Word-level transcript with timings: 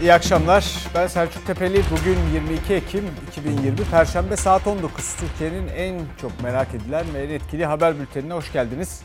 İyi 0.00 0.12
akşamlar. 0.12 0.86
Ben 0.94 1.06
Selçuk 1.06 1.46
Tepeli. 1.46 1.82
Bugün 1.90 2.16
22 2.34 2.74
Ekim 2.74 3.04
2020 3.28 3.76
Perşembe 3.90 4.36
saat 4.36 4.66
19. 4.66 5.16
Türkiye'nin 5.16 5.68
en 5.68 6.00
çok 6.20 6.42
merak 6.42 6.74
edilen 6.74 7.06
ve 7.14 7.24
en 7.24 7.30
etkili 7.30 7.66
haber 7.66 7.98
bültenine 8.00 8.32
hoş 8.32 8.52
geldiniz. 8.52 9.02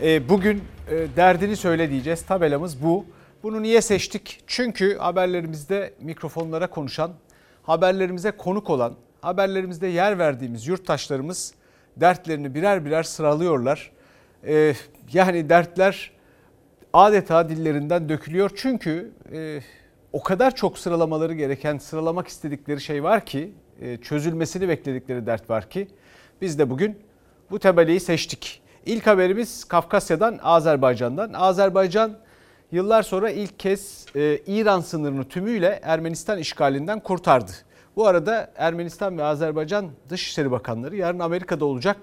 Ee, 0.00 0.28
bugün 0.28 0.62
e, 0.90 1.16
derdini 1.16 1.56
söyle 1.56 1.90
diyeceğiz. 1.90 2.22
Tabelamız 2.22 2.82
bu. 2.82 3.06
Bunu 3.42 3.62
niye 3.62 3.80
seçtik? 3.80 4.40
Çünkü 4.46 4.98
haberlerimizde 4.98 5.94
mikrofonlara 6.00 6.70
konuşan, 6.70 7.10
haberlerimize 7.62 8.30
konuk 8.30 8.70
olan, 8.70 8.94
haberlerimizde 9.20 9.86
yer 9.86 10.18
verdiğimiz 10.18 10.66
yurttaşlarımız 10.66 11.54
dertlerini 11.96 12.54
birer 12.54 12.84
birer 12.84 13.02
sıralıyorlar. 13.02 13.90
Ee, 14.46 14.74
yani 15.12 15.48
dertler 15.48 16.10
adeta 16.92 17.48
dillerinden 17.48 18.08
dökülüyor. 18.08 18.50
Çünkü 18.56 19.12
e, 19.32 19.60
o 20.14 20.22
kadar 20.22 20.54
çok 20.54 20.78
sıralamaları 20.78 21.34
gereken, 21.34 21.78
sıralamak 21.78 22.28
istedikleri 22.28 22.80
şey 22.80 23.02
var 23.02 23.26
ki, 23.26 23.52
e, 23.80 23.96
çözülmesini 23.96 24.68
bekledikleri 24.68 25.26
dert 25.26 25.50
var 25.50 25.70
ki 25.70 25.88
biz 26.40 26.58
de 26.58 26.70
bugün 26.70 26.98
bu 27.50 27.58
tabeliyi 27.58 28.00
seçtik. 28.00 28.62
İlk 28.86 29.06
haberimiz 29.06 29.64
Kafkasya'dan, 29.64 30.38
Azerbaycan'dan. 30.42 31.32
Azerbaycan 31.32 32.12
yıllar 32.72 33.02
sonra 33.02 33.30
ilk 33.30 33.58
kez 33.58 34.06
e, 34.16 34.38
İran 34.46 34.80
sınırını 34.80 35.24
tümüyle 35.24 35.80
Ermenistan 35.82 36.38
işgalinden 36.38 37.00
kurtardı. 37.00 37.52
Bu 37.96 38.06
arada 38.06 38.52
Ermenistan 38.56 39.18
ve 39.18 39.24
Azerbaycan 39.24 39.90
Dışişleri 40.10 40.50
Bakanları 40.50 40.96
yarın 40.96 41.18
Amerika'da 41.18 41.64
olacak. 41.64 41.96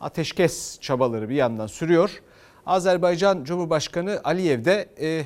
Ateşkes 0.00 0.80
çabaları 0.80 1.28
bir 1.28 1.34
yandan 1.34 1.66
sürüyor. 1.66 2.22
Azerbaycan 2.66 3.44
Cumhurbaşkanı 3.44 4.20
Aliyev 4.24 4.64
de 4.64 4.88
e, 5.00 5.24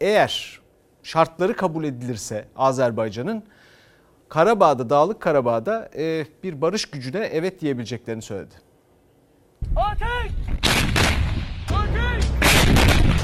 eğer 0.00 0.60
şartları 1.08 1.56
kabul 1.56 1.84
edilirse 1.84 2.48
Azerbaycan'ın 2.56 3.44
Karabağ'da, 4.28 4.90
Dağlık 4.90 5.20
Karabağ'da 5.20 5.90
e, 5.96 6.26
bir 6.42 6.60
barış 6.60 6.86
gücüne 6.86 7.18
evet 7.18 7.60
diyebileceklerini 7.60 8.22
söyledi. 8.22 8.54
Ateş! 9.76 10.32
Ateş! 11.74 12.24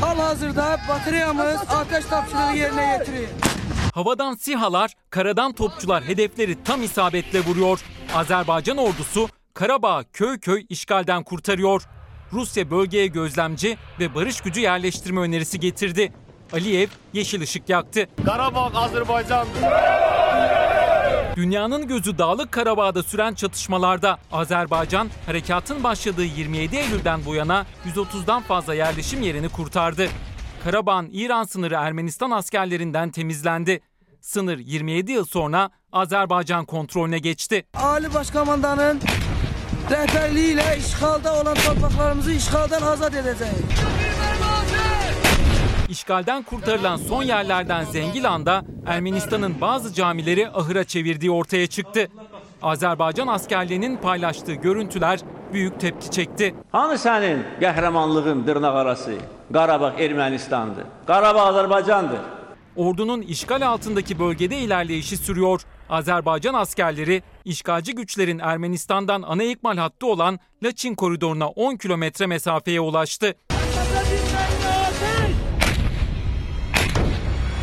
Hal 0.00 0.16
hazırda 0.16 0.76
batariyamız 0.88 1.56
ateş 1.68 2.04
tapşırığı 2.04 2.56
yerine 2.56 2.96
getiriyor. 2.98 3.28
Havadan 3.94 4.34
sihalar, 4.34 4.92
karadan 5.10 5.52
topçular 5.52 6.04
hedefleri 6.04 6.64
tam 6.64 6.82
isabetle 6.82 7.40
vuruyor. 7.40 7.80
Azerbaycan 8.14 8.76
ordusu 8.76 9.28
Karabağ 9.54 10.04
köy 10.12 10.38
köy 10.38 10.66
işgalden 10.68 11.22
kurtarıyor. 11.22 11.82
Rusya 12.32 12.70
bölgeye 12.70 13.06
gözlemci 13.06 13.76
ve 14.00 14.14
barış 14.14 14.40
gücü 14.40 14.60
yerleştirme 14.60 15.20
önerisi 15.20 15.60
getirdi. 15.60 16.12
Aliyev 16.54 16.88
yeşil 17.12 17.42
ışık 17.42 17.68
yaktı. 17.68 18.06
Karabağ 18.26 18.70
Azerbaycan'dır. 18.74 19.62
Dünyanın 21.36 21.88
gözü 21.88 22.18
Dağlık 22.18 22.52
Karabağ'da 22.52 23.02
süren 23.02 23.34
çatışmalarda 23.34 24.18
Azerbaycan 24.32 25.10
harekatın 25.26 25.84
başladığı 25.84 26.24
27 26.24 26.76
Eylül'den 26.76 27.24
bu 27.26 27.34
yana 27.34 27.66
130'dan 27.94 28.42
fazla 28.42 28.74
yerleşim 28.74 29.22
yerini 29.22 29.48
kurtardı. 29.48 30.08
Karabağ'ın 30.64 31.08
İran 31.12 31.44
sınırı 31.44 31.74
Ermenistan 31.74 32.30
askerlerinden 32.30 33.10
temizlendi. 33.10 33.80
Sınır 34.20 34.58
27 34.58 35.12
yıl 35.12 35.24
sonra 35.24 35.70
Azerbaycan 35.92 36.64
kontrolüne 36.64 37.18
geçti. 37.18 37.66
Ali 37.74 38.14
Başkomandanın 38.14 39.00
rehberliğiyle 39.90 40.78
işgalda 40.78 41.40
olan 41.42 41.54
topraklarımızı 41.54 42.32
işgalden 42.32 42.82
azat 42.82 43.14
edeceğiz. 43.14 43.54
İşgalden 45.94 46.42
kurtarılan 46.42 46.96
son 46.96 47.22
yerlerden 47.22 47.84
Zengilan'da 47.84 48.64
Ermenistan'ın 48.86 49.60
bazı 49.60 49.94
camileri 49.94 50.50
ahıra 50.50 50.84
çevirdiği 50.84 51.30
ortaya 51.30 51.66
çıktı. 51.66 52.08
Azerbaycan 52.62 53.26
askerlerinin 53.26 53.96
paylaştığı 53.96 54.54
görüntüler 54.54 55.20
büyük 55.52 55.80
tepki 55.80 56.10
çekti. 56.10 56.54
Hanı 56.72 56.94
sənin 56.94 57.38
qəhrəmanlığın 57.60 58.46
dırnaq 58.46 58.76
arası? 58.76 59.14
Qarabağ 59.52 59.90
Ermənistandır. 59.98 60.84
Qarabağ 61.06 61.40
Azərbaycandır. 61.50 62.20
Ordunun 62.76 63.22
işgal 63.22 63.66
altındaki 63.66 64.18
bölgede 64.18 64.58
ilerleyişi 64.58 65.16
sürüyor. 65.16 65.60
Azerbaycan 65.90 66.54
askerleri 66.54 67.22
işgalci 67.44 67.94
güçlerin 67.94 68.38
Ermenistan'dan 68.38 69.22
ana 69.22 69.42
ikmal 69.42 69.76
hattı 69.76 70.06
olan 70.06 70.38
Laçin 70.62 70.94
koridoruna 70.94 71.48
10 71.48 71.76
kilometre 71.76 72.26
mesafeye 72.26 72.80
ulaştı. 72.80 73.34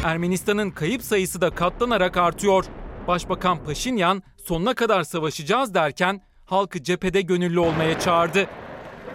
Ermenistan'ın 0.03 0.71
kayıp 0.71 1.03
sayısı 1.03 1.41
da 1.41 1.49
katlanarak 1.49 2.17
artıyor. 2.17 2.65
Başbakan 3.07 3.63
Paşinyan 3.65 4.23
sonuna 4.43 4.73
kadar 4.73 5.03
savaşacağız 5.03 5.73
derken 5.73 6.21
halkı 6.45 6.83
cephede 6.83 7.21
gönüllü 7.21 7.59
olmaya 7.59 7.99
çağırdı. 7.99 8.47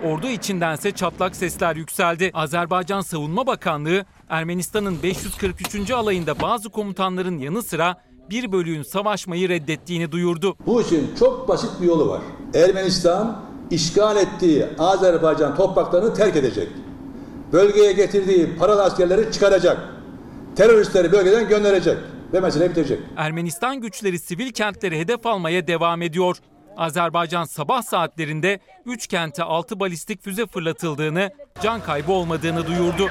Ordu 0.04 0.26
içindense 0.26 0.92
çatlak 0.92 1.36
sesler 1.36 1.76
yükseldi. 1.76 2.30
Azerbaycan 2.34 3.00
Savunma 3.00 3.46
Bakanlığı 3.46 4.04
Ermenistan'ın 4.28 5.02
543. 5.02 5.90
alayında 5.90 6.40
bazı 6.40 6.68
komutanların 6.70 7.38
yanı 7.38 7.62
sıra 7.62 7.96
bir 8.30 8.52
bölüğün 8.52 8.82
savaşmayı 8.82 9.48
reddettiğini 9.48 10.12
duyurdu. 10.12 10.56
Bu 10.66 10.82
için 10.82 11.14
çok 11.18 11.48
basit 11.48 11.70
bir 11.80 11.86
yolu 11.86 12.08
var. 12.08 12.20
Ermenistan 12.54 13.42
işgal 13.70 14.16
ettiği 14.16 14.66
Azerbaycan 14.78 15.56
topraklarını 15.56 16.14
terk 16.14 16.36
edecek. 16.36 16.68
Bölgeye 17.52 17.92
getirdiği 17.92 18.56
paralı 18.58 18.82
askerleri 18.82 19.32
çıkaracak. 19.32 19.95
Teröristleri 20.56 21.12
bölgeden 21.12 21.48
gönderecek 21.48 21.96
ve 22.32 22.40
mesele 22.40 22.70
bitecek. 22.70 22.98
Ermenistan 23.16 23.80
güçleri 23.80 24.18
sivil 24.18 24.52
kentleri 24.52 24.98
hedef 24.98 25.26
almaya 25.26 25.66
devam 25.66 26.02
ediyor. 26.02 26.36
Azerbaycan 26.76 27.44
sabah 27.44 27.82
saatlerinde 27.82 28.60
3 28.86 29.06
kente 29.06 29.42
6 29.42 29.80
balistik 29.80 30.22
füze 30.22 30.46
fırlatıldığını, 30.46 31.30
can 31.62 31.80
kaybı 31.80 32.12
olmadığını 32.12 32.66
duyurdu. 32.66 33.08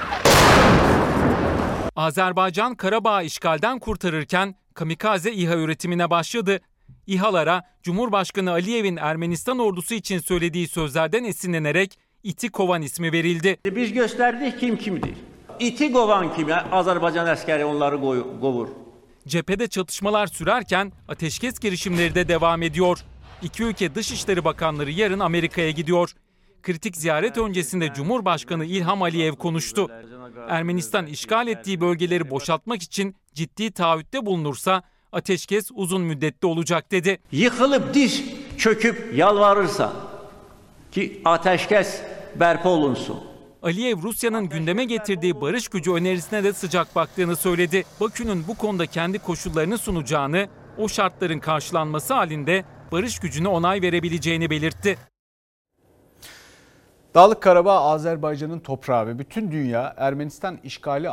Azerbaycan 1.95 2.75
Karabağ 2.75 3.21
işgalden 3.21 3.79
kurtarırken 3.79 4.55
kamikaze 4.73 5.31
İHA 5.31 5.55
üretimine 5.55 6.09
başladı. 6.09 6.59
İHA'lara 7.07 7.63
Cumhurbaşkanı 7.83 8.51
Aliyev'in 8.51 8.97
Ermenistan 8.97 9.59
ordusu 9.59 9.93
için 9.93 10.19
söylediği 10.19 10.67
sözlerden 10.67 11.23
esinlenerek 11.23 11.99
İti 12.23 12.49
Kovan 12.49 12.81
ismi 12.81 13.11
verildi. 13.11 13.57
Biz 13.65 13.91
göstərdik 13.91 14.59
kim 14.59 14.77
kimdir. 14.77 15.13
İti 15.59 15.91
qovan 15.93 16.35
kimi 16.35 16.51
Azərbaycan 16.51 17.27
əskəri 17.35 17.63
onları 17.63 17.95
qoy- 17.95 18.39
qovur. 18.41 18.67
Cephede 19.27 19.67
çatışmalar 19.67 20.27
sürerken 20.27 20.91
ateşkes 21.07 21.59
girişimleri 21.59 22.15
de 22.15 22.27
devam 22.27 22.61
ediyor. 22.61 22.99
İki 23.41 23.63
ülke 23.63 23.95
Dışişleri 23.95 24.45
Bakanları 24.45 24.91
yarın 24.91 25.19
Amerika'ya 25.19 25.71
gidiyor. 25.71 26.11
Kritik 26.63 26.97
ziyaret 26.97 27.37
öncesinde 27.37 27.93
Cumhurbaşkanı 27.93 28.65
İlham 28.65 29.01
Aliyev 29.01 29.33
konuştu. 29.33 29.91
Ermenistan 30.49 31.05
işgal 31.05 31.47
ettiği 31.47 31.81
bölgeleri 31.81 32.29
boşaltmak 32.29 32.81
için 32.81 33.15
ciddi 33.33 33.71
taahhütte 33.71 34.25
bulunursa 34.25 34.83
ateşkes 35.11 35.69
uzun 35.73 36.01
müddetli 36.01 36.45
olacak 36.47 36.91
dedi. 36.91 37.19
Yıxılıb 37.31 37.93
diz 37.93 38.23
çöküb 38.57 38.95
yalvarırsa 39.15 39.93
ki 40.91 41.21
ateşkəs 41.25 41.87
bərpa 42.39 42.67
olunsun. 42.67 43.34
Aliyev 43.65 44.01
Rusya'nın 44.03 44.49
gündeme 44.49 44.85
getirdiği 44.85 45.41
barış 45.41 45.67
gücü 45.67 45.91
önerisine 45.91 46.43
de 46.43 46.53
sıcak 46.53 46.95
baktığını 46.95 47.35
söyledi. 47.35 47.83
Bakü'nün 48.01 48.47
bu 48.47 48.55
konuda 48.55 48.85
kendi 48.85 49.19
koşullarını 49.19 49.77
sunacağını, 49.77 50.47
o 50.77 50.87
şartların 50.87 51.39
karşılanması 51.39 52.13
halinde 52.13 52.63
barış 52.91 53.19
gücüne 53.19 53.47
onay 53.47 53.81
verebileceğini 53.81 54.49
belirtti. 54.49 54.97
Dağlık 57.15 57.41
Karabağ 57.41 57.81
Azerbaycan'ın 57.81 58.59
toprağı 58.59 59.07
ve 59.07 59.19
bütün 59.19 59.51
dünya 59.51 59.93
Ermenistan 59.97 60.57
işgali 60.63 61.09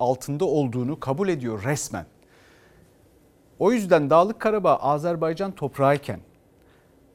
altında 0.00 0.44
olduğunu 0.44 1.00
kabul 1.00 1.28
ediyor 1.28 1.64
resmen. 1.64 2.06
O 3.58 3.72
yüzden 3.72 4.10
Dağlık 4.10 4.40
Karabağ 4.40 4.76
Azerbaycan 4.76 5.52
toprağıyken 5.52 6.20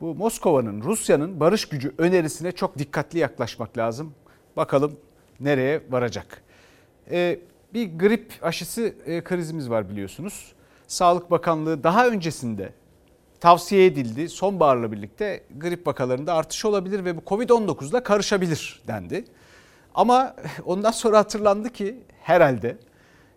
bu 0.01 0.15
Moskova'nın, 0.15 0.81
Rusya'nın 0.81 1.39
barış 1.39 1.69
gücü 1.69 1.95
önerisine 1.97 2.51
çok 2.51 2.77
dikkatli 2.77 3.19
yaklaşmak 3.19 3.77
lazım. 3.77 4.13
Bakalım 4.57 4.99
nereye 5.39 5.81
varacak. 5.89 6.43
Ee, 7.11 7.39
bir 7.73 7.99
grip 7.99 8.33
aşısı 8.41 8.95
e, 9.05 9.23
krizimiz 9.23 9.69
var 9.69 9.89
biliyorsunuz. 9.89 10.53
Sağlık 10.87 11.31
Bakanlığı 11.31 11.83
daha 11.83 12.07
öncesinde 12.07 12.73
tavsiye 13.39 13.85
edildi. 13.85 14.29
Sonbaharla 14.29 14.91
birlikte 14.91 15.43
grip 15.57 15.87
vakalarında 15.87 16.33
artış 16.33 16.65
olabilir 16.65 17.05
ve 17.05 17.17
bu 17.17 17.21
Covid-19 17.21 17.89
ile 17.89 18.03
karışabilir 18.03 18.81
dendi. 18.87 19.25
Ama 19.95 20.35
ondan 20.65 20.91
sonra 20.91 21.17
hatırlandı 21.17 21.69
ki 21.69 22.03
herhalde 22.21 22.77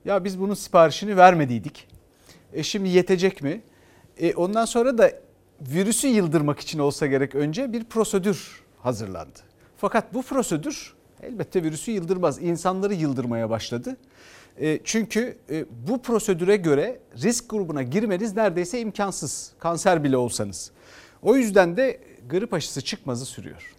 ya 0.04 0.24
biz 0.24 0.40
bunun 0.40 0.54
siparişini 0.54 1.16
vermediydik. 1.16 1.88
E 2.52 2.62
şimdi 2.62 2.88
yetecek 2.88 3.42
mi? 3.42 3.62
E 4.18 4.34
ondan 4.34 4.64
sonra 4.64 4.98
da 4.98 5.12
virüsü 5.60 6.08
yıldırmak 6.08 6.60
için 6.60 6.78
olsa 6.78 7.06
gerek 7.06 7.34
önce 7.34 7.72
bir 7.72 7.84
prosedür 7.84 8.62
hazırlandı. 8.82 9.38
Fakat 9.76 10.14
bu 10.14 10.22
prosedür 10.22 10.94
elbette 11.22 11.62
virüsü 11.62 11.90
yıldırmaz. 11.90 12.42
insanları 12.42 12.94
yıldırmaya 12.94 13.50
başladı. 13.50 13.96
E, 14.60 14.80
çünkü 14.84 15.38
e, 15.50 15.64
bu 15.88 16.02
prosedüre 16.02 16.56
göre 16.56 17.00
risk 17.22 17.50
grubuna 17.50 17.82
girmeniz 17.82 18.36
neredeyse 18.36 18.80
imkansız. 18.80 19.52
Kanser 19.58 20.04
bile 20.04 20.16
olsanız. 20.16 20.70
O 21.22 21.36
yüzden 21.36 21.76
de 21.76 22.00
grip 22.30 22.54
aşısı 22.54 22.80
çıkmazı 22.80 23.26
sürüyor. 23.26 23.76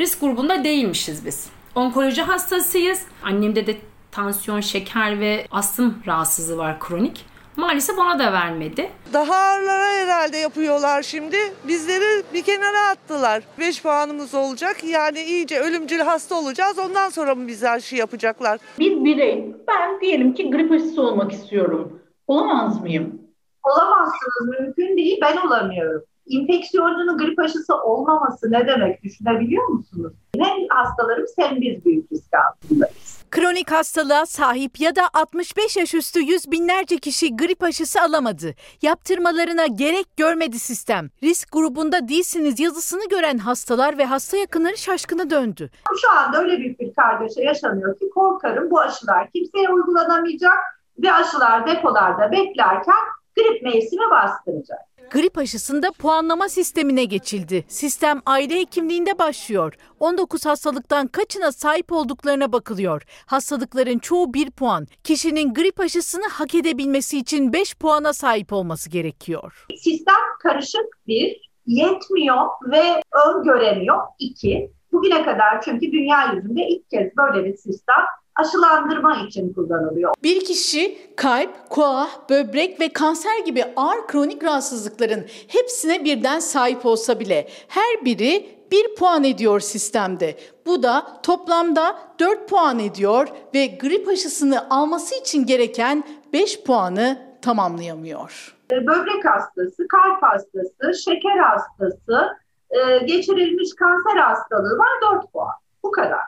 risk 0.00 0.20
grubunda 0.20 0.64
değilmişiz 0.64 1.26
biz. 1.26 1.46
Onkoloji 1.74 2.22
hastasıyız. 2.22 3.02
Annemde 3.22 3.66
de 3.66 3.76
tansiyon, 4.10 4.60
şeker 4.60 5.20
ve 5.20 5.46
astım 5.50 6.02
rahatsızlığı 6.06 6.56
var 6.56 6.80
kronik. 6.80 7.24
Maalesef 7.56 7.98
ona 7.98 8.18
da 8.18 8.32
vermedi. 8.32 8.90
Daha 9.12 9.34
ağırlara 9.34 9.86
herhalde 9.92 10.36
yapıyorlar 10.36 11.02
şimdi. 11.02 11.36
Bizleri 11.68 12.22
bir 12.34 12.42
kenara 12.42 12.88
attılar. 12.90 13.42
5 13.58 13.82
puanımız 13.82 14.34
olacak. 14.34 14.84
Yani 14.84 15.22
iyice 15.22 15.60
ölümcül 15.60 15.98
hasta 15.98 16.34
olacağız. 16.34 16.78
Ondan 16.78 17.08
sonra 17.08 17.34
mı 17.34 17.46
bize 17.48 17.70
aşı 17.70 17.96
yapacaklar? 17.96 18.60
Bir 18.78 19.04
birey, 19.04 19.54
ben 19.68 20.00
diyelim 20.00 20.34
ki 20.34 20.50
grip 20.50 20.72
aşısı 20.72 21.02
olmak 21.02 21.32
istiyorum. 21.32 22.00
Olamaz 22.26 22.80
mıyım? 22.80 23.18
Olamazsınız, 23.64 24.60
mümkün 24.60 24.96
değil. 24.96 25.18
Ben 25.22 25.36
olamıyorum. 25.46 26.02
İnfeksiyoncunun 26.26 27.18
grip 27.18 27.38
aşısı 27.38 27.74
olmaması 27.76 28.52
ne 28.52 28.66
demek 28.66 29.02
düşünebiliyor 29.02 29.68
musunuz? 29.68 30.12
Hem 30.38 30.56
hastalarımız 30.68 31.34
hem 31.38 31.60
biz 31.60 31.84
büyük 31.84 32.12
risk 32.12 32.30
altındayız. 32.34 33.03
Kronik 33.30 33.70
hastalığa 33.72 34.26
sahip 34.26 34.80
ya 34.80 34.96
da 34.96 35.02
65 35.14 35.76
yaş 35.76 35.94
üstü 35.94 36.20
yüz 36.20 36.50
binlerce 36.50 36.98
kişi 36.98 37.36
grip 37.36 37.62
aşısı 37.62 38.00
alamadı. 38.00 38.54
Yaptırmalarına 38.82 39.66
gerek 39.66 40.16
görmedi 40.16 40.58
sistem. 40.58 41.10
Risk 41.22 41.52
grubunda 41.52 42.08
değilsiniz 42.08 42.60
yazısını 42.60 43.08
gören 43.08 43.38
hastalar 43.38 43.98
ve 43.98 44.04
hasta 44.04 44.36
yakınları 44.36 44.76
şaşkına 44.76 45.30
döndü. 45.30 45.70
Şu 46.02 46.10
anda 46.10 46.38
öyle 46.42 46.58
büyük 46.58 46.80
bir 46.80 46.94
kargaşa 46.94 47.40
yaşanıyor 47.42 47.98
ki 47.98 48.10
korkarım 48.14 48.70
bu 48.70 48.80
aşılar 48.80 49.30
kimseye 49.30 49.68
uygulanamayacak 49.68 50.58
ve 50.98 51.12
aşılar 51.12 51.66
depolarda 51.66 52.32
beklerken 52.32 53.04
grip 53.36 53.62
mevsimi 53.62 54.10
bastıracak. 54.10 54.93
Grip 55.10 55.38
aşısında 55.38 55.92
puanlama 55.92 56.48
sistemine 56.48 57.04
geçildi. 57.04 57.64
Sistem 57.68 58.22
aile 58.26 58.60
hekimliğinde 58.60 59.18
başlıyor. 59.18 59.74
19 60.00 60.46
hastalıktan 60.46 61.06
kaçına 61.06 61.52
sahip 61.52 61.92
olduklarına 61.92 62.52
bakılıyor. 62.52 63.02
Hastalıkların 63.26 63.98
çoğu 63.98 64.34
1 64.34 64.50
puan. 64.50 64.86
Kişinin 65.04 65.54
grip 65.54 65.80
aşısını 65.80 66.28
hak 66.30 66.54
edebilmesi 66.54 67.18
için 67.18 67.52
5 67.52 67.74
puana 67.74 68.12
sahip 68.12 68.52
olması 68.52 68.90
gerekiyor. 68.90 69.66
Sistem 69.76 70.14
karışık 70.42 71.06
bir, 71.06 71.50
yetmiyor 71.66 72.46
ve 72.70 73.02
öngöremiyor 73.26 73.98
iki. 74.18 74.70
Bugüne 74.92 75.24
kadar 75.24 75.62
çünkü 75.64 75.92
dünya 75.92 76.32
yüzünde 76.32 76.68
ilk 76.68 76.90
kez 76.90 77.16
böyle 77.16 77.44
bir 77.44 77.56
sistem 77.56 78.04
aşılandırma 78.36 79.16
için 79.16 79.52
kullanılıyor. 79.52 80.14
Bir 80.22 80.44
kişi 80.44 80.98
kalp, 81.16 81.70
koa, 81.70 82.08
böbrek 82.30 82.80
ve 82.80 82.88
kanser 82.88 83.38
gibi 83.38 83.64
ağır 83.76 84.06
kronik 84.06 84.44
rahatsızlıkların 84.44 85.24
hepsine 85.48 86.04
birden 86.04 86.38
sahip 86.38 86.86
olsa 86.86 87.20
bile 87.20 87.48
her 87.68 88.04
biri 88.04 88.54
1 88.70 88.94
puan 88.94 89.24
ediyor 89.24 89.60
sistemde. 89.60 90.36
Bu 90.66 90.82
da 90.82 91.20
toplamda 91.22 91.96
4 92.20 92.48
puan 92.48 92.78
ediyor 92.78 93.28
ve 93.54 93.66
grip 93.66 94.08
aşısını 94.08 94.70
alması 94.70 95.14
için 95.20 95.46
gereken 95.46 96.04
5 96.32 96.62
puanı 96.64 97.18
tamamlayamıyor. 97.42 98.56
Böbrek 98.70 99.24
hastası, 99.24 99.88
kalp 99.88 100.22
hastası, 100.22 101.02
şeker 101.04 101.38
hastası, 101.38 102.36
e, 102.70 102.98
geçirilmiş 102.98 103.70
kanser 103.78 104.16
hastalığı 104.16 104.78
var 104.78 105.14
4 105.14 105.32
puan. 105.32 105.52
Bu 105.82 105.90
kadar. 105.90 106.20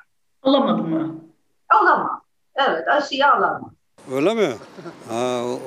Olamadı 0.42 0.82
mı? 0.82 1.25
Alamaz. 1.68 2.20
Evet 2.54 2.88
aşıyı 2.88 3.26
alamaz. 3.26 3.70
Öyle 4.12 4.34
mi? 4.34 4.54
Ha, 5.08 5.42
o, 5.44 5.60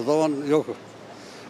o 0.00 0.02
zaman 0.06 0.32
yok. 0.48 0.66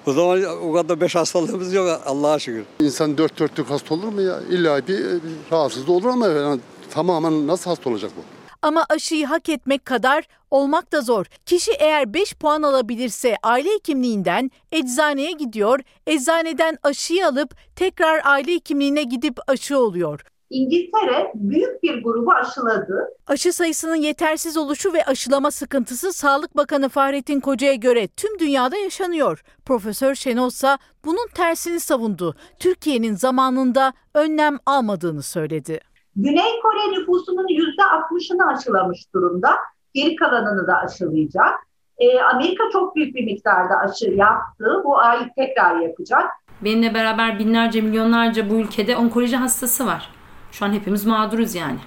O 0.06 0.12
zaman 0.12 0.44
o 0.62 0.72
kadar 0.72 1.00
beş 1.00 1.14
hastalığımız 1.14 1.74
yok 1.74 2.00
Allah'a 2.06 2.38
şükür. 2.38 2.64
İnsan 2.80 3.18
dört 3.18 3.38
dörtlük 3.38 3.70
hasta 3.70 3.94
olur 3.94 4.08
mu 4.08 4.20
ya? 4.20 4.40
İlla 4.50 4.86
bir 4.86 5.20
rahatsız 5.52 5.86
da 5.86 5.92
olur 5.92 6.08
ama 6.08 6.26
yani 6.26 6.60
tamamen 6.90 7.46
nasıl 7.46 7.70
hasta 7.70 7.90
olacak 7.90 8.10
bu? 8.16 8.20
Ama 8.62 8.86
aşıyı 8.88 9.26
hak 9.26 9.48
etmek 9.48 9.84
kadar 9.84 10.24
olmak 10.50 10.92
da 10.92 11.00
zor. 11.00 11.26
Kişi 11.46 11.72
eğer 11.72 12.14
5 12.14 12.34
puan 12.34 12.62
alabilirse 12.62 13.36
aile 13.42 13.70
hekimliğinden 13.74 14.50
eczaneye 14.72 15.32
gidiyor, 15.32 15.80
eczaneden 16.06 16.78
aşıyı 16.82 17.26
alıp 17.26 17.54
tekrar 17.76 18.20
aile 18.24 18.54
hekimliğine 18.54 19.02
gidip 19.02 19.38
aşı 19.46 19.78
oluyor. 19.78 20.20
İngiltere 20.54 21.32
büyük 21.34 21.82
bir 21.82 22.02
grubu 22.02 22.32
aşıladı. 22.32 23.08
Aşı 23.26 23.52
sayısının 23.52 23.94
yetersiz 23.94 24.56
oluşu 24.56 24.92
ve 24.92 25.04
aşılama 25.04 25.50
sıkıntısı 25.50 26.12
Sağlık 26.12 26.56
Bakanı 26.56 26.88
Fahrettin 26.88 27.40
Koca'ya 27.40 27.74
göre 27.74 28.06
tüm 28.08 28.38
dünyada 28.38 28.76
yaşanıyor. 28.76 29.44
Profesör 29.64 30.14
Şenol 30.14 30.48
ise 30.48 30.78
bunun 31.04 31.28
tersini 31.34 31.80
savundu. 31.80 32.34
Türkiye'nin 32.58 33.14
zamanında 33.14 33.92
önlem 34.14 34.58
almadığını 34.66 35.22
söyledi. 35.22 35.80
Güney 36.16 36.60
Kore 36.62 37.00
nüfusunun 37.00 37.46
%60'ını 37.46 38.56
aşılamış 38.56 39.14
durumda. 39.14 39.50
Geri 39.94 40.16
kalanını 40.16 40.66
da 40.66 40.74
aşılayacak. 40.76 41.54
Ee, 41.98 42.20
Amerika 42.20 42.64
çok 42.72 42.96
büyük 42.96 43.14
bir 43.14 43.24
miktarda 43.24 43.76
aşı 43.76 44.10
yaptı. 44.10 44.82
Bu 44.84 44.98
ay 44.98 45.30
tekrar 45.36 45.80
yapacak. 45.80 46.24
Benimle 46.64 46.94
beraber 46.94 47.38
binlerce 47.38 47.80
milyonlarca 47.80 48.50
bu 48.50 48.54
ülkede 48.54 48.96
onkoloji 48.96 49.36
hastası 49.36 49.86
var. 49.86 50.10
Şu 50.54 50.64
an 50.64 50.72
hepimiz 50.72 51.04
mağduruz 51.06 51.54
yani. 51.54 51.78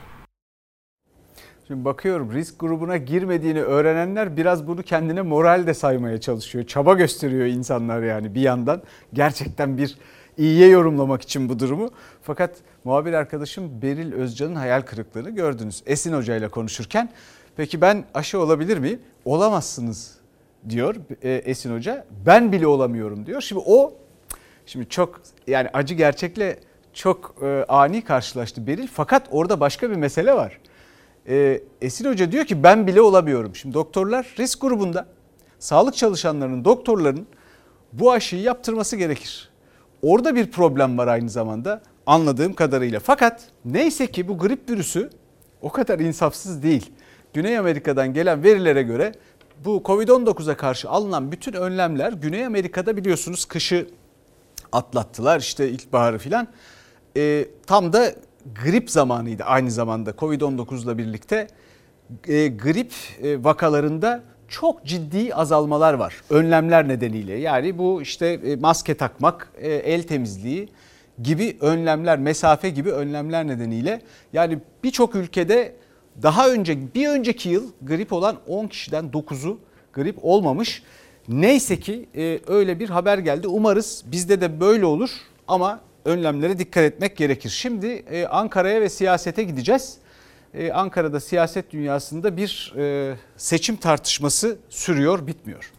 Şimdi 1.68 1.86
bakıyorum 1.86 2.34
risk 2.34 2.60
grubuna 2.60 2.98
girmediğini 2.98 3.62
öğrenenler 3.62 4.38
biraz 4.38 4.68
bunu 4.68 4.84
kendine 4.84 5.22
moral 5.22 5.68
de 5.68 5.74
saymaya 5.74 6.22
çalışıyor. 6.22 6.66
Çaba 6.66 6.94
gösteriyor 6.94 7.46
insanlar 7.46 8.04
yani 8.04 8.36
bir 8.36 8.42
yandan. 8.42 8.82
Gerçekten 9.14 9.78
bir 9.78 9.98
iyiye 10.38 10.68
yorumlamak 10.68 11.22
için 11.22 11.50
bu 11.50 11.60
durumu. 11.60 11.90
Fakat 12.22 12.56
muhabir 12.84 13.14
arkadaşım 13.14 13.82
Beril 13.82 14.14
Özcan'ın 14.14 14.56
hayal 14.56 14.82
kırıklığını 14.82 15.30
gördünüz. 15.30 15.84
Esin 15.86 16.14
Hoca 16.14 16.36
ile 16.36 16.48
konuşurken 16.48 17.10
peki 17.58 17.82
ben 17.82 18.06
aşı 18.14 18.40
olabilir 18.40 18.78
miyim? 18.78 19.00
Olamazsınız 19.26 20.18
diyor 20.70 20.96
e, 21.24 21.30
Esin 21.32 21.76
Hoca. 21.76 22.06
Ben 22.26 22.52
bile 22.52 22.68
olamıyorum 22.68 23.26
diyor. 23.26 23.42
Şimdi 23.42 23.62
o 23.66 23.94
şimdi 24.66 24.90
çok 24.90 25.22
yani 25.48 25.70
acı 25.74 25.94
gerçekle 25.94 26.60
çok 26.98 27.36
e, 27.42 27.66
ani 27.68 28.04
karşılaştı 28.04 28.68
Beril. 28.68 28.88
Fakat 28.94 29.28
orada 29.32 29.60
başka 29.60 29.92
bir 29.92 29.96
mesele 29.96 30.34
var. 30.34 30.60
E, 31.30 31.62
Esin 31.82 32.10
Hoca 32.10 32.32
diyor 32.32 32.46
ki 32.46 32.64
ben 32.64 32.88
bile 32.88 33.02
olamıyorum. 33.02 33.56
Şimdi 33.56 33.74
doktorlar 33.74 34.36
risk 34.40 34.62
grubunda 34.62 35.08
sağlık 35.60 35.96
çalışanlarının, 35.96 36.66
doktorların 36.66 37.28
bu 37.94 38.12
aşıyı 38.12 38.42
yaptırması 38.42 38.96
gerekir. 38.96 39.50
Orada 40.02 40.36
bir 40.36 40.52
problem 40.52 40.98
var 40.98 41.08
aynı 41.08 41.30
zamanda 41.30 41.82
anladığım 42.06 42.54
kadarıyla. 42.54 43.00
Fakat 43.00 43.50
neyse 43.66 44.08
ki 44.08 44.28
bu 44.28 44.38
grip 44.38 44.70
virüsü 44.70 45.10
o 45.62 45.72
kadar 45.72 46.00
insafsız 46.00 46.64
değil. 46.64 46.92
Güney 47.34 47.58
Amerika'dan 47.58 48.14
gelen 48.14 48.44
verilere 48.44 48.84
göre 48.84 49.12
bu 49.66 49.82
Covid-19'a 49.86 50.58
karşı 50.58 50.90
alınan 50.90 51.32
bütün 51.32 51.54
önlemler 51.54 52.14
Güney 52.14 52.46
Amerika'da 52.46 52.98
biliyorsunuz 52.98 53.46
kışı 53.46 53.88
atlattılar 54.72 55.40
işte 55.40 55.70
ilkbaharı 55.70 56.18
filan. 56.18 56.48
E, 57.18 57.46
tam 57.68 57.94
da 57.94 58.14
grip 58.64 58.92
zamanıydı 58.92 59.44
aynı 59.44 59.72
zamanda 59.72 60.12
Covid-19 60.12 60.84
ile 60.84 60.98
birlikte 60.98 61.48
e, 62.28 62.48
grip 62.48 62.94
e, 63.24 63.44
vakalarında 63.44 64.24
çok 64.48 64.86
ciddi 64.86 65.36
azalmalar 65.36 65.94
var 65.94 66.22
önlemler 66.30 66.88
nedeniyle. 66.88 67.34
Yani 67.34 67.78
bu 67.78 68.02
işte 68.02 68.28
e, 68.28 68.56
maske 68.56 68.94
takmak, 68.96 69.52
e, 69.58 69.74
el 69.74 70.04
temizliği 70.04 70.70
gibi 71.24 71.58
önlemler, 71.62 72.20
mesafe 72.20 72.70
gibi 72.70 72.92
önlemler 72.92 73.48
nedeniyle 73.48 74.02
yani 74.34 74.60
birçok 74.84 75.16
ülkede 75.16 75.76
daha 76.24 76.50
önce 76.50 76.94
bir 76.96 77.10
önceki 77.10 77.50
yıl 77.50 77.72
grip 77.82 78.14
olan 78.14 78.36
10 78.48 78.68
kişiden 78.68 79.06
9'u 79.06 79.60
grip 79.94 80.18
olmamış. 80.22 80.84
Neyse 81.28 81.80
ki 81.80 82.10
e, 82.16 82.40
öyle 82.48 82.80
bir 82.80 82.90
haber 82.90 83.18
geldi. 83.18 83.48
Umarız 83.48 84.04
bizde 84.06 84.42
de 84.42 84.60
böyle 84.60 84.86
olur 84.86 85.10
ama 85.48 85.80
önlemlere 86.08 86.60
dikkat 86.60 86.84
etmek 86.84 87.18
gerekir. 87.18 87.50
Şimdi 87.50 87.88
e, 87.88 88.26
Ankara'ya 88.26 88.82
ve 88.82 88.90
siyasete 88.90 89.44
gideceğiz. 89.44 89.98
E, 90.54 90.72
Ankara'da 90.72 91.20
siyaset 91.20 91.72
dünyasında 91.72 92.38
bir 92.38 92.74
e, 92.78 93.16
seçim 93.38 93.76
tartışması 93.76 94.58
sürüyor, 94.70 95.28
bitmiyor. 95.28 95.72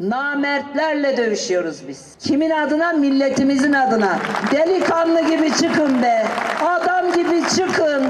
Namertlerle 0.00 1.16
dövüşüyoruz 1.16 1.88
biz. 1.88 2.16
Kimin 2.18 2.50
adına? 2.50 2.92
Milletimizin 2.92 3.72
adına. 3.72 4.18
Delikanlı 4.52 5.20
gibi 5.20 5.50
çıkın 5.56 6.02
be. 6.02 6.26
Adam 6.64 7.12
gibi 7.12 7.48
çıkın. 7.56 8.04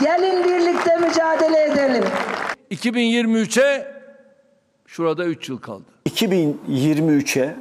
Gelin 0.00 0.44
birlikte 0.44 0.96
mücadele 0.96 1.64
edelim. 1.64 2.04
2023'e 2.70 3.86
şurada 4.86 5.24
3 5.24 5.48
yıl 5.48 5.58
kaldı. 5.58 5.84
2023'e 6.08 7.54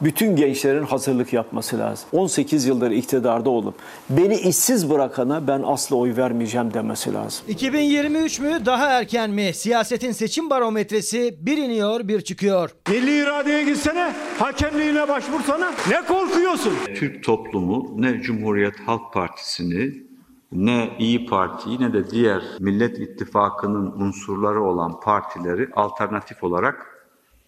bütün 0.00 0.36
gençlerin 0.36 0.82
hazırlık 0.82 1.32
yapması 1.32 1.78
lazım. 1.78 2.08
18 2.12 2.66
yıldır 2.66 2.90
iktidarda 2.90 3.50
olup 3.50 3.74
beni 4.10 4.36
işsiz 4.36 4.90
bırakana 4.90 5.46
ben 5.46 5.62
asla 5.66 5.96
oy 5.96 6.16
vermeyeceğim 6.16 6.74
demesi 6.74 7.14
lazım. 7.14 7.44
2023 7.48 8.40
mü 8.40 8.58
daha 8.66 8.86
erken 8.86 9.30
mi? 9.30 9.54
Siyasetin 9.54 10.12
seçim 10.12 10.50
barometresi 10.50 11.36
bir 11.40 11.56
iniyor 11.58 12.08
bir 12.08 12.20
çıkıyor. 12.20 12.70
Milli 12.88 13.22
iradeye 13.22 13.64
gitsene, 13.64 14.12
hakemliğine 14.38 15.08
başvursana. 15.08 15.72
Ne 15.90 16.02
korkuyorsun? 16.06 16.72
Türk 16.94 17.24
toplumu 17.24 17.94
ne 17.96 18.20
Cumhuriyet 18.20 18.80
Halk 18.86 19.12
Partisi'ni 19.12 20.10
ne 20.52 20.90
İyi 20.98 21.26
Parti'yi 21.26 21.80
ne 21.80 21.92
de 21.92 22.10
diğer 22.10 22.42
Millet 22.60 22.98
İttifakı'nın 22.98 23.92
unsurları 23.92 24.62
olan 24.62 25.00
partileri 25.00 25.68
alternatif 25.76 26.44
olarak 26.44 26.89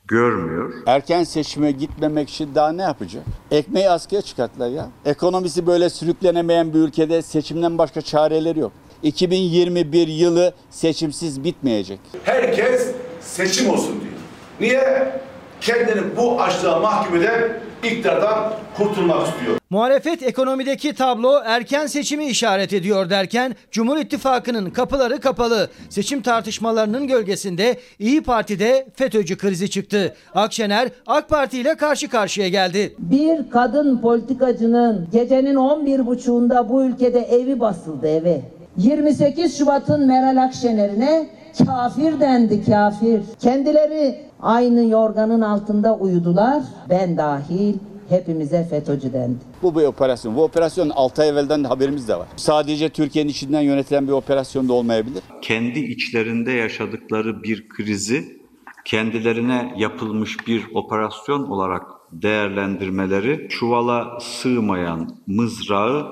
görmüyor. 0.09 0.73
Erken 0.87 1.25
seçime 1.25 1.71
gitmemek 1.73 2.31
için 2.31 2.55
daha 2.55 2.73
ne 2.73 2.83
yapacak? 2.83 3.25
Ekmeği 3.51 3.91
askıya 3.91 4.23
çıkarttılar 4.23 4.69
ya. 4.69 4.89
Ekonomisi 5.05 5.67
böyle 5.67 5.91
sürüklenemeyen 5.91 6.75
bir 6.75 6.79
ülkede 6.79 7.23
seçimden 7.23 7.79
başka 7.79 8.01
çareleri 8.03 8.59
yok. 8.59 8.73
2021 9.03 10.09
yılı 10.09 10.55
seçimsiz 10.71 11.45
bitmeyecek. 11.45 12.01
Herkes 12.25 12.91
seçim 13.21 13.71
olsun 13.71 14.01
diyor. 14.01 14.13
Niye? 14.61 15.13
Kendini 15.61 16.17
bu 16.17 16.43
açlığa 16.43 16.81
mahkum 16.81 17.17
eden 17.17 17.61
iktidardan 17.85 18.53
kurtulmak 18.77 19.29
istiyor. 19.29 19.59
Muhalefet 19.71 20.23
ekonomideki 20.23 20.95
tablo 20.95 21.41
erken 21.45 21.87
seçimi 21.87 22.27
işaret 22.27 22.73
ediyor 22.73 23.11
derken 23.11 23.55
Cumhur 23.71 23.97
İttifakı'nın 23.97 24.71
kapıları 24.71 25.21
kapalı. 25.21 25.71
Seçim 25.89 26.23
tartışmalarının 26.23 27.07
gölgesinde 27.07 27.77
İyi 27.99 28.23
Parti'de 28.23 28.87
FETÖ'cü 28.95 29.37
krizi 29.39 29.71
çıktı. 29.71 30.15
Akşener 30.35 30.89
AK 31.07 31.29
Parti 31.29 31.59
ile 31.59 31.75
karşı 31.75 32.09
karşıya 32.09 32.49
geldi. 32.49 32.95
Bir 32.99 33.51
kadın 33.51 33.99
politikacının 33.99 35.09
gecenin 35.13 35.55
11.30'unda 35.55 36.69
bu 36.69 36.85
ülkede 36.85 37.21
evi 37.21 37.61
basıldı 37.61 38.09
evi. 38.09 38.43
28 38.77 39.59
Şubat'ın 39.59 40.07
Meral 40.07 40.43
Akşener'ine 40.43 41.27
kafir 41.59 42.21
dendi 42.21 42.65
kafir. 42.65 43.21
Kendileri 43.41 44.21
aynı 44.41 44.85
yorganın 44.85 45.41
altında 45.41 45.97
uyudular. 45.97 46.63
Ben 46.91 47.17
dahil 47.17 47.75
hepimize 48.09 48.65
FETÖ'cü 48.65 49.13
dendi. 49.13 49.39
Bu 49.63 49.75
bir 49.75 49.85
operasyon. 49.85 50.37
Bu 50.37 50.43
operasyon 50.45 50.91
6 50.91 51.23
ay 51.23 51.29
evvelden 51.29 51.65
de 51.65 51.69
haberimiz 51.69 52.09
de 52.09 52.17
var. 52.17 52.27
Sadece 52.37 52.89
Türkiye'nin 52.89 53.31
içinden 53.31 53.61
yönetilen 53.61 54.07
bir 54.07 54.13
operasyon 54.13 54.69
da 54.69 54.73
olmayabilir. 54.73 55.23
Kendi 55.43 55.79
içlerinde 55.79 56.53
yaşadıkları 56.53 57.43
bir 57.43 57.69
krizi 57.69 58.43
kendilerine 58.85 59.75
yapılmış 59.77 60.47
bir 60.47 60.67
operasyon 60.75 61.43
olarak 61.43 61.83
değerlendirmeleri 62.13 63.49
çuvala 63.49 64.21
sığmayan 64.21 65.17
mızrağı 65.27 66.07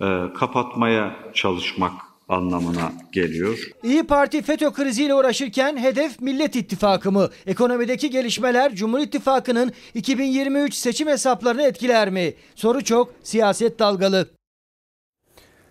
e, 0.00 0.32
kapatmaya 0.34 1.16
çalışmak 1.34 1.92
anlamına 2.28 2.92
geliyor. 3.12 3.70
İyi 3.82 4.02
Parti 4.02 4.42
FETÖ 4.42 4.72
kriziyle 4.72 5.14
uğraşırken 5.14 5.76
hedef 5.76 6.20
Millet 6.20 6.56
İttifakı 6.56 7.12
mı? 7.12 7.30
Ekonomideki 7.46 8.10
gelişmeler 8.10 8.74
Cumhur 8.74 8.98
İttifakı'nın 8.98 9.72
2023 9.94 10.74
seçim 10.74 11.08
hesaplarını 11.08 11.62
etkiler 11.62 12.10
mi? 12.10 12.34
Soru 12.54 12.84
çok, 12.84 13.14
siyaset 13.22 13.78
dalgalı. 13.78 14.28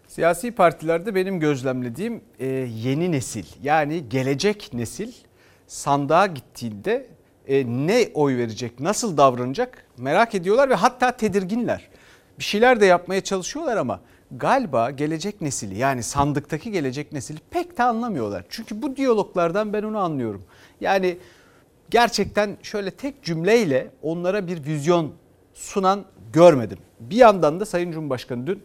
Siyasi 0.08 0.52
partilerde 0.52 1.16
benim 1.16 1.40
gözlemlediğim 1.40 2.22
e, 2.40 2.46
yeni 2.84 3.12
nesil 3.12 3.46
yani 3.64 4.10
gelecek 4.10 4.70
nesil 4.74 5.12
sandığa 5.68 6.28
gittiğinde 6.28 7.08
e, 7.48 7.66
ne 7.68 8.10
oy 8.14 8.38
verecek, 8.38 8.80
nasıl 8.80 9.18
davranacak 9.18 9.86
merak 9.98 10.36
ediyorlar 10.36 10.70
ve 10.70 10.76
hatta 10.76 11.12
tedirginler. 11.12 11.90
Bir 12.40 12.44
şeyler 12.44 12.82
de 12.82 12.86
yapmaya 12.86 13.22
çalışıyorlar 13.22 13.78
ama 13.78 14.00
galiba 14.38 14.92
gelecek 14.92 15.42
nesili 15.42 15.78
yani 15.78 16.04
sandıktaki 16.04 16.72
gelecek 16.72 17.12
nesili 17.12 17.40
pek 17.50 17.78
de 17.78 17.84
anlamıyorlar. 17.84 18.46
Çünkü 18.50 18.82
bu 18.82 18.96
diyaloglardan 18.96 19.74
ben 19.74 19.84
onu 19.84 19.98
anlıyorum. 19.98 20.44
Yani 20.82 21.18
gerçekten 21.90 22.58
şöyle 22.64 22.92
tek 22.92 23.24
cümleyle 23.24 23.90
onlara 24.02 24.48
bir 24.48 24.66
vizyon 24.66 25.12
sunan 25.54 26.06
görmedim. 26.34 26.78
Bir 27.00 27.16
yandan 27.16 27.60
da 27.60 27.66
Sayın 27.66 27.92
Cumhurbaşkanı 27.92 28.48
dün 28.48 28.64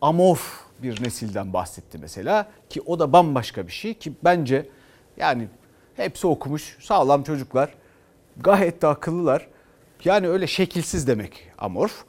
amorf 0.00 0.60
bir 0.82 1.04
nesilden 1.04 1.52
bahsetti 1.52 1.98
mesela 1.98 2.48
ki 2.70 2.80
o 2.86 2.98
da 2.98 3.12
bambaşka 3.12 3.66
bir 3.66 3.72
şey 3.72 3.94
ki 3.94 4.12
bence 4.24 4.68
yani 5.16 5.48
hepsi 5.96 6.26
okumuş 6.26 6.76
sağlam 6.80 7.22
çocuklar 7.22 7.74
gayet 8.36 8.82
de 8.82 8.86
akıllılar. 8.86 9.46
Yani 10.04 10.28
öyle 10.28 10.46
şekilsiz 10.46 11.06
demek 11.06 11.48
amorf. 11.58 12.04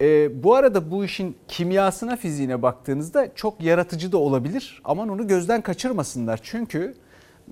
E, 0.00 0.42
bu 0.42 0.54
arada 0.54 0.90
bu 0.90 1.04
işin 1.04 1.36
kimyasına 1.48 2.16
fiziğine 2.16 2.62
baktığınızda 2.62 3.34
çok 3.34 3.62
yaratıcı 3.62 4.12
da 4.12 4.18
olabilir. 4.18 4.82
Aman 4.84 5.08
onu 5.08 5.26
gözden 5.26 5.60
kaçırmasınlar. 5.60 6.40
Çünkü 6.42 6.94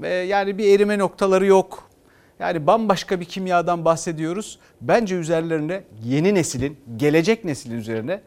e, 0.03 0.09
yani 0.09 0.59
bir 0.59 0.75
erime 0.75 0.99
noktaları 0.99 1.47
yok. 1.47 1.91
Yani 2.39 2.67
bambaşka 2.67 3.21
bir 3.21 3.25
kimyadan 3.25 3.85
bahsediyoruz. 3.85 4.59
Bence 4.81 5.17
üzerlerine 5.17 5.83
yeni 6.05 6.35
neslin, 6.35 6.77
gelecek 6.97 7.45
neslin 7.45 7.77
üzerine 7.77 8.21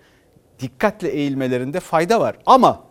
dikkatle 0.60 1.10
eğilmelerinde 1.10 1.80
fayda 1.80 2.20
var. 2.20 2.36
Ama 2.46 2.84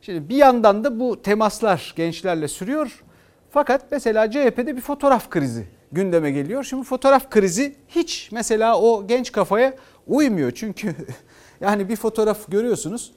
şimdi 0.00 0.28
bir 0.28 0.36
yandan 0.36 0.84
da 0.84 1.00
bu 1.00 1.22
temaslar 1.22 1.92
gençlerle 1.96 2.48
sürüyor. 2.48 3.04
Fakat 3.50 3.82
mesela 3.90 4.30
CHP'de 4.30 4.76
bir 4.76 4.80
fotoğraf 4.80 5.30
krizi 5.30 5.66
gündeme 5.94 6.30
geliyor. 6.30 6.64
Şimdi 6.64 6.84
fotoğraf 6.84 7.30
krizi 7.30 7.76
hiç 7.88 8.28
mesela 8.32 8.80
o 8.80 9.06
genç 9.06 9.32
kafaya 9.32 9.74
uymuyor. 10.06 10.50
Çünkü 10.50 10.94
yani 11.60 11.88
bir 11.88 11.96
fotoğraf 11.96 12.50
görüyorsunuz. 12.50 13.12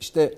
İşte 0.00 0.34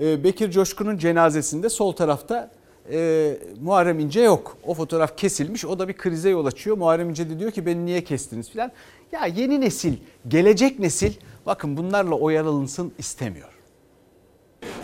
e, 0.00 0.24
Bekir 0.24 0.50
Coşkun'un 0.50 0.98
cenazesinde 0.98 1.68
sol 1.68 1.92
tarafta 1.92 2.50
e, 2.90 3.32
Muharrem 3.62 4.00
İnce 4.00 4.20
yok. 4.20 4.56
O 4.66 4.74
fotoğraf 4.74 5.16
kesilmiş. 5.16 5.64
O 5.64 5.78
da 5.78 5.88
bir 5.88 5.96
krize 5.96 6.30
yol 6.30 6.46
açıyor. 6.46 6.76
Muharrem 6.76 7.10
İnce 7.10 7.30
de 7.30 7.38
diyor 7.38 7.50
ki 7.50 7.66
beni 7.66 7.86
niye 7.86 8.04
kestiniz 8.04 8.50
filan. 8.50 8.72
Ya 9.12 9.26
yeni 9.26 9.60
nesil, 9.60 9.94
gelecek 10.28 10.78
nesil 10.78 11.12
bakın 11.46 11.76
bunlarla 11.76 12.14
oyalansın 12.14 12.92
istemiyor. 12.98 13.48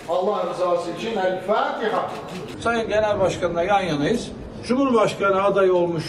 Allah 0.08 0.50
rızası 0.50 0.90
için 0.90 1.16
El 1.16 1.46
Fatiha. 1.46 2.10
Sayın 2.60 2.88
Genel 2.88 3.20
Başkan'la 3.20 3.62
yan 3.62 3.80
yanayız. 3.80 4.30
Cumhurbaşkanı 4.66 5.42
adayı 5.42 5.74
olmuş 5.74 6.04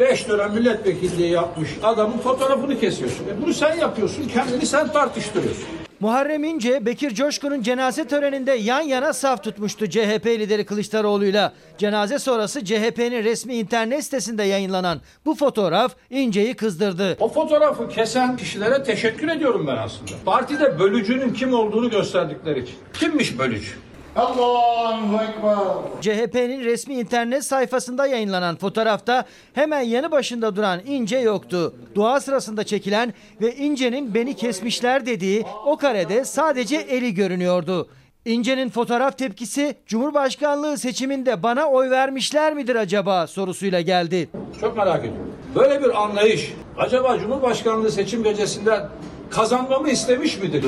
5 0.00 0.28
dönem 0.28 0.52
milletvekilliği 0.52 1.30
yapmış 1.30 1.70
adamın 1.82 2.18
fotoğrafını 2.18 2.80
kesiyorsun. 2.80 3.24
E 3.24 3.42
bunu 3.42 3.54
sen 3.54 3.76
yapıyorsun, 3.76 4.28
kendini 4.28 4.66
sen 4.66 4.92
tartıştırıyorsun. 4.92 5.64
Muharrem 6.00 6.44
İnce, 6.44 6.86
Bekir 6.86 7.14
Coşkun'un 7.14 7.62
cenaze 7.62 8.06
töreninde 8.06 8.52
yan 8.52 8.80
yana 8.80 9.12
saf 9.12 9.44
tutmuştu 9.44 9.90
CHP 9.90 10.26
lideri 10.26 10.66
Kılıçdaroğlu'yla. 10.66 11.52
Cenaze 11.78 12.18
sonrası 12.18 12.64
CHP'nin 12.64 13.24
resmi 13.24 13.54
internet 13.54 14.04
sitesinde 14.04 14.42
yayınlanan 14.42 15.00
bu 15.26 15.34
fotoğraf 15.34 15.96
İnce'yi 16.10 16.54
kızdırdı. 16.54 17.16
O 17.20 17.28
fotoğrafı 17.28 17.88
kesen 17.88 18.36
kişilere 18.36 18.82
teşekkür 18.82 19.28
ediyorum 19.28 19.66
ben 19.66 19.76
aslında. 19.76 20.10
Partide 20.24 20.78
bölücünün 20.78 21.32
kim 21.32 21.54
olduğunu 21.54 21.90
gösterdikleri 21.90 22.60
için. 22.60 22.74
Kimmiş 22.92 23.38
bölücü? 23.38 23.70
Allahu 24.18 25.14
Ekber. 25.22 26.00
CHP'nin 26.00 26.64
resmi 26.64 26.94
internet 26.94 27.44
sayfasında 27.44 28.06
yayınlanan 28.06 28.56
fotoğrafta 28.56 29.24
hemen 29.52 29.80
yanı 29.80 30.10
başında 30.10 30.56
duran 30.56 30.80
İnce 30.86 31.18
yoktu. 31.18 31.74
Dua 31.94 32.20
sırasında 32.20 32.64
çekilen 32.64 33.14
ve 33.40 33.56
İnce'nin 33.56 34.14
beni 34.14 34.36
kesmişler 34.36 35.06
dediği 35.06 35.44
o 35.66 35.76
karede 35.76 36.24
sadece 36.24 36.76
eli 36.76 37.14
görünüyordu. 37.14 37.88
İnce'nin 38.24 38.70
fotoğraf 38.70 39.18
tepkisi 39.18 39.76
Cumhurbaşkanlığı 39.86 40.78
seçiminde 40.78 41.42
bana 41.42 41.66
oy 41.66 41.90
vermişler 41.90 42.54
midir 42.54 42.76
acaba 42.76 43.26
sorusuyla 43.26 43.80
geldi. 43.80 44.28
Çok 44.60 44.76
merak 44.76 45.00
ediyorum. 45.00 45.34
Böyle 45.54 45.84
bir 45.84 46.02
anlayış 46.02 46.52
acaba 46.78 47.18
Cumhurbaşkanlığı 47.18 47.90
seçim 47.90 48.22
gecesinden 48.24 48.88
kazanmamı 49.30 49.90
istemiş 49.90 50.38
midir? 50.38 50.64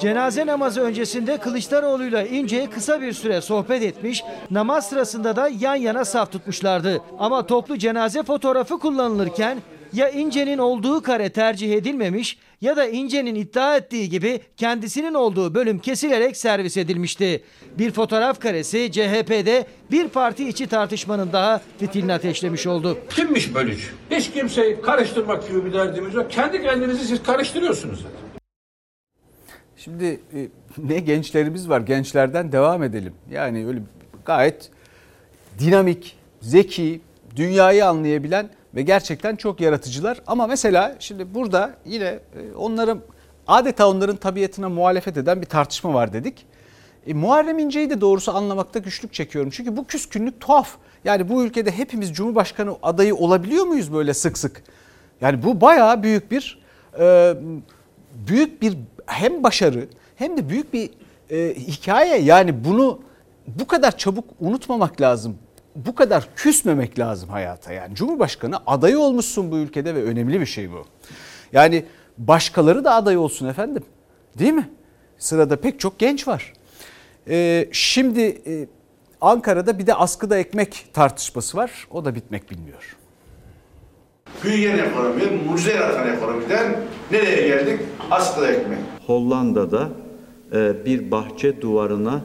Cenaze 0.00 0.46
namazı 0.46 0.80
öncesinde 0.80 1.36
Kılıçdaroğlu'yla 1.36 2.22
İnce'ye 2.22 2.70
kısa 2.70 3.00
bir 3.00 3.12
süre 3.12 3.40
sohbet 3.40 3.82
etmiş, 3.82 4.24
namaz 4.50 4.88
sırasında 4.88 5.36
da 5.36 5.50
yan 5.60 5.74
yana 5.74 6.04
saf 6.04 6.32
tutmuşlardı. 6.32 7.02
Ama 7.18 7.46
toplu 7.46 7.78
cenaze 7.78 8.22
fotoğrafı 8.22 8.78
kullanılırken 8.78 9.58
ya 9.92 10.08
İnce'nin 10.08 10.58
olduğu 10.58 11.02
kare 11.02 11.30
tercih 11.30 11.72
edilmemiş 11.72 12.38
ya 12.60 12.76
da 12.76 12.86
İnce'nin 12.86 13.34
iddia 13.34 13.76
ettiği 13.76 14.08
gibi 14.08 14.40
kendisinin 14.56 15.14
olduğu 15.14 15.54
bölüm 15.54 15.78
kesilerek 15.78 16.36
servis 16.36 16.76
edilmişti. 16.76 17.44
Bir 17.78 17.90
fotoğraf 17.90 18.40
karesi 18.40 18.92
CHP'de 18.92 19.66
bir 19.90 20.08
parti 20.08 20.48
içi 20.48 20.66
tartışmanın 20.66 21.32
daha 21.32 21.60
fitilini 21.78 22.12
ateşlemiş 22.12 22.66
oldu. 22.66 22.98
Kimmiş 23.10 23.54
bölücü? 23.54 23.86
Hiç 24.10 24.30
kimseyi 24.30 24.80
karıştırmak 24.80 25.48
gibi 25.48 25.64
bir 25.64 25.72
derdimiz 25.72 26.14
yok. 26.14 26.30
Kendi 26.30 26.62
kendinizi 26.62 27.04
siz 27.06 27.22
karıştırıyorsunuz 27.22 27.96
zaten. 27.96 28.30
Şimdi 29.76 30.04
e, 30.04 30.48
ne 30.78 30.98
gençlerimiz 30.98 31.68
var 31.68 31.80
gençlerden 31.80 32.52
devam 32.52 32.82
edelim. 32.82 33.14
Yani 33.30 33.66
öyle 33.66 33.80
gayet 34.24 34.70
dinamik, 35.58 36.16
zeki, 36.40 37.00
dünyayı 37.36 37.86
anlayabilen 37.86 38.50
ve 38.74 38.82
gerçekten 38.82 39.36
çok 39.36 39.60
yaratıcılar. 39.60 40.22
Ama 40.26 40.46
mesela 40.46 40.96
şimdi 40.98 41.34
burada 41.34 41.74
yine 41.84 42.04
e, 42.04 42.20
onların 42.56 43.00
adeta 43.46 43.88
onların 43.88 44.16
tabiatına 44.16 44.68
muhalefet 44.68 45.16
eden 45.16 45.40
bir 45.40 45.46
tartışma 45.46 45.94
var 45.94 46.12
dedik. 46.12 46.46
E, 47.06 47.14
Muharrem 47.14 47.58
İnce'yi 47.58 47.90
de 47.90 48.00
doğrusu 48.00 48.36
anlamakta 48.36 48.78
güçlük 48.78 49.12
çekiyorum. 49.12 49.50
Çünkü 49.50 49.76
bu 49.76 49.86
küskünlük 49.86 50.40
tuhaf. 50.40 50.70
Yani 51.04 51.28
bu 51.28 51.44
ülkede 51.44 51.70
hepimiz 51.70 52.12
Cumhurbaşkanı 52.12 52.76
adayı 52.82 53.14
olabiliyor 53.14 53.66
muyuz 53.66 53.92
böyle 53.92 54.14
sık 54.14 54.38
sık? 54.38 54.62
Yani 55.20 55.42
bu 55.42 55.60
bayağı 55.60 56.02
büyük 56.02 56.30
bir 56.30 56.58
e, 57.00 57.34
büyük 58.28 58.62
bir 58.62 58.76
hem 59.06 59.42
başarı 59.42 59.88
hem 60.16 60.36
de 60.36 60.48
büyük 60.48 60.72
bir 60.72 60.90
e, 61.30 61.54
hikaye. 61.54 62.18
Yani 62.22 62.64
bunu 62.64 63.00
bu 63.46 63.66
kadar 63.66 63.98
çabuk 63.98 64.24
unutmamak 64.40 65.00
lazım. 65.00 65.38
Bu 65.76 65.94
kadar 65.94 66.28
küsmemek 66.36 66.98
lazım 66.98 67.28
hayata. 67.28 67.72
Yani 67.72 67.94
Cumhurbaşkanı 67.94 68.56
adayı 68.66 68.98
olmuşsun 68.98 69.50
bu 69.52 69.56
ülkede 69.56 69.94
ve 69.94 70.02
önemli 70.02 70.40
bir 70.40 70.46
şey 70.46 70.72
bu. 70.72 70.84
Yani 71.52 71.84
başkaları 72.18 72.84
da 72.84 72.94
aday 72.94 73.16
olsun 73.16 73.48
efendim. 73.48 73.82
Değil 74.38 74.52
mi? 74.52 74.70
Sırada 75.18 75.56
pek 75.56 75.80
çok 75.80 75.98
genç 75.98 76.28
var. 76.28 76.52
Ee, 77.28 77.68
şimdi 77.72 78.20
e, 78.20 78.66
Ankara'da 79.20 79.78
bir 79.78 79.86
de 79.86 79.94
askıda 79.94 80.38
ekmek 80.38 80.86
tartışması 80.92 81.56
var. 81.56 81.86
O 81.90 82.04
da 82.04 82.14
bitmek 82.14 82.50
bilmiyor. 82.50 82.96
Büyüyen 84.44 84.78
ekonomi, 84.78 85.24
mucize 85.48 85.72
yaratan 85.72 86.16
ekonomiden 86.16 86.76
nereye 87.10 87.48
geldik? 87.48 87.80
Askıda 88.10 88.52
ekmek. 88.52 88.78
Hollanda'da 89.06 89.88
e, 90.52 90.84
bir 90.84 91.10
bahçe 91.10 91.60
duvarına 91.60 92.22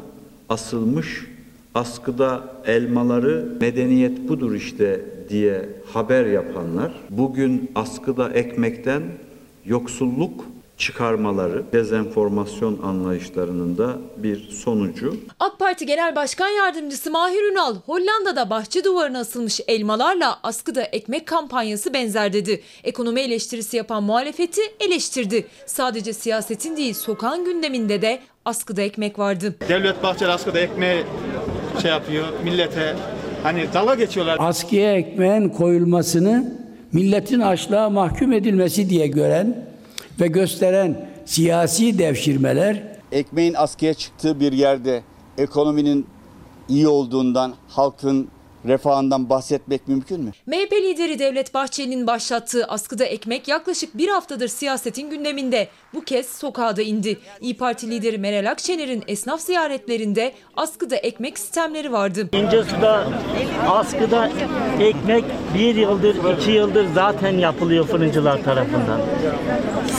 asılmış 0.50 1.35
askıda 1.75 2.44
elmaları 2.65 3.48
medeniyet 3.62 4.27
budur 4.29 4.55
işte 4.55 5.01
diye 5.29 5.70
haber 5.94 6.25
yapanlar 6.25 6.91
bugün 7.10 7.72
askıda 7.75 8.29
ekmekten 8.29 9.03
yoksulluk 9.65 10.46
çıkarmaları 10.77 11.63
dezenformasyon 11.74 12.79
anlayışlarının 12.84 13.77
da 13.77 13.98
bir 14.17 14.50
sonucu. 14.50 15.17
AK 15.39 15.60
Parti 15.60 15.86
Genel 15.86 16.15
Başkan 16.15 16.50
Yardımcısı 16.50 17.12
Mahir 17.12 17.51
Ünal, 17.51 17.75
Hollanda'da 17.86 18.50
bahçe 18.50 18.84
duvarına 18.84 19.20
asılmış 19.20 19.62
elmalarla 19.67 20.39
askıda 20.44 20.82
ekmek 20.84 21.27
kampanyası 21.27 21.94
benzer 21.94 22.34
dedi. 22.34 22.62
Ekonomi 22.84 23.22
eleştirisi 23.22 23.77
yapan 23.77 24.03
muhalefeti 24.03 24.62
eleştirdi. 24.79 25.48
Sadece 25.65 26.13
siyasetin 26.13 26.77
değil 26.77 26.94
sokağın 26.94 27.46
gündeminde 27.46 28.01
de 28.01 28.20
askıda 28.46 28.82
ekmek 28.82 29.20
vardı. 29.20 29.55
Devlet 29.70 30.03
Bahçeli 30.03 30.29
askıda 30.32 30.60
ekmeği 30.60 31.03
şey 31.82 31.91
yapıyor 31.91 32.25
millete 32.44 32.96
hani 33.44 33.65
dalga 33.74 33.96
geçiyorlar. 33.96 34.38
Askıya 34.39 34.96
ekmeğin 34.96 35.50
koyulmasını 35.50 36.53
milletin 36.94 37.39
açlığa 37.39 37.89
mahkum 37.89 38.34
edilmesi 38.34 38.89
diye 38.89 39.08
gören 39.08 39.65
ve 40.22 40.27
gösteren 40.27 41.10
siyasi 41.25 42.00
devşirmeler 42.00 42.84
ekmeğin 43.12 43.53
askıya 43.53 43.94
çıktığı 43.94 44.39
bir 44.39 44.51
yerde 44.51 45.01
ekonominin 45.38 46.08
iyi 46.70 46.88
olduğundan, 46.88 47.53
halkın 47.67 48.27
refahından 48.67 49.29
bahsetmek 49.29 49.88
mümkün 49.88 50.22
mü? 50.22 50.31
MHP 50.48 50.72
lideri 50.72 51.19
Devlet 51.19 51.53
Bahçeli'nin 51.53 52.07
başlattığı 52.07 52.65
askıda 52.65 53.05
ekmek 53.05 53.48
yaklaşık 53.48 53.98
bir 53.98 54.07
haftadır 54.07 54.48
siyasetin 54.48 55.10
gündeminde. 55.10 55.67
Bu 55.93 56.03
kez 56.03 56.29
sokağa 56.29 56.75
da 56.75 56.81
indi. 56.81 57.19
İyi 57.41 57.57
Parti 57.57 57.91
lideri 57.91 58.17
Meral 58.17 58.51
Akşener'in 58.51 59.03
esnaf 59.07 59.41
ziyaretlerinde 59.41 60.34
askıda 60.57 60.95
ekmek 60.95 61.39
sistemleri 61.39 61.91
vardı. 61.91 62.29
İncesu'da 62.31 63.07
askıda 63.67 64.29
ekmek 64.79 65.24
bir 65.53 65.75
yıldır, 65.75 66.15
iki 66.39 66.51
yıldır 66.51 66.86
zaten 66.93 67.31
yapılıyor 67.38 67.88
fırıncılar 67.88 68.43
tarafından. 68.43 69.01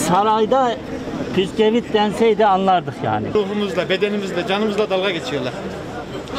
Sarayda 0.07 0.75
püskevit 1.35 1.93
denseydi 1.93 2.45
anlardık 2.45 2.95
yani. 3.03 3.27
Ruhumuzla, 3.33 3.89
bedenimizle, 3.89 4.47
canımızla 4.47 4.89
dalga 4.89 5.11
geçiyorlar. 5.11 5.53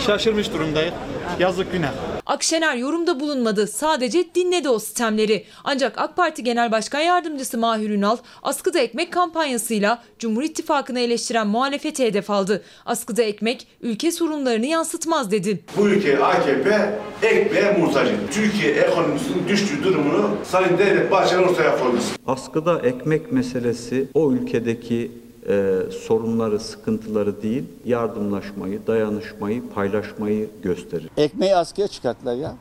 Şaşırmış 0.07 0.53
durumdayız. 0.53 0.95
Yazık 1.39 1.73
günah. 1.73 2.18
Akşener 2.29 2.77
yorumda 2.77 3.21
bulunmadı. 3.21 3.67
Sadece 3.67 4.35
dinledi 4.35 4.69
o 4.69 4.79
sistemleri. 4.79 5.45
Ancak 5.65 5.99
AK 5.99 6.17
Parti 6.17 6.45
Genel 6.45 6.73
Başkan 6.73 7.01
Yardımcısı 7.01 7.59
Mahir 7.59 7.91
Ünal 7.91 8.17
askıda 8.43 8.79
ekmek 8.79 9.13
kampanyasıyla 9.13 10.03
Cumhur 10.19 10.43
İttifakı'nı 10.43 11.01
eleştiren 11.01 11.47
muhalefeti 11.47 12.05
hedef 12.05 12.31
aldı. 12.31 12.63
Askıda 12.87 13.23
ekmek 13.23 13.67
ülke 13.83 14.13
sorunlarını 14.13 14.67
yansıtmaz 14.67 15.31
dedi. 15.31 15.61
Bu 15.77 15.89
ülke 15.89 16.19
AKP 16.19 16.99
ekmeğe 17.23 17.73
muhtaç. 17.79 18.09
Türkiye 18.31 18.73
ekonomisinin 18.73 19.49
düştüğü 19.49 19.85
durumunu 19.85 20.31
Sayın 20.45 20.79
Devlet 20.79 21.11
Bahçeli 21.11 21.41
ortaya 21.41 21.79
koydu. 21.79 21.97
Askıda 22.27 22.81
ekmek 22.81 23.33
meselesi 23.33 24.09
o 24.15 24.33
ülkedeki 24.33 25.11
e, 25.49 25.83
sorunları, 26.07 26.61
sıkıntıları 26.61 27.43
değil, 27.43 27.65
yardımlaşmayı, 27.85 28.87
dayanışmayı, 28.87 29.71
paylaşmayı 29.71 30.51
gösterir. 30.63 31.11
Ekmeği 31.17 31.57
askıya 31.57 31.89
çıkarttılar 31.89 32.35
ya. 32.35 32.55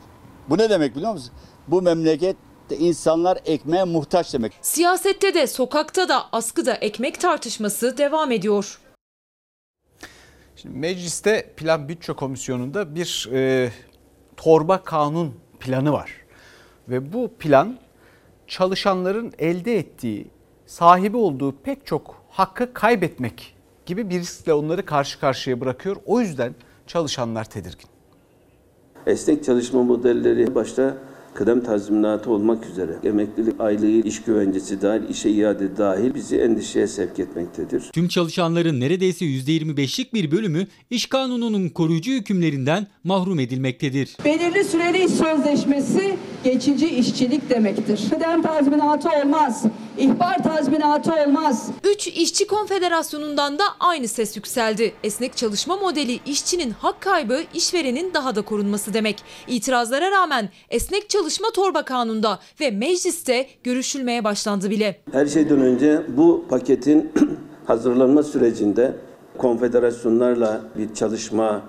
Bu 0.50 0.58
ne 0.58 0.69
demek 0.69 0.95
biliyor 0.95 1.12
musun? 1.12 1.32
Bu 1.67 1.82
memlekette 1.82 2.78
insanlar 2.78 3.39
ekmeğe 3.45 3.84
muhtaç 3.84 4.34
demek. 4.34 4.54
Siyasette 4.62 5.34
de 5.34 5.47
sokakta 5.47 6.10
da 6.10 6.23
askıda 6.32 6.73
ekmek 6.73 7.21
tartışması 7.21 7.97
devam 7.97 8.32
ediyor. 8.32 8.80
Şimdi 10.56 10.78
mecliste 10.78 11.54
Plan 11.58 11.89
Bütçe 11.89 12.13
Komisyonu'nda 12.13 12.95
bir 12.95 13.30
e, 13.34 13.71
torba 14.38 14.84
kanun 14.84 15.36
planı 15.60 15.91
var. 15.91 16.12
Ve 16.89 17.13
bu 17.13 17.32
plan 17.39 17.78
çalışanların 18.47 19.34
elde 19.39 19.78
ettiği, 19.78 20.28
sahibi 20.65 21.17
olduğu 21.17 21.56
pek 21.63 21.86
çok 21.86 22.17
hakkı 22.38 22.73
kaybetmek 22.73 23.56
gibi 23.86 24.10
bir 24.10 24.19
riskle 24.19 24.54
onları 24.54 24.86
karşı 24.86 25.19
karşıya 25.19 25.60
bırakıyor. 25.62 25.95
O 26.06 26.21
yüzden 26.21 26.56
çalışanlar 26.88 27.45
tedirgin. 27.45 27.89
Esnek 29.06 29.43
çalışma 29.43 29.84
modelleri 29.84 30.56
başta 30.56 30.97
kıdem 31.34 31.63
tazminatı 31.63 32.32
olmak 32.32 32.65
üzere 32.65 32.91
emeklilik 33.04 33.62
aylığı, 33.62 34.08
iş 34.08 34.21
güvencesi 34.21 34.82
dahil, 34.82 35.10
işe 35.10 35.30
iade 35.30 35.78
dahil 35.78 36.15
bizi 36.15 36.38
endişeye 36.38 36.88
sevk 36.88 37.19
etmektedir. 37.19 37.89
Tüm 37.93 38.08
çalışanların 38.08 38.80
neredeyse 38.80 39.26
%25'lik 39.26 40.13
bir 40.13 40.32
bölümü 40.32 40.67
iş 40.89 41.06
kanununun 41.06 41.69
koruyucu 41.69 42.12
hükümlerinden 42.12 42.88
mahrum 43.04 43.39
edilmektedir. 43.39 44.17
Belirli 44.26 44.63
süreli 44.63 45.06
iş 45.06 45.12
sözleşmesi 45.12 46.17
geçici 46.43 46.89
işçilik 46.89 47.50
demektir. 47.50 48.00
Kıdem 48.10 48.41
tazminatı 48.41 49.10
olmaz. 49.10 49.65
İhbar 49.98 50.44
tazminatı 50.44 51.12
olmaz. 51.14 51.70
3 51.84 52.08
İşçi 52.08 52.48
Konfederasyonu'ndan 52.48 53.60
da 53.60 53.64
aynı 53.80 54.08
ses 54.08 54.36
yükseldi. 54.36 54.94
Esnek 55.04 55.38
çalışma 55.38 55.78
modeli 55.78 56.20
işçinin 56.26 56.72
hak 56.72 57.02
kaybı, 57.02 57.40
işverenin 57.54 58.14
daha 58.14 58.36
da 58.36 58.42
korunması 58.42 58.94
demek. 58.94 59.24
İtirazlara 59.48 60.12
rağmen 60.12 60.50
esnek 60.70 61.10
çalışma 61.10 61.48
torba 61.52 61.86
kanunda 61.86 62.40
ve 62.60 62.72
mecliste 62.72 63.48
görüşülmeye 63.64 64.24
başlandı 64.24 64.70
bile. 64.70 65.02
Her 65.12 65.26
şeyden 65.26 65.62
önce 65.62 66.02
bu 66.18 66.46
paketin 66.50 67.12
hazırlanma 67.66 68.24
sürecinde 68.24 68.96
konfederasyonlarla 69.38 70.62
bir 70.78 70.94
çalışma 70.94 71.62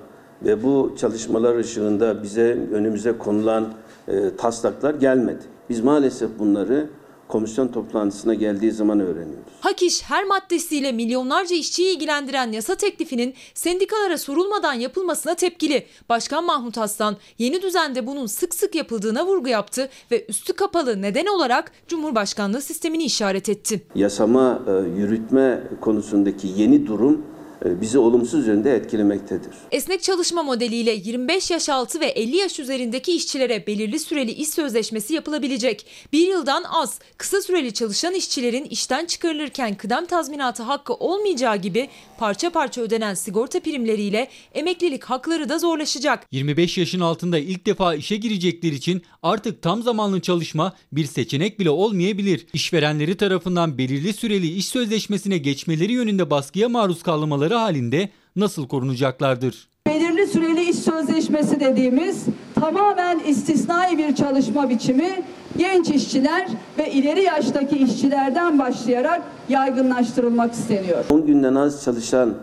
ve 0.42 0.62
bu 0.62 0.94
çalışmalar 1.00 1.56
ışığında 1.56 2.22
bize 2.22 2.58
önümüze 2.72 3.18
konulan 3.18 3.68
e, 4.08 4.36
taslaklar 4.36 4.94
gelmedi. 4.94 5.42
Biz 5.70 5.80
maalesef 5.80 6.38
bunları 6.38 6.86
komisyon 7.28 7.68
toplantısına 7.68 8.34
geldiği 8.34 8.72
zaman 8.72 9.00
öğreniyoruz. 9.00 9.52
Hak 9.60 9.82
iş 9.82 10.02
her 10.02 10.24
maddesiyle 10.24 10.92
milyonlarca 10.92 11.56
işçiyi 11.56 11.96
ilgilendiren 11.96 12.52
yasa 12.52 12.74
teklifinin 12.74 13.34
sendikalara 13.54 14.18
sorulmadan 14.18 14.72
yapılmasına 14.72 15.34
tepkili. 15.34 15.86
Başkan 16.08 16.44
Mahmut 16.44 16.78
Aslan 16.78 17.16
yeni 17.38 17.62
düzende 17.62 18.06
bunun 18.06 18.26
sık 18.26 18.54
sık 18.54 18.74
yapıldığına 18.74 19.26
vurgu 19.26 19.48
yaptı 19.48 19.88
ve 20.10 20.26
üstü 20.28 20.52
kapalı 20.52 21.02
neden 21.02 21.26
olarak 21.26 21.72
Cumhurbaşkanlığı 21.88 22.60
sistemini 22.60 23.04
işaret 23.04 23.48
etti. 23.48 23.82
Yasama 23.94 24.62
e, 24.66 25.00
yürütme 25.00 25.62
konusundaki 25.80 26.48
yeni 26.56 26.86
durum 26.86 27.22
bizi 27.64 27.98
olumsuz 27.98 28.46
yönde 28.46 28.74
etkilemektedir. 28.74 29.50
Esnek 29.70 30.02
çalışma 30.02 30.42
modeliyle 30.42 30.92
25 30.92 31.50
yaş 31.50 31.68
altı 31.68 32.00
ve 32.00 32.06
50 32.06 32.36
yaş 32.36 32.58
üzerindeki 32.58 33.12
işçilere 33.16 33.66
belirli 33.66 33.98
süreli 33.98 34.30
iş 34.30 34.48
sözleşmesi 34.48 35.14
yapılabilecek. 35.14 35.86
Bir 36.12 36.28
yıldan 36.28 36.64
az, 36.70 36.98
kısa 37.16 37.42
süreli 37.42 37.74
çalışan 37.74 38.14
işçilerin 38.14 38.64
işten 38.64 39.06
çıkarılırken 39.06 39.74
kıdem 39.74 40.06
tazminatı 40.06 40.62
hakkı 40.62 40.94
olmayacağı 40.94 41.56
gibi 41.56 41.88
parça 42.18 42.50
parça 42.50 42.80
ödenen 42.80 43.14
sigorta 43.14 43.60
primleriyle 43.60 44.28
emeklilik 44.54 45.04
hakları 45.04 45.48
da 45.48 45.58
zorlaşacak. 45.58 46.26
25 46.32 46.78
yaşın 46.78 47.00
altında 47.00 47.38
ilk 47.38 47.66
defa 47.66 47.94
işe 47.94 48.16
girecekler 48.16 48.72
için 48.72 49.02
artık 49.22 49.62
tam 49.62 49.82
zamanlı 49.82 50.20
çalışma 50.20 50.72
bir 50.92 51.04
seçenek 51.04 51.60
bile 51.60 51.70
olmayabilir. 51.70 52.46
İşverenleri 52.52 53.16
tarafından 53.16 53.78
belirli 53.78 54.12
süreli 54.12 54.46
iş 54.46 54.66
sözleşmesine 54.66 55.38
geçmeleri 55.38 55.92
yönünde 55.92 56.30
baskıya 56.30 56.68
maruz 56.68 57.02
kalmaları 57.02 57.47
halinde 57.54 58.08
nasıl 58.36 58.68
korunacaklardır? 58.68 59.68
Belirli 59.86 60.26
süreli 60.26 60.70
iş 60.70 60.76
sözleşmesi 60.76 61.60
dediğimiz 61.60 62.24
tamamen 62.54 63.18
istisnai 63.18 63.98
bir 63.98 64.14
çalışma 64.14 64.70
biçimi 64.70 65.22
genç 65.58 65.90
işçiler 65.90 66.48
ve 66.78 66.92
ileri 66.92 67.22
yaştaki 67.22 67.78
işçilerden 67.78 68.58
başlayarak 68.58 69.22
yaygınlaştırılmak 69.48 70.52
isteniyor. 70.52 71.04
10 71.10 71.26
günden 71.26 71.54
az 71.54 71.84
çalışan 71.84 72.34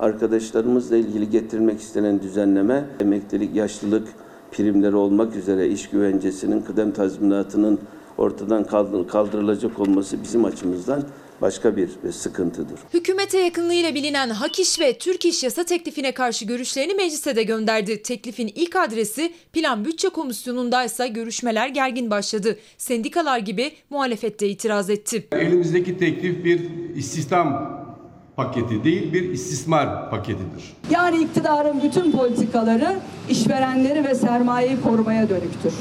arkadaşlarımızla 0.00 0.96
ilgili 0.96 1.30
getirilmek 1.30 1.80
istenen 1.80 2.22
düzenleme, 2.22 2.84
emeklilik, 3.00 3.56
yaşlılık 3.56 4.08
primleri 4.52 4.96
olmak 4.96 5.36
üzere 5.36 5.68
iş 5.68 5.88
güvencesinin, 5.88 6.60
kıdem 6.60 6.92
tazminatının 6.92 7.78
ortadan 8.18 8.64
kaldırılacak 9.06 9.80
olması 9.80 10.22
bizim 10.22 10.44
açımızdan 10.44 11.02
başka 11.42 11.76
bir 11.76 12.12
sıkıntıdır. 12.12 12.80
Hükümete 12.94 13.38
yakınlığıyla 13.38 13.94
bilinen 13.94 14.30
Hak 14.30 14.58
İş 14.58 14.80
ve 14.80 14.98
Türk 14.98 15.24
İş 15.24 15.42
yasa 15.42 15.64
teklifine 15.64 16.12
karşı 16.12 16.44
görüşlerini 16.44 16.94
meclise 16.94 17.36
de 17.36 17.42
gönderdi. 17.42 18.02
Teklifin 18.02 18.52
ilk 18.54 18.76
adresi 18.76 19.32
Plan 19.52 19.84
Bütçe 19.84 20.08
Komisyonu'ndaysa 20.08 21.06
görüşmeler 21.06 21.68
gergin 21.68 22.10
başladı. 22.10 22.58
Sendikalar 22.78 23.38
gibi 23.38 23.72
muhalefette 23.90 24.48
itiraz 24.48 24.90
etti. 24.90 25.28
Elimizdeki 25.32 25.98
teklif 25.98 26.44
bir 26.44 26.60
istihdam 26.96 27.82
paketi 28.36 28.84
değil 28.84 29.12
bir 29.12 29.30
istismar 29.30 30.10
paketidir. 30.10 30.72
Yani 30.90 31.22
iktidarın 31.22 31.82
bütün 31.82 32.12
politikaları 32.12 32.96
işverenleri 33.30 34.04
ve 34.04 34.14
sermayeyi 34.14 34.80
korumaya 34.80 35.28
dönüktür. 35.28 35.72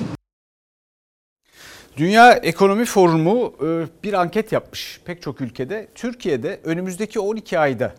Dünya 1.98 2.34
Ekonomi 2.34 2.86
Forumu 2.86 3.54
e, 3.64 3.86
bir 4.04 4.14
anket 4.14 4.52
yapmış 4.52 5.02
pek 5.06 5.22
çok 5.22 5.42
ülkede. 5.42 5.88
Türkiye'de 5.96 6.60
önümüzdeki 6.64 7.20
12 7.20 7.60
ayda 7.60 7.94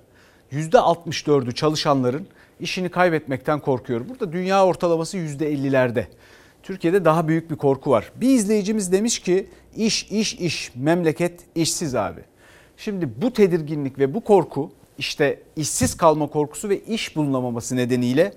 %64'ü 0.53 1.55
çalışanların 1.55 2.27
işini 2.61 2.89
kaybetmekten 2.89 3.61
korkuyor. 3.61 4.09
Burada 4.09 4.33
dünya 4.33 4.67
ortalaması 4.67 5.17
%50'lerde. 5.19 6.05
Türkiye'de 6.63 7.05
daha 7.05 7.29
büyük 7.29 7.51
bir 7.51 7.57
korku 7.57 7.91
var. 7.91 8.13
Bir 8.17 8.29
izleyicimiz 8.29 8.93
demiş 8.93 9.19
ki 9.19 9.47
iş 9.77 10.05
iş 10.11 10.35
iş 10.35 10.73
memleket 10.75 11.41
işsiz 11.55 11.95
abi. 11.95 12.21
Şimdi 12.77 13.09
bu 13.23 13.33
tedirginlik 13.33 13.99
ve 13.99 14.15
bu 14.15 14.25
korku 14.25 14.73
işte 14.99 15.43
işsiz 15.57 15.97
kalma 15.97 16.27
korkusu 16.27 16.69
ve 16.69 16.81
iş 16.81 17.17
bulunamaması 17.17 17.77
nedeniyle 17.77 18.35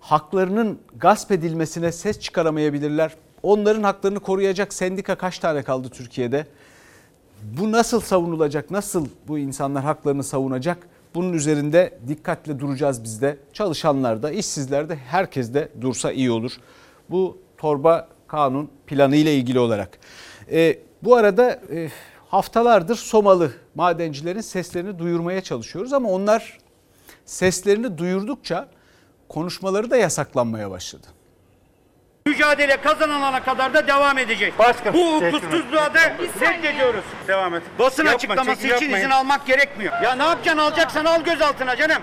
haklarının 0.00 0.78
gasp 0.98 1.32
edilmesine 1.32 1.92
ses 1.92 2.20
çıkaramayabilirler. 2.20 3.16
Onların 3.42 3.82
haklarını 3.82 4.20
koruyacak 4.20 4.74
sendika 4.74 5.14
kaç 5.14 5.38
tane 5.38 5.62
kaldı 5.62 5.88
Türkiye'de? 5.88 6.46
Bu 7.42 7.72
nasıl 7.72 8.00
savunulacak? 8.00 8.70
Nasıl 8.70 9.06
bu 9.28 9.38
insanlar 9.38 9.84
haklarını 9.84 10.24
savunacak? 10.24 10.88
Bunun 11.14 11.32
üzerinde 11.32 11.98
dikkatle 12.08 12.60
duracağız 12.60 13.04
biz 13.04 13.22
de. 13.22 13.38
Çalışanlar 13.52 14.22
da, 14.22 14.30
işsizler 14.30 14.88
de, 14.88 14.96
herkes 14.96 15.54
de 15.54 15.68
dursa 15.80 16.12
iyi 16.12 16.30
olur. 16.30 16.52
Bu 17.10 17.38
torba 17.58 18.08
kanun 18.26 18.70
planı 18.86 19.16
ile 19.16 19.34
ilgili 19.34 19.58
olarak. 19.58 19.98
E, 20.52 20.78
bu 21.02 21.16
arada 21.16 21.50
e, 21.50 21.88
haftalardır 22.28 22.96
Somalı 22.96 23.52
madencilerin 23.74 24.40
seslerini 24.40 24.98
duyurmaya 24.98 25.40
çalışıyoruz 25.40 25.92
ama 25.92 26.10
onlar 26.10 26.58
seslerini 27.24 27.98
duyurdukça 27.98 28.68
konuşmaları 29.28 29.90
da 29.90 29.96
yasaklanmaya 29.96 30.70
başladı. 30.70 31.06
Mücadele 32.26 32.76
kazanılana 32.76 33.42
kadar 33.42 33.74
da 33.74 33.86
devam 33.86 34.18
edecek. 34.18 34.58
Başkan. 34.58 34.94
Bu 34.94 35.14
hukuksuzluğa 35.22 35.94
da 35.94 36.00
reddediyoruz. 36.40 37.04
Devam 37.28 37.54
et. 37.54 37.62
Basın 37.78 38.02
Yapma, 38.04 38.16
açıklaması 38.16 38.50
çekim 38.50 38.66
için 38.66 38.68
yapmayın. 38.86 38.96
izin 38.96 39.10
almak 39.10 39.46
gerekmiyor. 39.46 39.92
Ya 40.02 40.14
ne 40.14 40.22
yapacaksın 40.22 40.58
alacaksan 40.58 41.04
al 41.04 41.20
gözaltına 41.22 41.76
canım. 41.76 42.02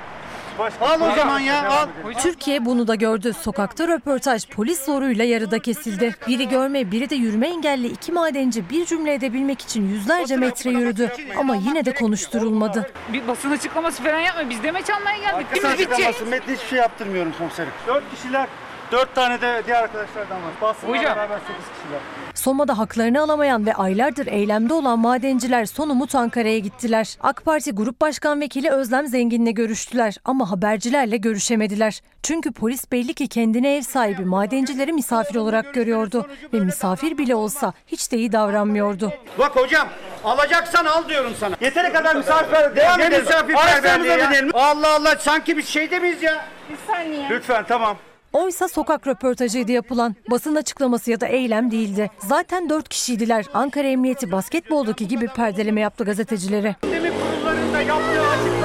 Al 0.81 1.01
o 1.01 1.15
zaman 1.15 1.39
ya 1.39 1.69
al. 1.69 1.87
Türkiye 2.21 2.65
bunu 2.65 2.87
da 2.87 2.95
gördü. 2.95 3.33
Sokakta 3.33 3.87
röportaj 3.87 4.47
polis 4.47 4.85
zoruyla 4.85 5.23
yarıda 5.25 5.59
kesildi. 5.59 6.15
Biri 6.27 6.49
görme 6.49 6.91
biri 6.91 7.09
de 7.09 7.15
yürüme 7.15 7.47
engelli 7.47 7.87
iki 7.87 8.11
madenci 8.11 8.69
bir 8.69 8.85
cümle 8.85 9.13
edebilmek 9.13 9.61
için 9.61 9.89
yüzlerce 9.89 10.35
metre 10.37 10.69
yürüdü. 10.71 11.11
Ama 11.37 11.55
yine 11.55 11.85
de 11.85 11.93
konuşturulmadı. 11.93 12.91
Bir 13.13 13.27
basın 13.27 13.51
açıklaması 13.51 14.03
falan 14.03 14.19
yapma. 14.19 14.49
Biz 14.49 14.63
demeç 14.63 14.89
almaya 14.89 15.17
geldik. 15.17 15.47
Basın 15.51 15.55
İşimiz 15.57 15.79
bitecek. 15.79 15.91
açıklaması 16.07 16.25
metni 16.25 16.53
hiçbir 16.55 16.67
şey 16.67 16.79
yaptırmıyorum 16.79 17.33
komiserim. 17.37 17.71
Dört 17.87 18.03
kişiler, 18.15 18.47
dört 18.91 19.15
tane 19.15 19.41
de 19.41 19.63
diğer 19.65 19.83
arkadaşlardan 19.83 20.37
var. 20.37 20.51
Basınla 20.61 20.91
Hocam. 20.91 21.15
beraber 21.15 21.39
sekiz 21.39 21.65
kişiler. 21.73 21.99
Soma'da 22.35 22.77
haklarını 22.77 23.21
alamayan 23.21 23.65
ve 23.65 23.73
aylardır 23.73 24.27
eylemde 24.27 24.73
olan 24.73 24.99
madenciler 24.99 25.65
son 25.65 25.89
umut 25.89 26.15
Ankara'ya 26.15 26.59
gittiler. 26.59 27.17
AK 27.21 27.45
Parti 27.45 27.71
Grup 27.71 28.01
Başkan 28.01 28.41
Vekili 28.41 28.69
Özlem 28.71 29.07
Zengin'le 29.07 29.53
görüştüler 29.53 30.15
ama 30.25 30.51
habercilerle 30.51 31.17
görüşemediler. 31.17 32.01
Çünkü 32.23 32.51
polis 32.51 32.91
belli 32.91 33.13
ki 33.13 33.27
kendine 33.27 33.77
ev 33.77 33.81
sahibi 33.81 34.25
madencileri 34.25 34.93
misafir 34.93 35.35
olarak 35.35 35.73
görüyordu 35.73 36.27
ve 36.53 36.59
misafir 36.59 37.17
bile 37.17 37.35
olsa 37.35 37.73
hiç 37.87 38.11
de 38.11 38.17
iyi 38.17 38.31
davranmıyordu. 38.31 39.13
Bak 39.39 39.55
hocam 39.55 39.87
alacaksan 40.23 40.85
al 40.85 41.09
diyorum 41.09 41.33
sana. 41.39 41.55
Yeteri 41.61 41.93
kadar 41.93 42.15
misafir 42.15 42.75
devam 42.75 43.01
edelim. 43.01 44.31
binelim. 44.31 44.49
Allah 44.53 44.95
Allah 44.95 45.15
sanki 45.19 45.57
biz 45.57 45.67
şeyde 45.67 45.99
miyiz 45.99 46.23
ya? 46.23 46.45
Bir 46.69 46.77
saniye. 46.93 47.29
Lütfen 47.29 47.65
tamam. 47.67 47.97
Oysa 48.33 48.67
sokak 48.67 49.07
röportajıydı 49.07 49.71
yapılan. 49.71 50.15
Basın 50.31 50.55
açıklaması 50.55 51.11
ya 51.11 51.21
da 51.21 51.27
eylem 51.27 51.71
değildi. 51.71 52.11
Zaten 52.19 52.69
dört 52.69 52.89
kişiydiler. 52.89 53.45
Ankara 53.53 53.87
Emniyeti 53.87 54.31
basketboldaki 54.31 55.07
gibi 55.07 55.27
perdeleme 55.27 55.81
yaptı 55.81 56.03
gazetecilere. 56.03 56.75
Kurullarında 56.81 57.81
yaptığı 57.81 58.21
açıklaması 58.21 58.58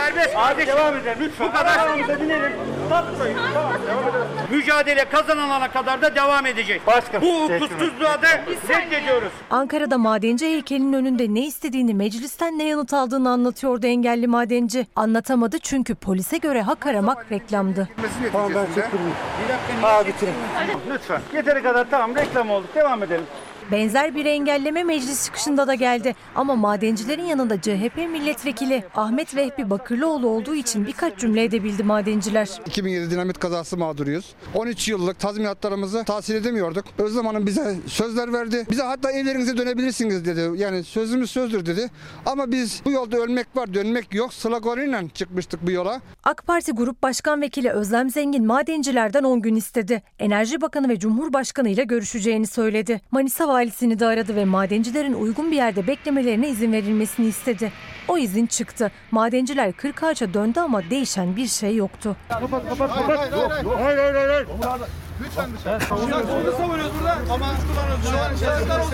serbest. 0.00 0.36
Abi 0.36 0.66
devam 0.66 0.96
edelim 0.96 1.16
lütfen. 1.20 1.48
Bu 1.48 1.52
kadar. 1.52 1.78
Arabamıza 1.78 2.20
binelim. 2.20 2.52
Tatlayın. 2.88 3.38
Tamam 3.54 3.72
devam 3.86 4.02
edelim. 4.08 4.26
Mücadele 4.50 5.04
kazanılana 5.04 5.70
kadar 5.70 6.02
da 6.02 6.14
devam 6.14 6.46
edecek. 6.46 6.86
Başkan. 6.86 7.22
Bu 7.22 7.42
hukuksuzluğa 7.42 8.22
da 8.22 8.28
reddediyoruz. 8.68 9.32
Ankara'da 9.50 9.98
madenci 9.98 10.46
heykelinin 10.46 10.92
önünde 10.92 11.34
ne 11.34 11.46
istediğini, 11.46 11.94
meclisten 11.94 12.58
ne 12.58 12.64
yanıt 12.64 12.92
aldığını 12.94 13.30
anlatıyordu 13.30 13.86
engelli 13.86 14.26
madenci. 14.26 14.86
Anlatamadı 14.96 15.58
çünkü 15.58 15.94
polise 15.94 16.36
göre 16.38 16.62
hak 16.62 16.86
aramak 16.86 17.26
reklamdı. 17.32 17.88
Tamam 18.32 18.50
ben 18.54 18.64
çektim. 18.74 19.00
Bir 19.44 19.48
dakika 19.52 19.88
Aa, 19.88 20.06
bitirin. 20.06 20.34
Lütfen. 20.90 21.20
Yeteri 21.34 21.62
kadar 21.62 21.90
tamam 21.90 22.16
reklam 22.16 22.50
olduk. 22.50 22.74
Devam 22.74 23.02
edelim. 23.02 23.24
Benzer 23.72 24.14
bir 24.14 24.26
engelleme 24.26 24.84
meclis 24.84 25.24
çıkışında 25.24 25.66
da 25.66 25.74
geldi. 25.74 26.14
Ama 26.34 26.56
madencilerin 26.56 27.24
yanında 27.24 27.60
CHP 27.60 27.96
milletvekili 27.96 28.84
Ahmet 28.94 29.36
Vehbi 29.36 29.70
Bakırlıoğlu 29.70 30.28
olduğu 30.28 30.54
için 30.54 30.86
birkaç 30.86 31.18
cümle 31.18 31.44
edebildi 31.44 31.82
madenciler. 31.82 32.48
2007 32.66 33.10
dinamit 33.10 33.38
kazası 33.38 33.76
mağduruyuz. 33.76 34.34
13 34.54 34.88
yıllık 34.88 35.18
tazminatlarımızı 35.18 36.04
tahsil 36.04 36.34
edemiyorduk. 36.34 36.84
Özlem 36.98 37.26
Hanım 37.26 37.46
bize 37.46 37.76
sözler 37.86 38.32
verdi. 38.32 38.66
Bize 38.70 38.82
hatta 38.82 39.10
evlerinize 39.12 39.56
dönebilirsiniz 39.56 40.24
dedi. 40.24 40.62
Yani 40.62 40.84
sözümüz 40.84 41.30
sözdür 41.30 41.66
dedi. 41.66 41.90
Ama 42.26 42.52
biz 42.52 42.82
bu 42.84 42.90
yolda 42.90 43.16
ölmek 43.16 43.46
var 43.56 43.74
dönmek 43.74 44.14
yok 44.14 44.34
sloganıyla 44.34 45.02
çıkmıştık 45.14 45.66
bu 45.66 45.70
yola. 45.70 46.00
AK 46.24 46.46
Parti 46.46 46.72
Grup 46.72 47.02
Başkan 47.02 47.40
Vekili 47.40 47.70
Özlem 47.70 48.10
Zengin 48.10 48.46
madencilerden 48.46 49.24
10 49.24 49.42
gün 49.42 49.56
istedi. 49.56 50.02
Enerji 50.18 50.60
Bakanı 50.60 50.88
ve 50.88 50.98
Cumhurbaşkanı 50.98 51.68
ile 51.68 51.84
görüşeceğini 51.84 52.46
söyledi. 52.46 53.00
Manisa 53.10 53.48
valisini 53.60 53.98
de 54.00 54.06
aradı 54.06 54.36
ve 54.36 54.44
madencilerin 54.44 55.12
uygun 55.12 55.50
bir 55.50 55.56
yerde 55.56 55.86
beklemelerine 55.86 56.48
izin 56.48 56.72
verilmesini 56.72 57.26
istedi. 57.26 57.72
O 58.08 58.18
izin 58.18 58.46
çıktı. 58.46 58.92
Madenciler 59.10 59.72
Kırkağaç'a 59.72 60.34
döndü 60.34 60.60
ama 60.60 60.90
değişen 60.90 61.36
bir 61.36 61.46
şey 61.46 61.76
yoktu. 61.76 62.16
Kapat 62.28 62.68
kapat 62.68 62.94
kapat. 62.94 63.32
Hayır 63.80 63.98
hayır 63.98 64.14
hayır. 64.14 64.46
Lütfen 65.24 65.50
lütfen. 65.54 65.80
Burada 65.90 66.52
savunuyoruz 66.52 66.92
burada 67.00 67.18
ama 67.34 67.46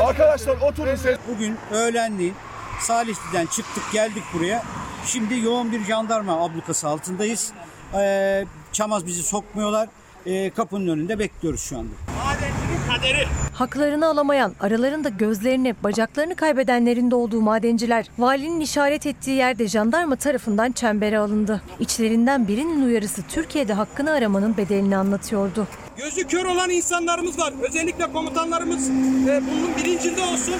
Arkadaşlar 0.08 0.56
oturun 0.56 0.94
siz. 0.96 1.16
Bugün 1.34 1.56
öğlenleyin 1.70 2.34
Salihli'den 2.80 3.46
çıktık 3.46 3.92
geldik 3.92 4.22
buraya. 4.34 4.62
Şimdi 5.06 5.38
yoğun 5.38 5.72
bir 5.72 5.84
jandarma 5.84 6.44
ablukası 6.44 6.88
altındayız. 6.88 7.52
Ee, 7.94 8.44
Çamaz 8.72 9.06
bizi 9.06 9.22
sokmuyorlar. 9.22 9.88
Ee, 10.26 10.50
kapının 10.50 10.88
önünde 10.88 11.18
bekliyoruz 11.18 11.60
şu 11.60 11.78
anda. 11.78 11.90
Madencinin 12.24 12.86
kaderi. 12.96 13.26
Haklarını 13.52 14.06
alamayan, 14.06 14.52
aralarında 14.60 15.08
gözlerini, 15.08 15.74
bacaklarını 15.84 16.34
kaybedenlerin 16.36 17.10
de 17.10 17.14
olduğu 17.14 17.40
madenciler, 17.40 18.06
valinin 18.18 18.60
işaret 18.60 19.06
ettiği 19.06 19.36
yerde 19.36 19.68
jandarma 19.68 20.16
tarafından 20.16 20.72
çembere 20.72 21.18
alındı. 21.18 21.62
İçlerinden 21.80 22.48
birinin 22.48 22.86
uyarısı 22.86 23.22
Türkiye'de 23.22 23.72
hakkını 23.72 24.10
aramanın 24.10 24.56
bedelini 24.56 24.96
anlatıyordu. 24.96 25.66
Gözü 25.96 26.26
kör 26.26 26.44
olan 26.44 26.70
insanlarımız 26.70 27.38
var. 27.38 27.52
Özellikle 27.68 28.12
komutanlarımız 28.12 28.88
e, 28.88 29.42
bunun 29.50 29.76
bilincinde 29.76 30.20
olsun. 30.22 30.54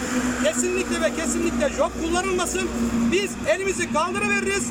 Kesinlikle 0.45 1.01
ve 1.01 1.15
kesinlikle 1.17 1.69
job 1.69 1.91
kullanılmasın. 2.05 2.69
Biz 3.13 3.31
elimizi 3.49 3.93
kaldırıveririz. 3.93 4.71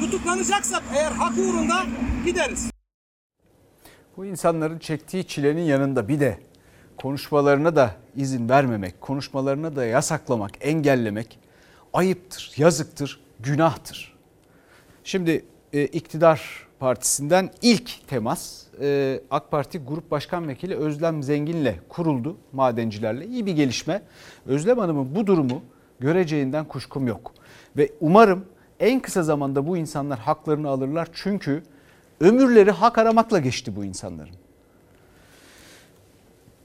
Tutuklanacaksak 0.00 0.82
eğer 0.94 1.12
hak 1.12 1.32
uğrunda 1.38 1.82
gideriz. 2.24 2.75
Bu 4.16 4.24
insanların 4.24 4.78
çektiği 4.78 5.26
çilenin 5.26 5.62
yanında 5.62 6.08
bir 6.08 6.20
de 6.20 6.38
konuşmalarına 6.96 7.76
da 7.76 7.90
izin 8.16 8.48
vermemek, 8.48 9.00
konuşmalarına 9.00 9.76
da 9.76 9.84
yasaklamak, 9.84 10.50
engellemek 10.60 11.38
ayıptır, 11.92 12.52
yazıktır, 12.56 13.20
günahtır. 13.40 14.16
Şimdi 15.04 15.44
e, 15.72 15.84
iktidar 15.84 16.66
Partisi'nden 16.78 17.50
ilk 17.62 18.08
temas 18.08 18.62
e, 18.80 19.20
AK 19.30 19.50
Parti 19.50 19.78
Grup 19.78 20.10
Başkan 20.10 20.48
Vekili 20.48 20.76
Özlem 20.76 21.22
Zengin'le 21.22 21.74
kuruldu 21.88 22.36
madencilerle. 22.52 23.26
İyi 23.26 23.46
bir 23.46 23.52
gelişme. 23.52 24.02
Özlem 24.46 24.78
Hanım'ın 24.78 25.14
bu 25.14 25.26
durumu 25.26 25.62
göreceğinden 26.00 26.64
kuşkum 26.64 27.06
yok. 27.06 27.32
Ve 27.76 27.92
umarım 28.00 28.44
en 28.80 29.00
kısa 29.00 29.22
zamanda 29.22 29.66
bu 29.66 29.76
insanlar 29.76 30.18
haklarını 30.18 30.68
alırlar. 30.68 31.08
Çünkü 31.12 31.62
ömürleri 32.20 32.70
hak 32.70 32.98
aramakla 32.98 33.38
geçti 33.38 33.76
bu 33.76 33.84
insanların. 33.84 34.34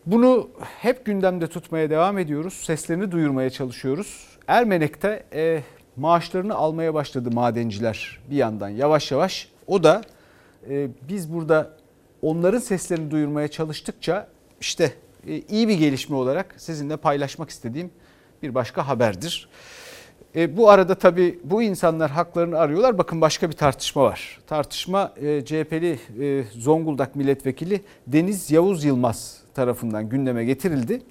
Bunu 0.06 0.50
hep 0.80 1.06
gündemde 1.06 1.48
tutmaya 1.48 1.90
devam 1.90 2.18
ediyoruz. 2.18 2.54
Seslerini 2.54 3.12
duyurmaya 3.12 3.50
çalışıyoruz. 3.50 4.28
Ermenek'te 4.48 5.24
e, 5.34 5.64
maaşlarını 5.98 6.56
almaya 6.56 6.94
başladı 6.94 7.32
madenciler 7.32 8.20
bir 8.30 8.36
yandan 8.36 8.70
yavaş 8.70 9.12
yavaş. 9.12 9.48
O 9.68 9.84
da 9.84 10.02
e, 10.70 10.88
biz 11.10 11.34
burada 11.34 11.78
onların 12.22 12.60
seslerini 12.60 13.12
duyurmaya 13.12 13.48
çalıştıkça 13.48 14.28
işte 14.62 14.94
e, 15.28 15.38
iyi 15.38 15.68
bir 15.68 15.78
gelişme 15.78 16.16
olarak 16.16 16.56
sizinle 16.58 16.98
paylaşmak 16.98 17.50
istediğim 17.50 17.92
bir 18.44 18.56
başka 18.56 18.88
haberdir. 18.88 19.50
E, 20.36 20.58
bu 20.58 20.70
arada 20.70 20.96
tabii 20.96 21.39
bu 21.44 21.63
insanlar 21.63 22.12
haklarını 22.12 22.60
arıyorlar. 22.60 22.98
Bakın 22.98 23.22
başka 23.22 23.50
bir 23.50 23.56
tartışma 23.56 24.04
var. 24.04 24.39
Tartışma 24.48 25.13
e, 25.22 25.46
CHP'li 25.46 26.00
e, 26.22 26.44
Zonguldak 26.58 27.15
Milletvekili 27.15 27.82
Deniz 28.08 28.52
Yavuz 28.52 28.84
Yılmaz 28.84 29.38
tarafından 29.54 30.10
gündeme 30.10 30.46
getirildi. 30.46 31.02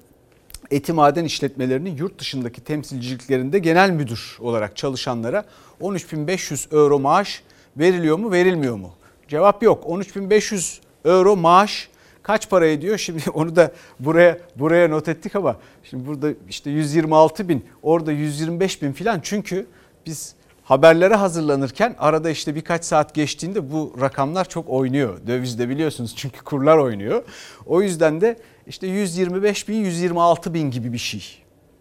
Eti 0.71 0.93
maden 0.93 1.25
işletmelerinin 1.25 1.95
yurt 1.95 2.19
dışındaki 2.19 2.61
temsilciliklerinde 2.61 3.59
genel 3.59 3.89
müdür 3.89 4.37
olarak 4.39 4.77
çalışanlara 4.77 5.45
13.500 5.81 6.75
euro 6.75 6.99
maaş 6.99 7.43
veriliyor 7.77 8.19
mu 8.19 8.31
verilmiyor 8.31 8.75
mu? 8.75 8.91
Cevap 9.27 9.63
yok. 9.63 9.83
13.500 9.83 10.79
euro 11.05 11.35
maaş 11.35 11.89
kaç 12.23 12.49
para 12.49 12.67
ediyor? 12.67 12.97
Şimdi 12.97 13.29
onu 13.33 13.55
da 13.55 13.71
buraya 13.99 14.37
buraya 14.55 14.87
not 14.87 15.07
ettik 15.07 15.35
ama 15.35 15.57
şimdi 15.83 16.07
burada 16.07 16.29
işte 16.49 16.69
126 16.69 17.49
bin 17.49 17.65
orada 17.83 18.11
125 18.11 18.81
bin 18.81 18.91
filan 18.91 19.19
çünkü 19.23 19.67
biz 20.05 20.35
haberlere 20.63 21.15
hazırlanırken 21.15 21.95
arada 21.99 22.29
işte 22.29 22.55
birkaç 22.55 22.85
saat 22.85 23.15
geçtiğinde 23.15 23.71
bu 23.71 23.95
rakamlar 24.01 24.49
çok 24.49 24.69
oynuyor. 24.69 25.19
Dövizde 25.27 25.69
biliyorsunuz 25.69 26.13
çünkü 26.15 26.43
kurlar 26.43 26.77
oynuyor. 26.77 27.23
O 27.65 27.81
yüzden 27.81 28.21
de 28.21 28.37
işte 28.67 28.87
125 28.87 29.67
bin 29.69 29.75
126 29.75 30.53
bin 30.53 30.71
gibi 30.71 30.93
bir 30.93 30.97
şey 30.97 31.23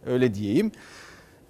öyle 0.07 0.35
diyeyim. 0.35 0.73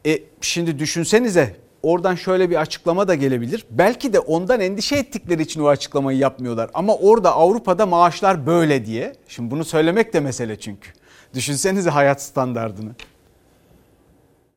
E 0.06 0.18
şimdi 0.40 0.78
düşünsenize 0.78 1.56
oradan 1.82 2.14
şöyle 2.14 2.50
bir 2.50 2.56
açıklama 2.56 3.08
da 3.08 3.14
gelebilir. 3.14 3.64
Belki 3.70 4.12
de 4.12 4.18
ondan 4.20 4.60
endişe 4.60 4.96
ettikleri 4.96 5.42
için 5.42 5.60
o 5.60 5.68
açıklamayı 5.68 6.18
yapmıyorlar. 6.18 6.70
Ama 6.74 6.96
orada 6.96 7.34
Avrupa'da 7.34 7.86
maaşlar 7.86 8.46
böyle 8.46 8.86
diye. 8.86 9.12
Şimdi 9.28 9.50
bunu 9.50 9.64
söylemek 9.64 10.12
de 10.14 10.20
mesele 10.20 10.60
çünkü. 10.60 10.90
Düşünsenize 11.34 11.90
hayat 11.90 12.22
standardını. 12.22 12.90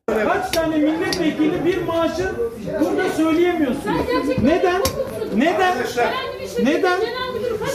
Kaç 0.08 0.50
tane 0.50 0.76
milletvekili 0.78 1.64
bir 1.64 1.82
maaşı 1.82 2.32
burada 2.80 3.10
söyleyemiyorsun. 3.10 3.92
Neden? 4.42 4.82
Neden? 5.36 5.76
Neden? 6.62 7.00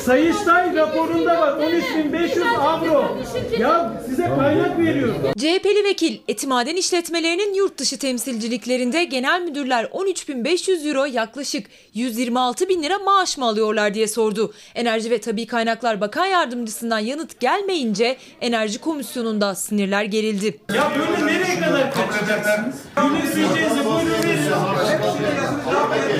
Sayıştay 0.05 0.75
raporunda 0.75 1.41
var 1.41 1.51
13.500 1.51 2.57
avro. 2.57 3.17
Ya 3.59 3.93
size 4.09 4.31
kaynak 4.39 4.79
veriyorum. 4.79 5.15
CHP'li 5.37 5.83
vekil 5.83 6.17
etimaden 6.27 6.75
işletmelerinin 6.75 7.53
yurt 7.53 7.77
dışı 7.77 7.99
temsilciliklerinde 7.99 9.03
genel 9.03 9.41
müdürler 9.41 9.83
13.500 9.83 10.87
euro 10.89 11.05
yaklaşık 11.05 11.67
126 11.93 12.69
bin 12.69 12.83
lira 12.83 12.99
maaş 12.99 13.37
mı 13.37 13.45
alıyorlar 13.45 13.93
diye 13.93 14.07
sordu. 14.07 14.53
Enerji 14.75 15.11
ve 15.11 15.21
Tabi 15.21 15.47
Kaynaklar 15.47 16.01
Bakan 16.01 16.25
Yardımcısından 16.25 16.99
yanıt 16.99 17.39
gelmeyince 17.39 18.17
Enerji 18.41 18.81
Komisyonu'nda 18.81 19.55
sinirler 19.55 20.03
gerildi. 20.03 20.59
Ya 20.75 20.91
böyle 20.99 21.27
nereye 21.33 21.59
kadar 21.59 21.91
kaçacaksınız? 21.93 22.75
Gülümseyeceğizi 22.95 23.85
buyurun 23.85 24.09
verin. 24.23 24.39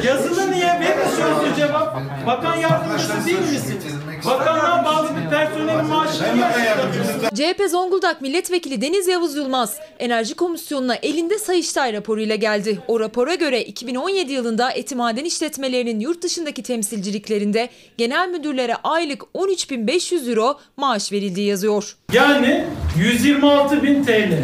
Yazılı 0.08 0.52
niye? 0.52 0.66
Verin 0.80 1.10
sözlü 1.10 1.56
cevap. 1.58 1.98
Bakan 2.28 2.56
yardımcısı 2.56 3.26
değil 3.26 3.38
misin? 3.60 3.80
Bakanlığa 4.26 4.86
bağlı 4.86 5.10
bir 5.18 5.30
personelin 5.30 5.86
maaşını 5.86 6.36
niye 6.36 6.46
açıklamıyorsun? 6.46 7.36
CHP 7.36 7.70
Zonguldak 7.72 8.22
Milletvekili 8.22 8.82
Deniz 8.82 9.08
Yavuz 9.08 9.36
Yılmaz 9.36 9.76
Enerji 10.00 10.34
Komisyonu'na 10.36 10.96
elinde 10.96 11.38
Sayıştay 11.40 11.94
raporuyla 11.94 12.36
geldi. 12.36 12.80
O 12.88 13.00
rapora 13.00 13.36
göre 13.36 13.62
2017 13.64 14.34
yılında 14.34 14.72
etimaden 14.72 15.26
işletmelerinin 15.26 16.00
yurt 16.00 16.24
dışındaki 16.24 16.64
temsilciliklerinde 16.64 17.70
genel 17.98 18.30
müdürlere 18.30 18.76
aylık 18.76 19.22
13.500 19.36 20.30
euro 20.30 20.60
maaş 20.78 21.12
verildiği 21.12 21.48
yazıyor. 21.48 21.96
Yani 22.14 22.66
126 22.98 23.84
bin 23.84 24.04
TL. 24.04 24.44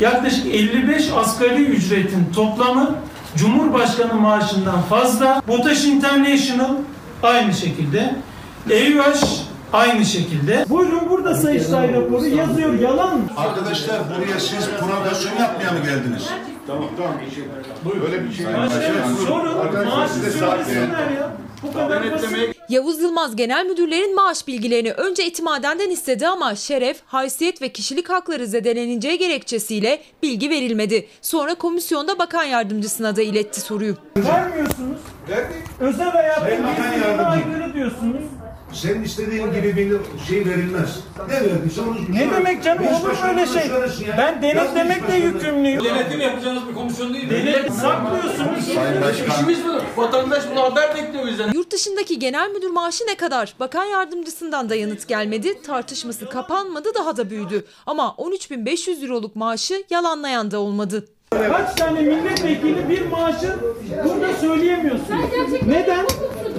Yaklaşık 0.00 0.46
55 0.46 1.10
asgari 1.16 1.62
ücretin 1.62 2.32
toplamı 2.34 2.94
Cumhurbaşkanı 3.36 4.14
maaşından 4.14 4.82
fazla. 4.82 5.42
BOTAŞ 5.48 5.84
International 5.84 6.70
aynı 7.22 7.54
şekilde. 7.54 8.14
EÜH 8.70 9.24
aynı 9.72 10.04
şekilde. 10.04 10.64
Buyurun 10.68 11.10
burada 11.10 11.34
Sayıştay 11.34 11.92
raporu 11.92 12.26
yazıyor. 12.26 12.74
Yalan 12.74 13.16
mı? 13.18 13.24
Arkadaşlar 13.36 13.98
buraya 14.16 14.40
siz 14.40 14.68
provokasyon 14.80 15.32
yapmaya 15.40 15.72
mı 15.72 15.78
geldiniz? 15.78 16.28
Tamam 16.66 16.88
tamam. 16.96 17.14
Böyle 18.02 18.24
bir 18.24 18.32
şey 18.32 18.46
Sorun. 19.26 19.86
Maaşı 19.86 20.14
söylesinler 20.14 21.10
ya. 21.10 21.30
Bu 21.62 21.72
kadar 21.72 22.12
basit. 22.12 22.56
Yavuz 22.68 23.00
Yılmaz 23.00 23.36
genel 23.36 23.66
müdürlerin 23.66 24.14
maaş 24.14 24.46
bilgilerini 24.46 24.92
önce 24.92 25.22
etimadenden 25.22 25.90
istedi 25.90 26.28
ama 26.28 26.54
şeref, 26.54 27.00
haysiyet 27.06 27.62
ve 27.62 27.68
kişilik 27.68 28.10
hakları 28.10 28.46
zedeleneceği 28.46 29.18
gerekçesiyle 29.18 30.02
bilgi 30.22 30.50
verilmedi. 30.50 31.06
Sonra 31.22 31.54
komisyonda 31.54 32.18
bakan 32.18 32.44
yardımcısına 32.44 33.16
da 33.16 33.22
iletti 33.22 33.60
soruyu. 33.60 33.96
Vermiyorsunuz. 34.16 34.98
Özel 35.80 36.10
hayatın 36.10 36.46
birbirine 36.46 37.22
aykırı 37.22 37.74
diyorsunuz. 37.74 38.22
Senin 38.76 39.02
istediğin 39.02 39.52
gibi 39.52 39.76
bir 39.76 40.24
şey 40.28 40.46
verilmez. 40.46 40.90
Ne 41.28 41.34
verdiyse 41.34 41.80
onu... 41.80 41.96
Ne 42.12 42.30
demek 42.30 42.64
canım 42.64 42.84
Beş 42.84 42.92
olur 42.92 43.10
mu 43.10 43.16
öyle 43.28 43.46
şey? 43.46 43.66
ya. 44.08 44.18
Ben 44.18 44.42
denetlemekle 44.42 45.16
Yazmış 45.16 45.34
yükümlüyüm. 45.34 45.84
Denetim 45.84 46.20
yapacağınız 46.20 46.68
bir 46.68 46.74
komisyon 46.74 47.14
değil. 47.14 47.30
Denet 47.30 47.72
saklıyorsunuz. 47.72 48.68
İşimiz 49.28 49.58
bu. 49.64 50.00
Vatandaş 50.02 50.42
bunu 50.50 50.62
haber 50.62 50.94
bekliyor 50.94 51.26
bizden. 51.26 51.52
Yurt 51.52 51.70
dışındaki 51.70 52.18
genel 52.18 52.50
müdür 52.50 52.70
maaşı 52.70 53.06
ne 53.06 53.14
kadar? 53.14 53.54
Bakan 53.60 53.84
yardımcısından 53.84 54.70
da 54.70 54.74
yanıt 54.74 55.08
gelmedi. 55.08 55.62
Tartışması 55.62 56.28
kapanmadı 56.28 56.88
daha 56.94 57.16
da 57.16 57.30
büyüdü. 57.30 57.64
Ama 57.86 58.14
13.500 58.18 59.04
euroluk 59.04 59.36
maaşı 59.36 59.84
yalanlayan 59.90 60.50
da 60.50 60.58
olmadı. 60.60 61.08
Kaç 61.30 61.74
tane 61.74 62.00
milletvekili 62.00 62.88
bir 62.88 63.06
maaşı 63.06 63.54
burada 64.04 64.34
söyleyemiyorsun. 64.40 65.16
Neden? 65.66 66.06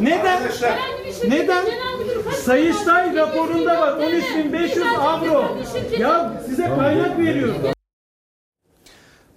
Neden? 0.01 0.41
Neden? 1.27 1.65
Sayıştay 2.43 3.15
raporunda 3.15 3.81
var 3.81 3.91
13.500 3.91 4.97
avro. 4.97 5.57
Ya 5.99 6.41
size 6.45 6.63
kaynak 6.63 7.19
veriyorum. 7.19 7.55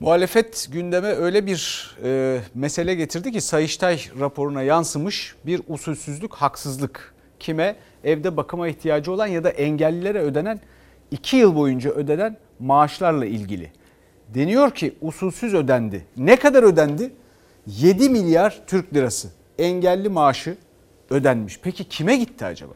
Muhalefet 0.01 0.69
gündeme 0.73 1.09
öyle 1.09 1.47
bir 1.47 1.91
e, 2.05 2.41
mesele 2.55 2.95
getirdi 2.95 3.33
ki 3.33 3.41
Sayıştay 3.41 4.01
raporuna 4.21 4.63
yansımış 4.63 5.35
bir 5.47 5.61
usulsüzlük, 5.69 6.35
haksızlık. 6.35 7.15
Kime? 7.41 7.77
Evde 8.05 8.37
bakıma 8.37 8.69
ihtiyacı 8.69 9.13
olan 9.13 9.27
ya 9.27 9.45
da 9.45 9.51
engellilere 9.51 10.19
ödenen 10.19 10.61
2 11.11 11.37
yıl 11.37 11.57
boyunca 11.57 11.91
ödenen 11.91 12.37
maaşlarla 12.59 13.27
ilgili. 13.27 13.73
Deniyor 14.29 14.71
ki 14.71 14.95
usulsüz 15.01 15.55
ödendi. 15.55 16.07
Ne 16.17 16.37
kadar 16.37 16.63
ödendi? 16.63 17.13
7 17.67 18.09
milyar 18.09 18.61
Türk 18.67 18.95
lirası 18.95 19.40
engelli 19.61 20.09
maaşı 20.09 20.57
ödenmiş. 21.11 21.61
Peki 21.63 21.85
kime 21.85 22.17
gitti 22.17 22.45
acaba? 22.45 22.73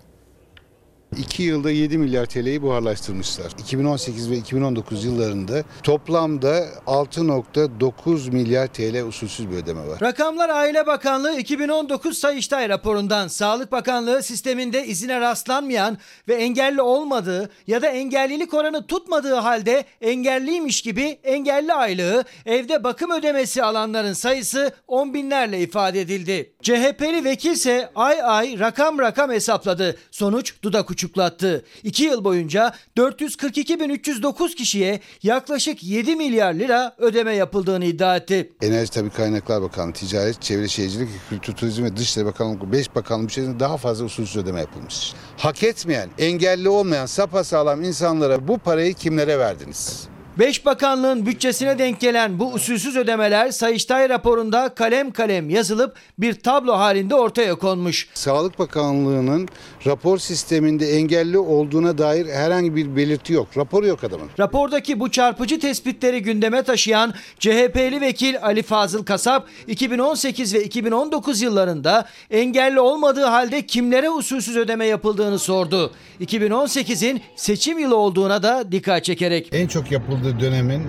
2 1.19 1.43
yılda 1.43 1.71
7 1.71 1.99
milyar 1.99 2.27
TL'yi 2.27 2.63
buharlaştırmışlar. 2.63 3.53
2018 3.59 4.31
ve 4.31 4.37
2019 4.37 5.05
yıllarında 5.05 5.63
toplamda 5.83 6.59
6.9 6.87 8.31
milyar 8.31 8.67
TL 8.67 9.07
usulsüz 9.09 9.51
bir 9.51 9.57
ödeme 9.57 9.87
var. 9.87 10.01
Rakamlar 10.01 10.49
Aile 10.49 10.87
Bakanlığı 10.87 11.39
2019 11.39 12.19
Sayıştay 12.19 12.69
raporundan 12.69 13.29
Sağlık 13.29 13.73
Bakanlığı 13.73 14.23
sisteminde 14.23 14.87
izine 14.87 15.21
rastlanmayan 15.21 15.99
ve 16.29 16.35
engelli 16.35 16.83
olmadığı 16.83 17.51
ya 17.67 17.83
da 17.83 17.87
engellilik 17.87 18.55
oranı 18.55 18.87
tutmadığı 18.87 19.35
halde 19.35 19.85
engelliymiş 20.01 20.83
gibi 20.83 21.19
engelli 21.25 21.73
aylığı 21.73 22.25
evde 22.47 22.85
bakım 22.85 23.11
ödemesi 23.11 23.63
alanların 23.63 24.13
sayısı 24.13 24.73
on 24.89 25.15
binlerle 25.15 25.61
ifade 25.61 26.01
edildi. 26.01 26.53
CHP'li 26.63 27.25
vekilse 27.25 27.91
ay 27.95 28.23
ay 28.23 28.59
rakam 28.59 28.99
rakam 28.99 29.31
hesapladı. 29.31 29.97
Sonuç 30.11 30.55
dudak 30.63 30.91
uçuklu 30.91 31.04
uçuklattı. 31.05 31.65
2 31.83 32.05
yıl 32.05 32.25
boyunca 32.25 32.75
442.309 32.97 34.55
kişiye 34.55 35.01
yaklaşık 35.23 35.85
7 35.85 36.17
milyar 36.17 36.55
lira 36.55 36.95
ödeme 36.99 37.35
yapıldığını 37.35 37.85
iddia 37.85 38.17
etti. 38.17 38.53
Enerji 38.63 38.91
Tabi 38.91 39.11
Kaynaklar 39.11 39.63
Bakanlığı, 39.63 39.93
Ticaret, 39.93 40.43
Çevre 40.43 40.69
Şehircilik, 40.69 41.09
Kültür 41.31 41.53
Turizm 41.53 41.85
ve 41.85 41.97
Dışişleri 41.97 42.27
Bakanlığı 42.27 42.73
5 42.73 42.95
bakanlık 42.95 43.31
içerisinde 43.31 43.61
daha 43.61 43.77
fazla 43.77 44.05
usulsüz 44.05 44.37
ödeme 44.37 44.61
yapılmış. 44.61 45.13
Hak 45.37 45.63
etmeyen, 45.63 46.11
engelli 46.19 46.69
olmayan, 46.69 47.07
sapasağlam 47.07 47.83
insanlara 47.85 48.49
bu 48.49 48.59
parayı 48.59 48.95
kimlere 48.95 49.39
verdiniz? 49.39 50.14
Beş 50.39 50.67
bakanlığın 50.67 51.27
bütçesine 51.27 51.79
denk 51.79 52.01
gelen 52.01 52.39
bu 52.39 52.53
usulsüz 52.53 52.97
ödemeler 52.97 53.51
Sayıştay 53.51 54.09
raporunda 54.09 54.69
kalem 54.69 55.11
kalem 55.11 55.51
yazılıp 55.51 55.97
bir 56.19 56.35
tablo 56.35 56.73
halinde 56.73 57.15
ortaya 57.15 57.55
konmuş. 57.55 58.09
Sağlık 58.15 58.59
Bakanlığı'nın 58.59 59.49
rapor 59.87 60.19
sisteminde 60.19 60.91
engelli 60.91 61.39
olduğuna 61.39 61.99
dair 61.99 62.27
herhangi 62.27 62.77
bir 62.77 62.97
belirti 62.97 63.33
yok. 63.33 63.49
Raporu 63.57 63.87
yok 63.87 64.05
adamın. 64.05 64.29
Rapordaki 64.39 65.01
bu 65.01 65.11
çarpıcı 65.11 65.61
tespitleri 65.61 66.23
gündeme 66.23 66.63
taşıyan 66.63 67.15
CHP'li 67.39 68.01
vekil 68.01 68.37
Ali 68.43 68.63
Fazıl 68.63 69.05
Kasap 69.05 69.49
2018 69.67 70.55
ve 70.55 70.65
2019 70.65 71.43
yıllarında 71.43 72.07
engelli 72.31 72.81
olmadığı 72.81 73.25
halde 73.25 73.67
kimlere 73.67 74.11
usulsüz 74.11 74.57
ödeme 74.57 74.87
yapıldığını 74.87 75.39
sordu. 75.39 75.93
2018'in 76.21 77.21
seçim 77.37 77.79
yılı 77.79 77.97
olduğuna 77.97 78.43
da 78.43 78.73
dikkat 78.73 79.05
çekerek. 79.05 79.49
En 79.53 79.67
çok 79.67 79.91
yapıldığı 79.91 80.24
dönemin 80.41 80.83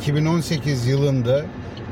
2018 0.00 0.86
yılında 0.86 1.44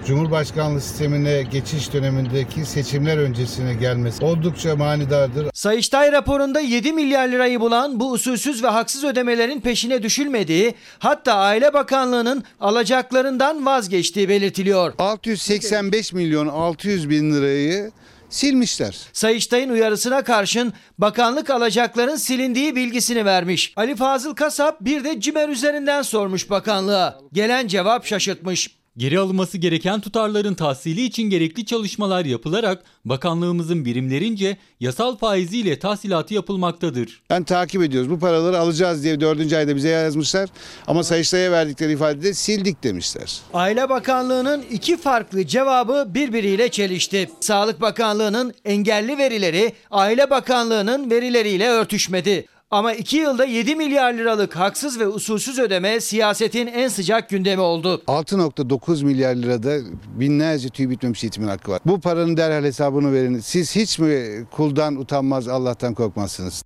Cumhurbaşkanlığı 0.06 0.80
sistemine 0.80 1.42
geçiş 1.42 1.92
dönemindeki 1.92 2.64
seçimler 2.64 3.18
öncesine 3.18 3.74
gelmesi 3.74 4.24
oldukça 4.24 4.76
manidardır. 4.76 5.46
Sayıştay 5.54 6.12
raporunda 6.12 6.60
7 6.60 6.92
milyar 6.92 7.28
lirayı 7.28 7.60
bulan 7.60 8.00
bu 8.00 8.12
usulsüz 8.12 8.62
ve 8.62 8.68
haksız 8.68 9.04
ödemelerin 9.04 9.60
peşine 9.60 10.02
düşülmediği 10.02 10.74
hatta 10.98 11.34
Aile 11.34 11.74
Bakanlığı'nın 11.74 12.44
alacaklarından 12.60 13.66
vazgeçtiği 13.66 14.28
belirtiliyor. 14.28 14.92
685 14.98 16.12
milyon 16.12 16.46
600 16.46 17.10
bin 17.10 17.34
lirayı 17.34 17.90
silmişler. 18.30 18.96
Sayıştay'ın 19.12 19.68
uyarısına 19.68 20.24
karşın 20.24 20.72
bakanlık 20.98 21.50
alacakların 21.50 22.16
silindiği 22.16 22.76
bilgisini 22.76 23.24
vermiş. 23.24 23.72
Ali 23.76 23.96
Fazıl 23.96 24.34
Kasap 24.34 24.80
bir 24.80 25.04
de 25.04 25.20
CİMER 25.20 25.48
üzerinden 25.48 26.02
sormuş 26.02 26.50
bakanlığa. 26.50 27.18
Gelen 27.32 27.66
cevap 27.66 28.06
şaşırtmış. 28.06 28.77
Geri 28.98 29.18
alınması 29.18 29.58
gereken 29.58 30.00
tutarların 30.00 30.54
tahsili 30.54 31.04
için 31.04 31.22
gerekli 31.22 31.66
çalışmalar 31.66 32.24
yapılarak 32.24 32.82
bakanlığımızın 33.04 33.84
birimlerince 33.84 34.56
yasal 34.80 35.16
faiziyle 35.16 35.78
tahsilatı 35.78 36.34
yapılmaktadır. 36.34 37.22
Ben 37.30 37.44
takip 37.44 37.82
ediyoruz. 37.82 38.10
Bu 38.10 38.18
paraları 38.18 38.58
alacağız 38.58 39.04
diye 39.04 39.20
dördüncü 39.20 39.56
ayda 39.56 39.76
bize 39.76 39.88
yazmışlar. 39.88 40.48
Ama 40.86 41.04
Sayıştay'a 41.04 41.52
verdikleri 41.52 41.92
ifadede 41.92 42.34
sildik 42.34 42.84
demişler. 42.84 43.40
Aile 43.54 43.88
Bakanlığı'nın 43.88 44.64
iki 44.70 44.96
farklı 44.96 45.46
cevabı 45.46 46.06
birbiriyle 46.14 46.68
çelişti. 46.68 47.30
Sağlık 47.40 47.80
Bakanlığı'nın 47.80 48.54
engelli 48.64 49.18
verileri 49.18 49.72
Aile 49.90 50.30
Bakanlığı'nın 50.30 51.10
verileriyle 51.10 51.68
örtüşmedi. 51.68 52.46
Ama 52.70 52.92
2 52.92 53.16
yılda 53.16 53.44
7 53.44 53.76
milyar 53.76 54.14
liralık 54.14 54.56
haksız 54.56 55.00
ve 55.00 55.08
usulsüz 55.08 55.58
ödeme 55.58 56.00
siyasetin 56.00 56.66
en 56.66 56.88
sıcak 56.88 57.30
gündemi 57.30 57.62
oldu. 57.62 58.02
6.9 58.06 59.04
milyar 59.04 59.34
lirada 59.34 59.78
binlerce 60.06 60.68
tüy 60.68 60.90
bitmemiş 60.90 61.24
yetimin 61.24 61.48
hakkı 61.48 61.70
var. 61.70 61.80
Bu 61.86 62.00
paranın 62.00 62.36
derhal 62.36 62.64
hesabını 62.64 63.12
verin. 63.12 63.38
Siz 63.38 63.76
hiç 63.76 63.98
mi 63.98 64.46
kuldan 64.50 64.96
utanmaz 64.96 65.48
Allah'tan 65.48 65.94
korkmazsınız? 65.94 66.62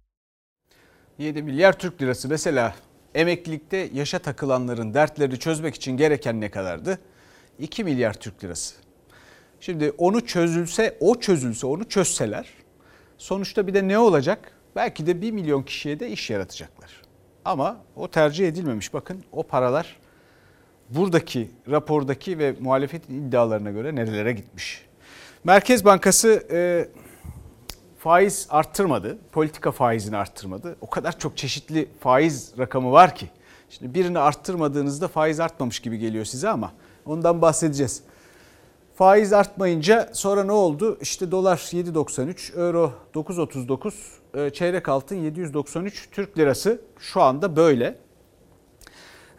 7 1.19 1.43
milyar 1.43 1.79
Türk 1.79 2.03
lirası 2.03 2.29
mesela 2.29 2.75
emeklilikte 3.15 3.91
yaşa 3.95 4.19
takılanların 4.19 4.95
dertlerini 4.95 5.39
çözmek 5.39 5.75
için 5.75 5.97
gereken 5.97 6.41
ne 6.41 6.51
kadardı? 6.51 6.99
2 7.59 7.85
milyar 7.85 8.15
Türk 8.15 8.45
lirası. 8.45 8.75
Şimdi 9.61 9.91
onu 9.99 10.27
çözülse, 10.27 10.97
o 11.01 11.21
çözülse, 11.21 11.67
onu 11.67 11.85
çözseler 11.89 12.47
sonuçta 13.19 13.67
bir 13.67 13.75
de 13.75 13.89
ne 13.89 13.99
olacak? 13.99 14.53
Belki 14.77 15.07
de 15.07 15.23
1 15.23 15.31
milyon 15.31 15.63
kişiye 15.63 16.01
de 16.01 16.11
iş 16.11 16.31
yaratacaklar. 16.31 17.03
Ama 17.45 17.77
o 17.97 18.09
tercih 18.09 18.49
edilmemiş. 18.49 18.95
Bakın 18.95 19.25
o 19.33 19.43
paralar 19.43 19.97
buradaki 20.89 21.51
rapordaki 21.71 22.39
ve 22.39 22.55
muhalefetin 22.61 23.29
iddialarına 23.29 23.71
göre 23.71 23.95
nerelere 23.95 24.33
gitmiş. 24.33 24.87
Merkez 25.45 25.85
Bankası 25.85 26.47
e, 26.51 26.89
faiz 27.99 28.47
arttırmadı. 28.51 29.19
Politika 29.33 29.73
faizini 29.73 30.17
arttırmadı. 30.17 30.77
O 30.81 30.91
kadar 30.91 31.19
çok 31.19 31.37
çeşitli 31.37 31.89
faiz 32.01 32.53
rakamı 32.59 32.93
var 32.93 33.15
ki. 33.15 33.31
Şimdi 33.71 33.95
birini 33.95 34.19
arttırmadığınızda 34.19 35.09
faiz 35.09 35.41
artmamış 35.41 35.81
gibi 35.81 35.99
geliyor 35.99 36.25
size 36.25 36.49
ama 36.49 36.73
ondan 37.07 37.43
bahsedeceğiz. 37.43 38.03
Faiz 38.95 39.33
artmayınca 39.33 40.11
sonra 40.13 40.45
ne 40.45 40.53
oldu? 40.53 40.99
İşte 41.01 41.31
dolar 41.31 41.57
7.93, 41.57 42.61
euro 42.61 42.93
9.39, 43.15 43.89
e, 43.89 44.22
çeyrek 44.53 44.89
altın 44.89 45.17
793 45.17 46.09
Türk 46.13 46.39
lirası 46.39 46.81
şu 46.99 47.23
anda 47.23 47.57
böyle. 47.57 47.97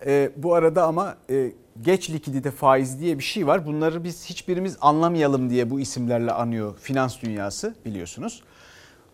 E, 0.05 0.31
bu 0.35 0.55
arada 0.55 0.83
ama 0.83 1.17
e, 1.29 1.51
geç 1.81 2.09
likidite 2.09 2.51
faiz 2.51 2.99
diye 2.99 3.17
bir 3.17 3.23
şey 3.23 3.47
var. 3.47 3.65
Bunları 3.65 4.03
biz 4.03 4.25
hiçbirimiz 4.25 4.77
anlamayalım 4.81 5.49
diye 5.49 5.69
bu 5.69 5.79
isimlerle 5.79 6.31
anıyor 6.31 6.77
finans 6.77 7.21
dünyası 7.21 7.75
biliyorsunuz. 7.85 8.43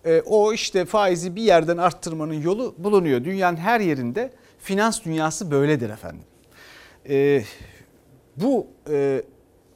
E, 0.06 0.22
o 0.22 0.54
işte 0.54 0.86
faizi 0.86 1.36
bir 1.36 1.42
yerden 1.42 1.78
arttırmanın 1.78 2.42
yolu 2.42 2.76
bulunuyor. 2.78 3.24
Dünyanın 3.24 3.58
her 3.58 3.80
yerinde 3.80 4.34
finans 4.60 5.06
dünyası 5.06 5.52
böyledir 5.52 5.90
efendim. 5.90 6.24
E, 7.10 7.44
bu 8.36 8.68
e, 8.90 9.24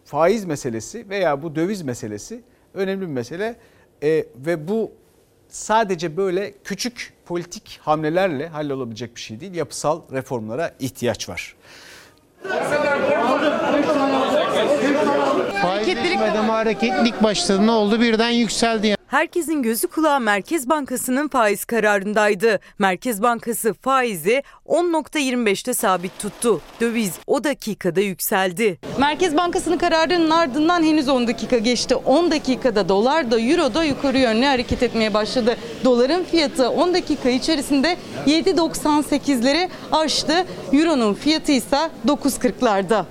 faiz 0.05 0.45
meselesi 0.45 1.09
veya 1.09 1.43
bu 1.43 1.55
döviz 1.55 1.81
meselesi 1.81 2.43
önemli 2.73 3.01
bir 3.01 3.11
mesele 3.11 3.55
e, 4.03 4.25
ve 4.35 4.67
bu 4.67 4.91
sadece 5.53 6.17
böyle 6.17 6.53
küçük 6.63 7.13
politik 7.25 7.79
hamlelerle 7.83 8.47
hallolabilecek 8.47 9.15
bir 9.15 9.21
şey 9.21 9.39
değil. 9.39 9.53
Yapısal 9.53 10.01
reformlara 10.11 10.71
ihtiyaç 10.79 11.29
var. 11.29 11.55
Hareketlilik 15.61 16.19
hareketlilik 16.19 17.23
başladı. 17.23 17.67
Ne 17.67 17.71
oldu? 17.71 18.01
Birden 18.01 18.29
yükseldi. 18.29 18.95
Herkesin 19.13 19.63
gözü 19.63 19.87
kulağı 19.87 20.19
Merkez 20.19 20.69
Bankası'nın 20.69 21.27
faiz 21.27 21.65
kararındaydı. 21.65 22.59
Merkez 22.79 23.21
Bankası 23.21 23.73
faizi 23.73 24.43
10.25'te 24.67 25.73
sabit 25.73 26.19
tuttu. 26.19 26.61
Döviz 26.81 27.13
o 27.27 27.43
dakikada 27.43 28.01
yükseldi. 28.01 28.79
Merkez 28.99 29.37
Bankası'nın 29.37 29.77
kararının 29.77 30.29
ardından 30.29 30.83
henüz 30.83 31.09
10 31.09 31.27
dakika 31.27 31.57
geçti. 31.57 31.95
10 31.95 32.31
dakikada 32.31 32.89
dolar 32.89 33.31
da 33.31 33.39
euro 33.39 33.73
da 33.73 33.83
yukarı 33.83 34.17
yönlü 34.17 34.45
hareket 34.45 34.83
etmeye 34.83 35.13
başladı. 35.13 35.57
Doların 35.83 36.23
fiyatı 36.23 36.69
10 36.69 36.93
dakika 36.93 37.29
içerisinde 37.29 37.97
7.98'leri 38.27 39.69
aştı. 39.91 40.45
Euro'nun 40.71 41.13
fiyatı 41.13 41.51
ise 41.51 41.89
9.40'larda. 42.07 43.05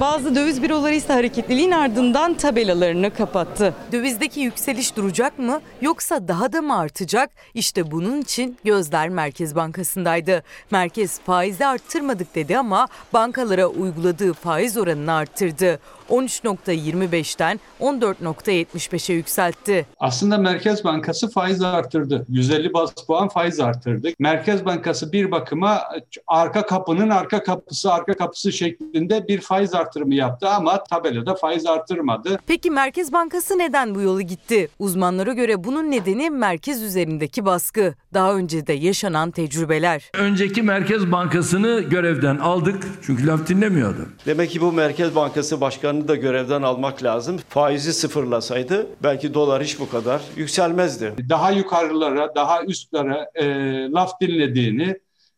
Bazı 0.00 0.34
döviz 0.34 0.62
büroları 0.62 0.94
ise 0.94 1.12
hareketliliğin 1.12 1.70
ardından 1.70 2.34
tabelalarını 2.34 3.10
kapattı. 3.46 3.74
Dövizdeki 3.92 4.40
yükseliş 4.40 4.96
duracak 4.96 5.38
mı 5.38 5.60
yoksa 5.80 6.28
daha 6.28 6.52
da 6.52 6.62
mı 6.62 6.78
artacak? 6.78 7.30
İşte 7.54 7.90
bunun 7.90 8.20
için 8.20 8.58
gözler 8.64 9.08
Merkez 9.08 9.56
Bankası'ndaydı. 9.56 10.42
Merkez 10.70 11.20
faizi 11.20 11.66
arttırmadık 11.66 12.34
dedi 12.34 12.58
ama 12.58 12.88
bankalara 13.12 13.66
uyguladığı 13.66 14.32
faiz 14.32 14.76
oranını 14.76 15.12
arttırdı. 15.12 15.80
13.25'ten 16.10 17.60
14.75'e 17.80 19.14
yükseltti. 19.14 19.86
Aslında 20.00 20.38
Merkez 20.38 20.84
Bankası 20.84 21.30
faiz 21.30 21.62
arttırdı. 21.62 22.26
150 22.28 22.72
bas 22.72 22.90
puan 23.06 23.28
faiz 23.28 23.60
arttırdı. 23.60 24.08
Merkez 24.18 24.64
Bankası 24.64 25.12
bir 25.12 25.30
bakıma 25.30 25.82
arka 26.26 26.66
kapının 26.66 27.10
arka 27.10 27.42
kapısı 27.42 27.92
arka 27.92 28.14
kapısı 28.14 28.52
şeklinde 28.52 29.28
bir 29.28 29.40
faiz 29.40 29.74
artırımı 29.74 30.14
yaptı 30.14 30.48
ama 30.48 30.84
tabelada 30.84 31.34
faiz 31.34 31.66
artırmadı. 31.66 32.38
Peki 32.46 32.70
Merkez 32.70 33.12
Bankası 33.12 33.58
neden 33.58 33.94
bu 33.94 34.00
yolu 34.00 34.22
gitti? 34.22 34.68
Uzmanlara 34.78 35.32
göre 35.32 35.64
bunun 35.64 35.90
nedeni 35.90 36.30
merkez 36.30 36.82
üzerindeki 36.82 37.44
baskı. 37.44 37.94
Daha 38.14 38.34
önce 38.34 38.66
de 38.66 38.72
yaşanan 38.72 39.30
tecrübeler. 39.30 40.10
Önceki 40.14 40.62
Merkez 40.62 41.12
Bankası'nı 41.12 41.80
görevden 41.80 42.36
aldık 42.38 42.84
çünkü 43.06 43.26
laf 43.26 43.48
dinlemiyordu. 43.48 44.08
Demek 44.26 44.50
ki 44.50 44.60
bu 44.60 44.72
Merkez 44.72 45.14
Bankası 45.14 45.60
Başkanı 45.60 45.95
da 46.08 46.16
görevden 46.16 46.62
almak 46.62 47.02
lazım. 47.02 47.38
Faizi 47.48 47.92
sıfırlasaydı 47.92 48.86
belki 49.02 49.34
dolar 49.34 49.62
hiç 49.62 49.80
bu 49.80 49.88
kadar 49.90 50.22
yükselmezdi. 50.36 51.14
Daha 51.28 51.50
yukarılara, 51.50 52.34
daha 52.34 52.62
üstlere 52.62 53.30
e, 53.34 53.44
laf 53.90 54.20
dinlediğini, 54.20 54.96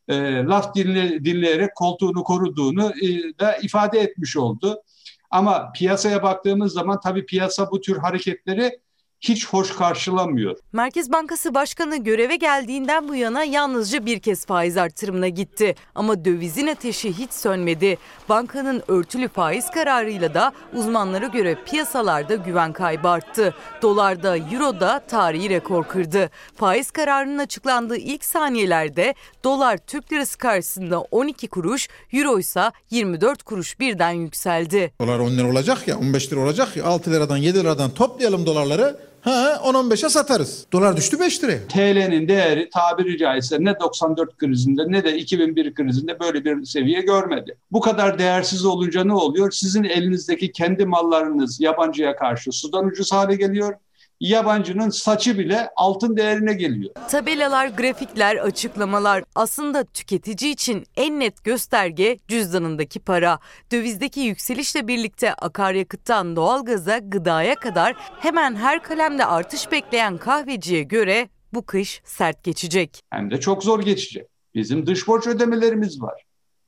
e, 0.08 0.44
laf 0.44 0.74
dinle, 0.74 1.24
dinleyerek 1.24 1.74
koltuğunu 1.74 2.24
koruduğunu 2.24 2.92
e, 3.02 3.38
da 3.40 3.56
ifade 3.56 4.00
etmiş 4.00 4.36
oldu. 4.36 4.82
Ama 5.30 5.72
piyasaya 5.72 6.22
baktığımız 6.22 6.72
zaman 6.72 7.00
tabii 7.00 7.26
piyasa 7.26 7.70
bu 7.70 7.80
tür 7.80 7.96
hareketleri 7.96 8.78
hiç 9.20 9.48
hoş 9.48 9.76
karşılamıyor. 9.76 10.56
Merkez 10.72 11.12
Bankası 11.12 11.54
Başkanı 11.54 11.96
göreve 11.96 12.36
geldiğinden 12.36 13.08
bu 13.08 13.14
yana 13.14 13.44
yalnızca 13.44 14.06
bir 14.06 14.20
kez 14.20 14.46
faiz 14.46 14.76
artırımına 14.76 15.28
gitti. 15.28 15.74
Ama 15.94 16.24
dövizin 16.24 16.66
ateşi 16.66 17.18
hiç 17.18 17.32
sönmedi. 17.32 17.98
Bankanın 18.28 18.82
örtülü 18.88 19.28
faiz 19.28 19.70
kararıyla 19.70 20.34
da 20.34 20.52
uzmanlara 20.74 21.26
göre 21.26 21.58
piyasalarda 21.66 22.34
güven 22.34 22.72
kaybı 22.72 23.08
arttı. 23.08 23.54
Dolarda, 23.82 24.36
euroda 24.36 25.00
tarihi 25.08 25.50
rekor 25.50 25.84
kırdı. 25.84 26.30
Faiz 26.56 26.90
kararının 26.90 27.38
açıklandığı 27.38 27.96
ilk 27.96 28.24
saniyelerde 28.24 29.14
dolar 29.44 29.78
Türk 29.78 30.12
lirası 30.12 30.38
karşısında 30.38 31.00
12 31.00 31.48
kuruş, 31.48 31.88
euro 32.12 32.38
ise 32.38 32.70
24 32.90 33.42
kuruş 33.42 33.80
birden 33.80 34.10
yükseldi. 34.10 34.92
Dolar 35.00 35.18
10 35.18 35.30
lira 35.30 35.50
olacak 35.50 35.88
ya 35.88 35.98
15 35.98 36.32
lira 36.32 36.40
olacak 36.40 36.76
ya 36.76 36.84
6 36.84 37.10
liradan 37.10 37.36
7 37.36 37.58
liradan 37.58 37.90
toplayalım 37.90 38.46
dolarları. 38.46 39.07
Ha 39.20 39.60
10-15'e 39.64 40.08
satarız. 40.08 40.66
Dolar 40.72 40.96
düştü 40.96 41.20
5 41.20 41.44
liraya. 41.44 41.68
TL'nin 41.68 42.28
değeri 42.28 42.70
tabiri 42.70 43.18
caizse 43.18 43.56
ne 43.60 43.80
94 43.80 44.36
krizinde 44.36 44.82
ne 44.88 45.04
de 45.04 45.16
2001 45.18 45.74
krizinde 45.74 46.20
böyle 46.20 46.44
bir 46.44 46.64
seviye 46.64 47.00
görmedi. 47.00 47.58
Bu 47.70 47.80
kadar 47.80 48.18
değersiz 48.18 48.64
olunca 48.64 49.04
ne 49.04 49.12
oluyor? 49.12 49.50
Sizin 49.50 49.84
elinizdeki 49.84 50.52
kendi 50.52 50.86
mallarınız 50.86 51.60
yabancıya 51.60 52.16
karşı 52.16 52.52
sudan 52.52 52.86
ucuz 52.86 53.12
hale 53.12 53.34
geliyor. 53.34 53.74
Yabancının 54.20 54.90
saçı 54.90 55.38
bile 55.38 55.70
altın 55.76 56.16
değerine 56.16 56.52
geliyor. 56.54 56.94
Tabelalar, 57.10 57.66
grafikler, 57.66 58.36
açıklamalar 58.36 59.24
aslında 59.34 59.84
tüketici 59.84 60.52
için 60.52 60.84
en 60.96 61.20
net 61.20 61.44
gösterge 61.44 62.18
cüzdanındaki 62.28 63.00
para. 63.00 63.38
Dövizdeki 63.72 64.20
yükselişle 64.20 64.88
birlikte 64.88 65.34
akaryakıttan 65.34 66.36
doğalgaza, 66.36 66.98
gıdaya 66.98 67.54
kadar 67.54 67.96
hemen 68.20 68.56
her 68.56 68.82
kalemde 68.82 69.24
artış 69.24 69.72
bekleyen 69.72 70.18
kahveciye 70.18 70.82
göre 70.82 71.28
bu 71.54 71.66
kış 71.66 72.02
sert 72.04 72.44
geçecek. 72.44 73.00
Hem 73.10 73.30
de 73.30 73.40
çok 73.40 73.64
zor 73.64 73.80
geçecek. 73.82 74.26
Bizim 74.54 74.86
dış 74.86 75.08
borç 75.08 75.26
ödemelerimiz 75.26 76.02
var. 76.02 76.22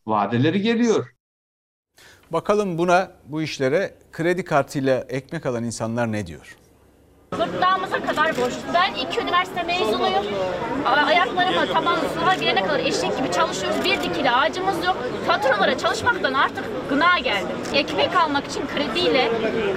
Vadeleri 0.07 0.63
geliyor. 0.63 1.15
Bakalım 2.31 2.79
buna, 2.79 3.13
bu 3.27 3.43
işlere 3.43 3.95
kredi 4.13 4.45
kartıyla 4.45 5.05
ekmek 5.09 5.47
alan 5.47 5.65
insanlar 5.65 6.13
ne 6.13 6.27
diyor? 6.27 6.57
Gırtlağımıza 7.31 8.01
kadar 8.03 8.37
borç. 8.37 8.53
Ben 8.75 8.95
iki 8.95 9.21
üniversite 9.21 9.63
mezunuyum. 9.63 10.27
Ayaklarıma 11.07 11.67
taban 11.67 11.97
sıra 12.19 12.35
gelene 12.35 12.63
kadar 12.67 12.79
eşek 12.79 13.17
gibi 13.19 13.33
çalışıyoruz. 13.33 13.85
Bir 13.85 14.03
dikili 14.03 14.31
ağacımız 14.31 14.85
yok. 14.87 14.97
Faturalara 15.27 15.79
çalışmaktan 15.79 16.35
artık 16.35 16.65
gına 16.91 17.19
geldi. 17.19 17.47
Ekmek 17.75 18.17
almak 18.17 18.47
için 18.47 18.63
krediyle 18.67 19.29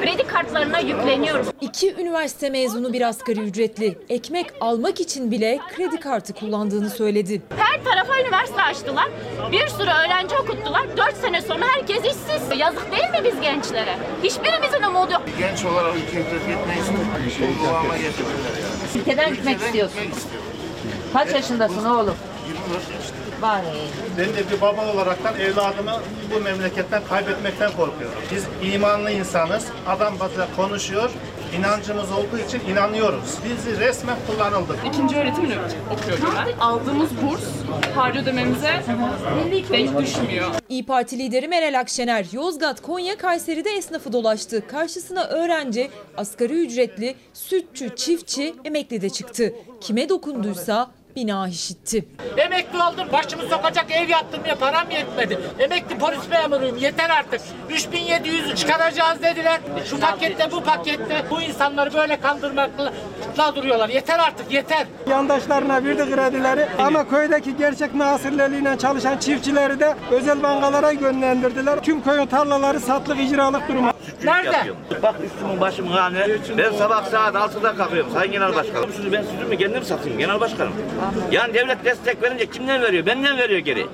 kredi 0.01 0.28
kartlarına 0.28 0.80
yükleniyoruz. 0.80 1.47
İki 1.62 1.95
üniversite 1.95 2.49
mezunu 2.49 2.93
bir 2.93 3.01
asgari 3.01 3.39
ücretli 3.39 3.97
ekmek 4.10 4.47
almak 4.62 4.99
için 4.99 5.32
bile 5.32 5.60
kredi 5.76 5.99
kartı 5.99 6.34
kullandığını 6.34 6.89
söyledi. 6.89 7.41
Her 7.58 7.84
tarafa 7.84 8.20
üniversite 8.22 8.62
açtılar. 8.62 9.08
Bir 9.51 9.68
sürü 9.68 9.89
öğrenci 9.89 10.36
okuttular. 10.36 10.97
Dört 10.97 11.18
sene 11.18 11.41
sonra 11.41 11.66
herkes 11.76 11.97
işsiz. 12.06 12.60
Yazık 12.60 12.91
değil 12.91 13.10
mi 13.10 13.20
biz 13.32 13.41
gençlere? 13.41 13.95
Hiçbirimizin 14.24 14.84
umudu 14.84 15.12
yok. 15.14 15.22
Genç 15.39 15.66
olarak 15.66 15.95
ülkeyi 15.95 16.24
terk 16.24 16.41
yani. 17.48 18.02
Ülkeden 18.96 19.34
gitmek 19.34 19.62
istiyorsun. 19.62 20.00
Kaç 21.14 21.34
yaşındasın 21.34 21.86
oğlum? 21.86 22.16
24 22.48 22.74
yaşında. 22.74 23.41
Bari. 23.41 23.64
Ben 24.18 24.26
de 24.26 24.52
bir 24.52 24.62
baba 24.62 24.94
olaraktan 24.94 25.39
evladımı 25.39 26.00
bu 26.36 26.39
memleketten 26.39 27.02
kaybetmekten 27.10 27.72
korkuyorum. 27.72 28.18
Biz 28.32 28.44
imanlı 28.74 29.12
insanız. 29.12 29.66
Adam 29.88 30.20
batıda 30.20 30.48
konuşuyor. 30.56 31.10
İnancımız 31.60 32.12
olduğu 32.12 32.38
için 32.47 32.72
inanıyoruz. 32.72 33.38
Bizi 33.45 33.80
resmen 33.80 34.18
kullanıldık. 34.28 34.78
İkinci 34.88 35.16
öğretim 35.16 35.43
okuyorum 35.91 36.34
ben. 36.38 36.58
Aldığımız 36.60 37.10
burs 37.24 37.43
harcı 37.95 38.20
ödememize 38.20 38.84
denk 39.72 39.99
düşmüyor. 39.99 40.47
İyi 40.70 40.86
Parti 40.86 41.20
lideri 41.20 41.47
Meral 41.47 41.80
Akşener, 41.80 42.26
Yozgat, 42.32 42.82
Konya, 42.82 43.18
Kayseri'de 43.18 43.70
esnafı 43.70 44.14
dolaştı. 44.14 44.68
Karşısına 44.68 45.24
öğrenci, 45.24 45.89
asgari 46.18 46.54
ücretli, 46.54 47.16
sütçü, 47.34 47.95
çiftçi, 47.95 48.56
emekli 48.66 49.01
de 49.01 49.10
çıktı. 49.10 49.54
Kime 49.82 50.10
dokunduysa 50.10 50.91
bina 51.16 51.47
işitti. 51.47 52.05
Emekli 52.38 52.78
oldum. 52.78 53.07
Başımı 53.14 53.43
sokacak 53.43 53.91
ev 53.91 54.09
yaptırmaya 54.09 54.55
param 54.55 54.91
yetmedi. 54.91 55.39
Emekli 55.59 55.97
polis 55.97 56.30
memuruyum. 56.30 56.78
Yeter 56.78 57.09
artık. 57.09 57.41
3700'ü 57.70 58.55
çıkaracağız 58.55 59.22
dediler. 59.22 59.59
Şu 59.86 59.99
pakette 59.99 60.51
bu 60.51 60.64
pakette 60.64 61.26
bu 61.30 61.41
insanları 61.41 61.93
böyle 61.93 62.20
kandırmakla 62.20 62.93
duruyorlar. 63.55 63.89
Yeter 63.89 64.20
artık 64.20 64.51
yeter. 64.51 64.88
Yandaşlarına 65.09 65.84
verdi 65.84 66.16
kredileri 66.16 66.68
ama 66.80 67.09
köydeki 67.09 67.57
gerçek 67.57 67.95
nasırlarıyla 67.95 68.78
çalışan 68.78 69.18
çiftçileri 69.18 69.80
de 69.80 69.95
özel 70.11 70.43
bankalara 70.43 70.91
yönlendirdiler. 70.91 71.80
Tüm 71.80 72.03
köyün 72.03 72.26
tarlaları 72.26 72.80
satlık 72.80 73.20
icralık 73.20 73.68
duruma. 73.68 73.93
Nerede? 74.24 74.74
Bak 75.04 75.16
üstümün 75.26 75.62
başımın 75.62 75.92
hali. 75.92 76.40
Ben 76.58 76.72
sabah 76.72 77.06
saat 77.06 77.36
6'da 77.36 77.76
kalkıyorum 77.76 78.12
Sayın 78.12 78.32
Genel 78.32 78.56
Başkanım. 78.56 78.92
Sütü 78.94 79.12
ben 79.12 79.24
sütümü 79.24 79.58
kendim 79.58 79.84
satayım 79.84 80.18
Genel 80.20 80.40
Başkanım. 80.40 80.74
Yani 81.32 81.54
devlet 81.54 81.86
destek 81.86 82.24
verince 82.24 82.46
kimden 82.46 82.82
veriyor? 82.82 83.06
Benden 83.06 83.38
veriyor 83.38 83.60
geri. 83.60 83.86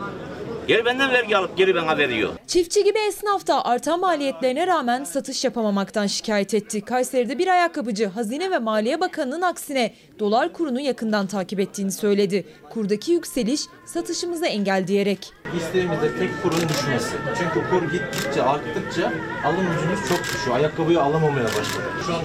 Geri 0.70 0.86
benden 0.86 1.12
vergi 1.12 1.38
alıp 1.38 1.58
geri 1.58 1.76
bana 1.76 1.98
veriyor. 1.98 2.30
Çiftçi 2.48 2.84
gibi 2.84 3.00
esnaf 3.00 3.48
da 3.48 3.66
artan 3.66 4.00
maliyetlerine 4.00 4.68
rağmen 4.68 5.04
satış 5.04 5.44
yapamamaktan 5.44 6.08
şikayet 6.08 6.54
etti. 6.54 6.82
Kayseri'de 6.82 7.40
bir 7.40 7.48
ayakkabıcı 7.48 8.08
Hazine 8.08 8.52
ve 8.52 8.60
Maliye 8.60 9.00
Bakanı'nın 9.00 9.42
aksine 9.42 9.94
dolar 10.20 10.54
kurunu 10.54 10.80
yakından 10.80 11.28
takip 11.28 11.60
ettiğini 11.60 11.92
söyledi. 11.92 12.46
Kurdaki 12.70 13.12
yükseliş 13.12 13.62
satışımıza 13.86 14.48
engel 14.48 14.88
diyerek. 14.88 15.34
İsteğimizde 15.58 16.20
tek 16.20 16.44
kurun 16.44 16.70
düşmesi. 16.70 17.16
Çünkü 17.38 17.70
kur 17.70 17.92
gittikçe 17.92 18.44
arttıkça 18.44 19.14
alım 19.46 19.66
gücümüz 19.76 20.00
çok 20.10 20.24
düşüyor. 20.24 20.56
Ayakkabıyı 20.56 21.02
alamamaya 21.02 21.46
başladı. 21.46 21.84
Şu 22.08 22.14
an 22.14 22.22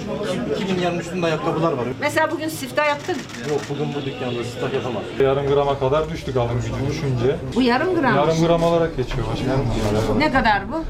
2000 0.63 0.81
liranın 0.83 0.99
üstünde 0.99 1.27
ayakkabılar 1.27 1.73
var. 1.73 1.85
Mesela 2.01 2.31
bugün 2.31 2.49
siftah 2.49 2.89
yaptın. 2.89 3.17
Yok 3.51 3.61
bugün 3.71 3.95
bu 3.95 4.07
dükkanda 4.07 4.45
stok 4.45 4.75
yapamaz. 4.75 5.03
Yarım 5.21 5.47
grama 5.47 5.79
kadar 5.79 6.11
düştük 6.11 6.37
alım 6.37 6.61
gücü 6.61 6.91
düşünce. 6.91 7.37
Bu 7.55 7.63
yarım 7.63 7.95
gram. 8.01 8.17
Yarım 8.17 8.34
gram 8.41 8.63
olarak 8.63 8.97
geçiyor 8.97 9.27
başkanım. 9.27 9.67
Ne 10.19 10.33
kadar 10.33 10.73
bu? 10.73 10.85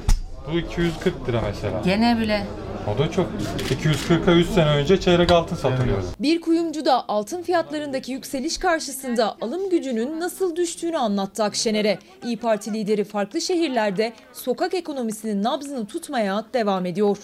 Bu 0.53 0.59
240 0.59 1.29
lira 1.29 1.41
mesela. 1.41 1.81
Gene 1.85 2.19
bile. 2.21 2.47
O 2.95 2.99
da 2.99 3.11
çok. 3.11 3.27
240'a 3.69 4.35
3 4.35 4.47
sene 4.47 4.71
önce 4.71 5.01
çeyrek 5.01 5.33
altın 5.33 5.57
satılıyordu. 5.57 6.05
Bir 6.21 6.41
kuyumcu 6.41 6.85
da 6.85 7.09
altın 7.09 7.43
fiyatlarındaki 7.43 8.13
yükseliş 8.13 8.59
karşısında 8.59 9.37
alım 9.41 9.71
gücünün 9.71 10.21
nasıl 10.21 10.57
düştüğünü 10.57 10.99
anlattı 10.99 11.45
Akşener'e. 11.45 11.99
İyi 12.25 12.37
Parti 12.37 12.73
lideri 12.73 13.05
farklı 13.05 13.41
şehirlerde 13.41 14.13
sokak 14.33 14.75
ekonomisinin 14.75 15.43
nabzını 15.43 15.87
tutmaya 15.87 16.45
devam 16.55 16.87
ediyor. 16.87 17.17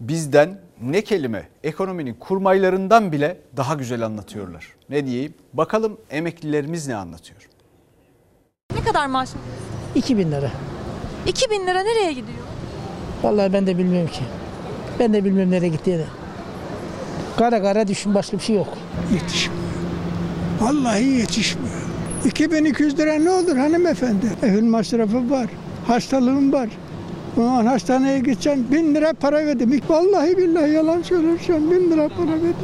Bizden 0.00 0.60
ne 0.82 1.04
kelime 1.04 1.48
ekonominin 1.64 2.14
kurmaylarından 2.14 3.12
bile 3.12 3.36
daha 3.56 3.74
güzel 3.74 4.06
anlatıyorlar. 4.06 4.66
Ne 4.88 5.06
diyeyim? 5.06 5.34
Bakalım 5.52 6.00
emeklilerimiz 6.10 6.88
ne 6.88 6.96
anlatıyor? 6.96 7.49
Ne 8.78 8.84
kadar 8.84 9.06
maaş? 9.06 9.28
2000 9.94 10.30
lira. 10.32 10.50
2000 11.26 11.66
lira 11.66 11.82
nereye 11.82 12.12
gidiyor? 12.12 12.38
Vallahi 13.22 13.52
ben 13.52 13.66
de 13.66 13.78
bilmiyorum 13.78 14.10
ki. 14.10 14.20
Ben 14.98 15.12
de 15.12 15.24
bilmiyorum 15.24 15.50
nereye 15.50 15.68
gittiğini. 15.68 16.04
Kara 17.36 17.62
kara 17.62 17.88
düşün 17.88 18.14
başka 18.14 18.38
bir 18.38 18.42
şey 18.42 18.56
yok. 18.56 18.68
Yetişmiyor. 19.12 19.62
Vallahi 20.60 21.04
yetişmiyor. 21.04 21.74
2200 22.24 22.98
lira 22.98 23.14
ne 23.14 23.30
olur 23.30 23.56
hanımefendi? 23.56 24.26
Evin 24.42 24.64
masrafı 24.70 25.30
var. 25.30 25.46
Hastalığım 25.86 26.52
var. 26.52 26.68
Ulan 27.36 27.66
hastaneye 27.66 28.18
gideceksin 28.18 28.66
bin 28.72 28.94
lira 28.94 29.12
para 29.12 29.46
verdim. 29.46 29.80
Vallahi 29.88 30.38
billahi 30.38 30.70
yalan 30.70 31.02
söylüyorsam 31.02 31.70
bin 31.70 31.90
lira 31.90 32.08
para 32.08 32.26
verdim. 32.32 32.54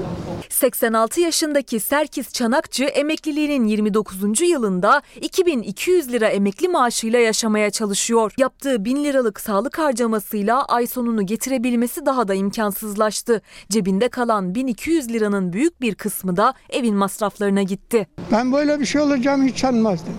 86 0.48 1.20
yaşındaki 1.20 1.80
Serkis 1.80 2.32
Çanakçı 2.32 2.84
emekliliğinin 2.84 3.66
29. 3.66 4.40
yılında 4.40 5.02
2200 5.20 6.12
lira 6.12 6.28
emekli 6.28 6.68
maaşıyla 6.68 7.18
yaşamaya 7.18 7.70
çalışıyor. 7.70 8.32
Yaptığı 8.38 8.84
1000 8.84 9.04
liralık 9.04 9.40
sağlık 9.40 9.78
harcamasıyla 9.78 10.64
ay 10.64 10.86
sonunu 10.86 11.26
getirebilmesi 11.26 12.06
daha 12.06 12.28
da 12.28 12.34
imkansızlaştı. 12.34 13.42
Cebinde 13.70 14.08
kalan 14.08 14.54
1200 14.54 15.08
liranın 15.12 15.52
büyük 15.52 15.80
bir 15.80 15.94
kısmı 15.94 16.36
da 16.36 16.54
evin 16.70 16.94
masraflarına 16.94 17.62
gitti. 17.62 18.06
Ben 18.32 18.52
böyle 18.52 18.80
bir 18.80 18.86
şey 18.86 19.00
olacağımı 19.00 19.44
hiç 19.44 19.58
sanmazdım. 19.58 20.14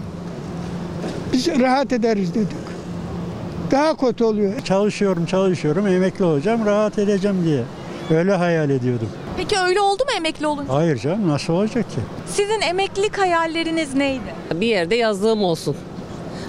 Biz 1.34 1.48
rahat 1.48 1.94
ederiz 1.94 2.36
dedik. 2.36 2.48
Daha 3.72 3.98
kötü 3.98 4.24
oluyor. 4.24 4.60
Çalışıyorum, 4.60 5.26
çalışıyorum, 5.26 5.88
emekli 5.88 6.26
olacağım, 6.26 6.66
rahat 6.66 7.00
edeceğim 7.00 7.38
diye. 7.46 7.64
Öyle 8.12 8.34
hayal 8.34 8.70
ediyordum. 8.70 9.10
Peki 9.38 9.60
öyle 9.60 9.82
oldu 9.82 10.04
mu 10.04 10.10
emekli 10.18 10.48
olunca? 10.48 10.74
Hayır 10.74 10.98
canım, 10.98 11.28
nasıl 11.30 11.54
olacak 11.54 11.90
ki? 11.90 11.98
Sizin 12.28 12.62
emeklilik 12.62 13.18
hayalleriniz 13.18 13.94
neydi? 13.96 14.22
Bir 14.54 14.68
yerde 14.68 14.96
yazlığım 14.96 15.44
olsun. 15.44 15.76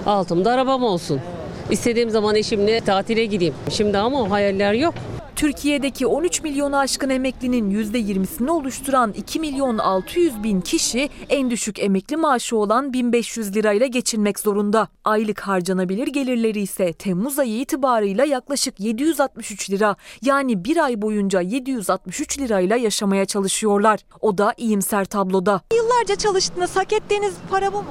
Altımda 0.05 0.51
arabam 0.51 0.83
olsun. 0.83 1.21
İstediğim 1.69 2.09
zaman 2.09 2.35
eşimle 2.35 2.81
tatile 2.81 3.25
gideyim. 3.25 3.53
Şimdi 3.69 3.97
ama 3.97 4.21
o 4.21 4.29
hayaller 4.29 4.73
yok. 4.73 4.93
Türkiye'deki 5.35 6.07
13 6.07 6.43
milyonu 6.43 6.77
aşkın 6.77 7.09
emeklinin 7.09 7.71
%20'sini 7.83 8.49
oluşturan 8.49 9.13
2 9.17 9.39
milyon 9.39 9.77
600 9.77 10.43
bin 10.43 10.61
kişi 10.61 11.09
en 11.29 11.51
düşük 11.51 11.79
emekli 11.79 12.17
maaşı 12.17 12.57
olan 12.57 12.93
1500 12.93 13.55
lirayla 13.55 13.87
geçinmek 13.87 14.39
zorunda. 14.39 14.87
Aylık 15.03 15.39
harcanabilir 15.39 16.07
gelirleri 16.07 16.59
ise 16.61 16.93
Temmuz 16.93 17.39
ayı 17.39 17.59
itibarıyla 17.59 18.25
yaklaşık 18.25 18.79
763 18.79 19.69
lira. 19.69 19.95
Yani 20.21 20.63
bir 20.65 20.77
ay 20.77 21.01
boyunca 21.01 21.41
763 21.41 22.39
lirayla 22.39 22.75
yaşamaya 22.75 23.25
çalışıyorlar. 23.25 23.99
O 24.21 24.37
da 24.37 24.53
iyimser 24.57 25.05
tabloda. 25.05 25.61
Yıllarca 25.75 26.15
çalıştınız, 26.15 26.75
hak 26.75 26.93
ettiğiniz 26.93 27.33
para 27.49 27.73
bu 27.73 27.77
mu? 27.77 27.85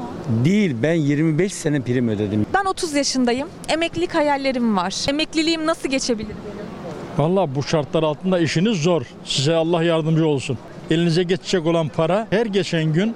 Değil 0.44 0.76
ben 0.82 0.94
25 0.94 1.54
sene 1.54 1.80
prim 1.80 2.08
ödedim. 2.08 2.46
Ben 2.54 2.64
30 2.64 2.94
yaşındayım. 2.94 3.48
Emeklilik 3.68 4.14
hayallerim 4.14 4.76
var. 4.76 5.04
Emekliliğim 5.08 5.66
nasıl 5.66 5.88
geçebilir 5.88 6.28
benim? 6.28 6.57
Valla 7.18 7.54
bu 7.54 7.62
şartlar 7.62 8.02
altında 8.02 8.38
işiniz 8.38 8.82
zor. 8.82 9.02
Size 9.24 9.54
Allah 9.54 9.82
yardımcı 9.82 10.26
olsun. 10.26 10.58
Elinize 10.90 11.22
geçecek 11.22 11.66
olan 11.66 11.88
para 11.88 12.26
her 12.30 12.46
geçen 12.46 12.92
gün 12.92 13.14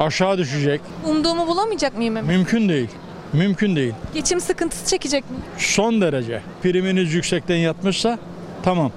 aşağı 0.00 0.38
düşecek. 0.38 0.80
Umduğumu 1.06 1.46
bulamayacak 1.46 1.96
mıyım 1.96 2.16
emek? 2.16 2.36
Mümkün 2.36 2.68
değil. 2.68 2.88
Mümkün 3.32 3.76
değil. 3.76 3.92
Geçim 4.14 4.40
sıkıntısı 4.40 4.86
çekecek 4.86 5.30
miyim? 5.30 5.42
Son 5.58 6.00
derece. 6.00 6.42
Priminiz 6.62 7.14
yüksekten 7.14 7.56
yatmışsa 7.56 8.18
tamam. 8.62 8.92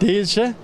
Değilse 0.00 0.54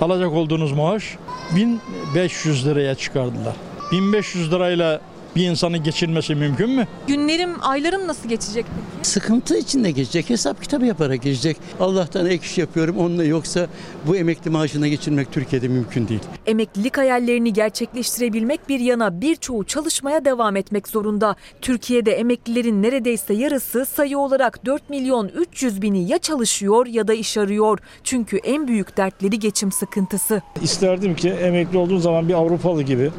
alacak 0.00 0.32
olduğunuz 0.32 0.72
maaş 0.72 1.16
1500 1.56 2.66
liraya 2.66 2.94
çıkardılar. 2.94 3.54
1500 3.92 4.52
lirayla 4.52 5.00
bir 5.36 5.50
insanın 5.50 5.82
geçinmesi 5.82 6.34
mümkün 6.34 6.70
mü? 6.70 6.86
Günlerim, 7.06 7.50
aylarım 7.62 8.06
nasıl 8.06 8.28
geçecek 8.28 8.66
peki? 8.68 9.08
Sıkıntı 9.08 9.56
içinde 9.58 9.90
geçecek, 9.90 10.30
hesap 10.30 10.62
kitabı 10.62 10.86
yaparak 10.86 11.22
geçecek. 11.22 11.56
Allah'tan 11.80 12.26
ek 12.26 12.46
iş 12.46 12.58
yapıyorum, 12.58 12.98
onunla 12.98 13.24
yoksa 13.24 13.66
bu 14.06 14.16
emekli 14.16 14.50
maaşına 14.50 14.88
geçirmek 14.88 15.32
Türkiye'de 15.32 15.68
mümkün 15.68 16.08
değil. 16.08 16.20
Emeklilik 16.46 16.98
hayallerini 16.98 17.52
gerçekleştirebilmek 17.52 18.68
bir 18.68 18.80
yana 18.80 19.20
birçoğu 19.20 19.64
çalışmaya 19.64 20.24
devam 20.24 20.56
etmek 20.56 20.88
zorunda. 20.88 21.36
Türkiye'de 21.60 22.12
emeklilerin 22.12 22.82
neredeyse 22.82 23.34
yarısı 23.34 23.86
sayı 23.86 24.18
olarak 24.18 24.66
4 24.66 24.90
milyon 24.90 25.28
300 25.28 25.82
bini 25.82 26.10
ya 26.10 26.18
çalışıyor 26.18 26.86
ya 26.86 27.08
da 27.08 27.14
iş 27.14 27.38
arıyor. 27.38 27.78
Çünkü 28.04 28.36
en 28.36 28.68
büyük 28.68 28.96
dertleri 28.96 29.38
geçim 29.38 29.72
sıkıntısı. 29.72 30.42
İsterdim 30.62 31.16
ki 31.16 31.30
emekli 31.30 31.78
olduğum 31.78 31.98
zaman 31.98 32.28
bir 32.28 32.34
Avrupalı 32.34 32.82
gibi 32.82 33.10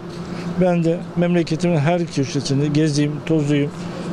ben 0.61 0.83
de 0.83 0.97
memleketimin 1.15 1.77
her 1.77 2.05
köşesini 2.05 2.73
gezeyim, 2.73 3.11
tozuyum. 3.25 3.71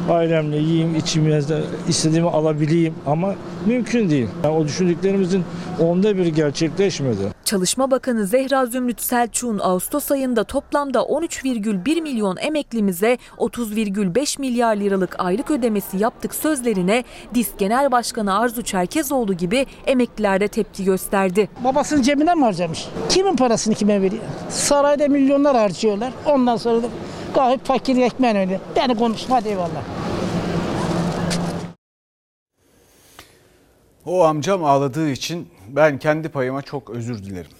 Ailemle 0.08 0.56
yiyeyim, 0.56 0.94
içeyim, 0.94 1.44
istediğimi 1.88 2.28
alabileyim 2.28 2.94
ama 3.06 3.34
mümkün 3.66 4.10
değil. 4.10 4.28
Yani 4.44 4.54
o 4.54 4.64
düşündüklerimizin 4.64 5.44
onda 5.80 6.16
biri 6.16 6.34
gerçekleşmedi. 6.34 7.40
Çalışma 7.44 7.90
Bakanı 7.90 8.26
Zehra 8.26 8.66
Zümrüt 8.66 9.00
Selçuk'un 9.00 9.58
Ağustos 9.58 10.10
ayında 10.10 10.44
toplamda 10.44 10.98
13,1 10.98 12.00
milyon 12.02 12.36
emeklimize 12.36 13.18
30,5 13.38 14.40
milyar 14.40 14.76
liralık 14.76 15.16
aylık 15.18 15.50
ödemesi 15.50 15.96
yaptık 15.96 16.34
sözlerine 16.34 17.04
DİSK 17.34 17.58
Genel 17.58 17.92
Başkanı 17.92 18.38
Arzu 18.38 18.62
Çerkezoğlu 18.62 19.34
gibi 19.34 19.66
emekliler 19.86 20.40
de 20.40 20.48
tepki 20.48 20.84
gösterdi. 20.84 21.48
Babasının 21.64 22.02
cebinden 22.02 22.38
mi 22.38 22.44
harcamış? 22.44 22.88
Kimin 23.08 23.36
parasını 23.36 23.74
kime 23.74 24.02
veriyor? 24.02 24.22
Sarayda 24.48 25.08
milyonlar 25.08 25.56
harcıyorlar. 25.56 26.12
Ondan 26.26 26.56
sonra 26.56 26.82
da 26.82 26.86
gayet 27.34 27.64
fakir 27.64 27.96
ekmeğin 27.96 28.36
öyle. 28.36 28.60
Beni 28.76 28.96
konuşma 28.96 29.36
hadi 29.36 29.48
eyvallah. 29.48 29.82
O 34.06 34.24
amcam 34.24 34.64
ağladığı 34.64 35.10
için 35.10 35.48
ben 35.68 35.98
kendi 35.98 36.28
payıma 36.28 36.62
çok 36.62 36.90
özür 36.90 37.24
dilerim. 37.24 37.50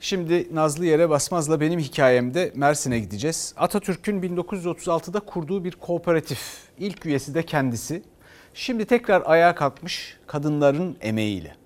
Şimdi 0.00 0.54
Nazlı 0.54 0.86
Yere 0.86 1.10
Basmaz'la 1.10 1.60
benim 1.60 1.80
hikayemde 1.80 2.52
Mersin'e 2.54 2.98
gideceğiz. 2.98 3.54
Atatürk'ün 3.56 4.22
1936'da 4.22 5.20
kurduğu 5.20 5.64
bir 5.64 5.72
kooperatif. 5.72 6.38
İlk 6.78 7.06
üyesi 7.06 7.34
de 7.34 7.42
kendisi. 7.42 8.02
Şimdi 8.54 8.84
tekrar 8.84 9.22
ayağa 9.26 9.54
kalkmış 9.54 10.16
kadınların 10.26 10.96
emeğiyle. 11.00 11.61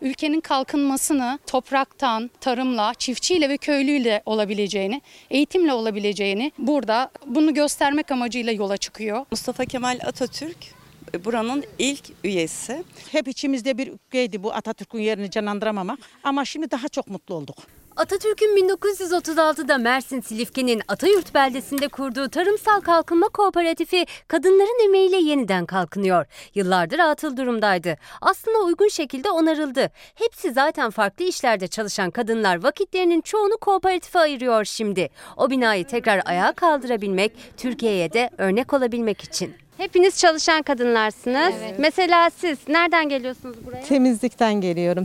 Ülkenin 0.00 0.40
kalkınmasını 0.40 1.38
topraktan, 1.46 2.30
tarımla, 2.40 2.94
çiftçiyle 2.94 3.48
ve 3.48 3.56
köylüyle 3.56 4.22
olabileceğini, 4.26 5.02
eğitimle 5.30 5.72
olabileceğini 5.72 6.52
burada 6.58 7.10
bunu 7.26 7.54
göstermek 7.54 8.10
amacıyla 8.10 8.52
yola 8.52 8.76
çıkıyor. 8.76 9.26
Mustafa 9.30 9.64
Kemal 9.64 9.98
Atatürk 10.06 10.78
buranın 11.24 11.64
ilk 11.78 12.04
üyesi. 12.24 12.84
Hep 13.12 13.28
içimizde 13.28 13.78
bir 13.78 13.86
ükkeydi 13.86 14.42
bu 14.42 14.52
Atatürk'ün 14.52 15.00
yerini 15.00 15.30
canlandıramamak 15.30 15.98
ama 16.24 16.44
şimdi 16.44 16.70
daha 16.70 16.88
çok 16.88 17.08
mutlu 17.08 17.34
olduk. 17.34 17.56
Atatürk'ün 17.98 18.68
1936'da 18.68 19.78
Mersin 19.78 20.20
Silifke'nin 20.20 20.82
Atayurt 20.88 21.34
beldesinde 21.34 21.88
kurduğu 21.88 22.28
tarımsal 22.28 22.80
kalkınma 22.80 23.28
kooperatifi 23.28 24.06
kadınların 24.28 24.84
emeğiyle 24.88 25.16
yeniden 25.16 25.66
kalkınıyor. 25.66 26.26
Yıllardır 26.54 26.98
atıl 26.98 27.36
durumdaydı. 27.36 27.96
Aslında 28.20 28.58
uygun 28.58 28.88
şekilde 28.88 29.30
onarıldı. 29.30 29.90
Hepsi 30.14 30.52
zaten 30.52 30.90
farklı 30.90 31.24
işlerde 31.24 31.68
çalışan 31.68 32.10
kadınlar 32.10 32.62
vakitlerinin 32.62 33.20
çoğunu 33.20 33.56
kooperatife 33.60 34.18
ayırıyor 34.18 34.64
şimdi. 34.64 35.08
O 35.36 35.50
binayı 35.50 35.86
tekrar 35.86 36.22
ayağa 36.24 36.52
kaldırabilmek, 36.52 37.32
Türkiye'ye 37.56 38.12
de 38.12 38.30
örnek 38.38 38.72
olabilmek 38.72 39.24
için. 39.24 39.54
Hepiniz 39.78 40.18
çalışan 40.18 40.62
kadınlarsınız. 40.62 41.54
Mesela 41.78 42.30
siz 42.30 42.58
nereden 42.68 43.08
geliyorsunuz 43.08 43.56
buraya? 43.66 43.82
Temizlikten 43.82 44.54
geliyorum. 44.54 45.04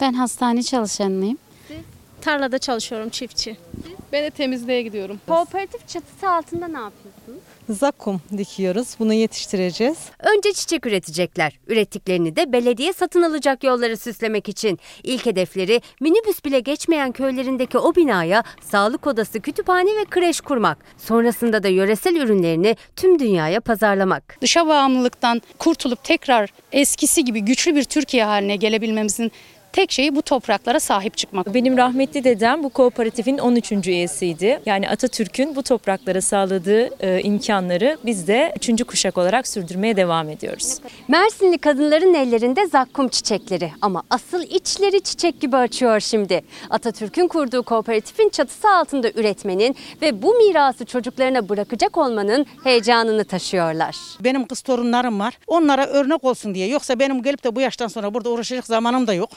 Ben 0.00 0.12
hastane 0.12 0.62
çalışanıyım. 0.62 1.38
Tarlada 2.24 2.58
çalışıyorum 2.58 3.08
çiftçi. 3.08 3.56
Ben 4.12 4.24
de 4.24 4.30
temizliğe 4.30 4.82
gidiyorum. 4.82 5.20
Kooperatif 5.28 5.88
çatısı 5.88 6.30
altında 6.30 6.68
ne 6.68 6.78
yapıyorsunuz? 6.78 7.40
Zakum 7.68 8.20
dikiyoruz. 8.38 8.88
Bunu 8.98 9.14
yetiştireceğiz. 9.14 9.98
Önce 10.18 10.52
çiçek 10.52 10.86
üretecekler. 10.86 11.58
Ürettiklerini 11.66 12.36
de 12.36 12.52
belediye 12.52 12.92
satın 12.92 13.22
alacak 13.22 13.64
yolları 13.64 13.96
süslemek 13.96 14.48
için. 14.48 14.78
İlk 15.02 15.26
hedefleri 15.26 15.80
minibüs 16.00 16.44
bile 16.44 16.60
geçmeyen 16.60 17.12
köylerindeki 17.12 17.78
o 17.78 17.94
binaya 17.94 18.42
sağlık 18.62 19.06
odası, 19.06 19.40
kütüphane 19.40 19.90
ve 19.96 20.04
kreş 20.04 20.40
kurmak. 20.40 20.78
Sonrasında 20.98 21.62
da 21.62 21.68
yöresel 21.68 22.16
ürünlerini 22.16 22.76
tüm 22.96 23.18
dünyaya 23.18 23.60
pazarlamak. 23.60 24.36
Dışa 24.40 24.66
bağımlılıktan 24.66 25.42
kurtulup 25.58 26.04
tekrar 26.04 26.50
eskisi 26.72 27.24
gibi 27.24 27.40
güçlü 27.40 27.74
bir 27.74 27.84
Türkiye 27.84 28.24
haline 28.24 28.56
gelebilmemizin 28.56 29.32
tek 29.74 29.92
şeyi 29.92 30.16
bu 30.16 30.22
topraklara 30.22 30.80
sahip 30.80 31.16
çıkmak. 31.16 31.54
Benim 31.54 31.76
rahmetli 31.76 32.24
dedem 32.24 32.62
bu 32.62 32.68
kooperatifin 32.68 33.38
13. 33.38 33.72
üyesiydi. 33.86 34.60
Yani 34.66 34.88
Atatürk'ün 34.88 35.56
bu 35.56 35.62
topraklara 35.62 36.20
sağladığı 36.20 37.04
e, 37.06 37.22
imkanları 37.22 37.98
biz 38.04 38.28
de 38.28 38.54
3. 38.70 38.84
kuşak 38.84 39.18
olarak 39.18 39.48
sürdürmeye 39.48 39.96
devam 39.96 40.28
ediyoruz. 40.30 40.78
Mersinli 41.08 41.58
kadınların 41.58 42.14
ellerinde 42.14 42.66
zakkum 42.66 43.08
çiçekleri 43.08 43.72
ama 43.80 44.02
asıl 44.10 44.42
içleri 44.42 45.00
çiçek 45.00 45.40
gibi 45.40 45.56
açıyor 45.56 46.00
şimdi. 46.00 46.42
Atatürk'ün 46.70 47.28
kurduğu 47.28 47.62
kooperatifin 47.62 48.28
çatısı 48.28 48.68
altında 48.68 49.10
üretmenin 49.10 49.76
ve 50.02 50.22
bu 50.22 50.34
mirası 50.34 50.84
çocuklarına 50.84 51.48
bırakacak 51.48 51.98
olmanın 51.98 52.46
heyecanını 52.64 53.24
taşıyorlar. 53.24 53.96
Benim 54.20 54.46
kız 54.46 54.60
torunlarım 54.60 55.20
var. 55.20 55.38
Onlara 55.46 55.86
örnek 55.86 56.24
olsun 56.24 56.54
diye. 56.54 56.68
Yoksa 56.68 56.98
benim 56.98 57.22
gelip 57.22 57.44
de 57.44 57.56
bu 57.56 57.60
yaştan 57.60 57.88
sonra 57.88 58.14
burada 58.14 58.30
uğraşacak 58.30 58.66
zamanım 58.66 59.06
da 59.06 59.14
yok. 59.14 59.30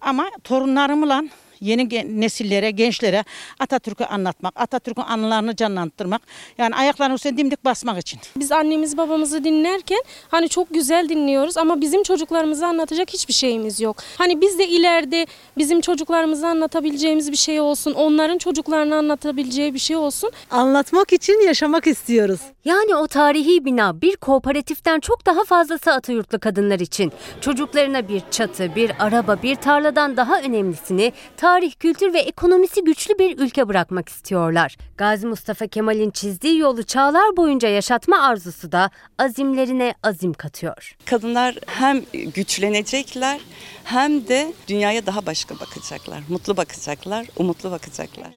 Ama 0.00 0.30
torunlarımla 0.44 1.24
yeni 1.60 2.20
nesillere, 2.20 2.70
gençlere 2.70 3.24
Atatürk'ü 3.58 4.04
anlatmak, 4.04 4.52
Atatürk'ün 4.56 5.02
anılarını 5.02 5.56
canlandırmak. 5.56 6.22
Yani 6.58 6.74
ayaklarının 6.74 7.14
üstüne 7.14 7.36
dimdik 7.36 7.64
basmak 7.64 7.98
için. 7.98 8.20
Biz 8.36 8.52
annemiz 8.52 8.96
babamızı 8.96 9.44
dinlerken 9.44 10.02
hani 10.28 10.48
çok 10.48 10.74
güzel 10.74 11.08
dinliyoruz 11.08 11.56
ama 11.56 11.80
bizim 11.80 12.02
çocuklarımıza 12.02 12.66
anlatacak 12.66 13.10
hiçbir 13.10 13.34
şeyimiz 13.34 13.80
yok. 13.80 13.96
Hani 14.18 14.40
biz 14.40 14.58
de 14.58 14.68
ileride 14.68 15.26
bizim 15.58 15.80
çocuklarımıza 15.80 16.48
anlatabileceğimiz 16.48 17.32
bir 17.32 17.36
şey 17.36 17.60
olsun, 17.60 17.92
onların 17.92 18.38
çocuklarına 18.38 18.96
anlatabileceği 18.96 19.74
bir 19.74 19.78
şey 19.78 19.96
olsun. 19.96 20.30
Anlatmak 20.50 21.12
için 21.12 21.46
yaşamak 21.46 21.86
istiyoruz. 21.86 22.40
Yani 22.64 22.96
o 22.96 23.06
tarihi 23.06 23.64
bina 23.64 24.00
bir 24.00 24.16
kooperatiften 24.16 25.00
çok 25.00 25.26
daha 25.26 25.44
fazlası 25.44 25.92
Atayurtlu 25.92 26.38
kadınlar 26.38 26.80
için. 26.80 27.12
Çocuklarına 27.40 28.08
bir 28.08 28.22
çatı, 28.30 28.74
bir 28.74 28.92
araba, 28.98 29.42
bir 29.42 29.54
tarladan 29.54 30.16
daha 30.16 30.40
önemlisini 30.40 31.12
tarih, 31.50 31.72
kültür 31.74 32.14
ve 32.14 32.18
ekonomisi 32.18 32.84
güçlü 32.84 33.18
bir 33.18 33.38
ülke 33.38 33.68
bırakmak 33.68 34.08
istiyorlar. 34.08 34.76
Gazi 34.96 35.26
Mustafa 35.26 35.66
Kemal'in 35.66 36.10
çizdiği 36.10 36.58
yolu 36.58 36.82
çağlar 36.82 37.36
boyunca 37.36 37.68
yaşatma 37.68 38.22
arzusu 38.22 38.72
da 38.72 38.90
azimlerine 39.18 39.94
azim 40.02 40.32
katıyor. 40.32 40.96
Kadınlar 41.04 41.54
hem 41.66 42.02
güçlenecekler 42.34 43.40
hem 43.84 44.28
de 44.28 44.52
dünyaya 44.68 45.06
daha 45.06 45.26
başka 45.26 45.54
bakacaklar. 45.54 46.20
Mutlu 46.28 46.56
bakacaklar, 46.56 47.26
umutlu 47.36 47.70
bakacaklar. 47.70 48.30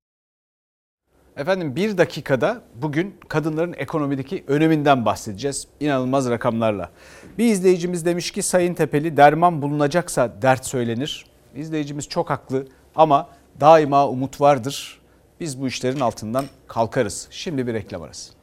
Efendim 1.38 1.76
bir 1.76 1.98
dakikada 1.98 2.62
bugün 2.76 3.16
kadınların 3.28 3.74
ekonomideki 3.74 4.44
öneminden 4.48 5.06
bahsedeceğiz. 5.06 5.68
İnanılmaz 5.80 6.30
rakamlarla. 6.30 6.92
Bir 7.38 7.46
izleyicimiz 7.46 8.06
demiş 8.06 8.32
ki 8.32 8.44
Sayın 8.44 8.74
Tepeli 8.74 9.18
derman 9.18 9.62
bulunacaksa 9.62 10.42
dert 10.42 10.66
söylenir. 10.66 11.26
İzleyicimiz 11.56 12.10
çok 12.10 12.30
haklı 12.30 12.68
ama 12.96 13.28
daima 13.60 14.08
umut 14.08 14.42
vardır. 14.42 15.02
Biz 15.40 15.62
bu 15.62 15.68
işlerin 15.68 16.00
altından 16.00 16.46
kalkarız. 16.68 17.28
Şimdi 17.32 17.68
bir 17.68 17.74
reklam 17.74 18.02
arası. 18.02 18.34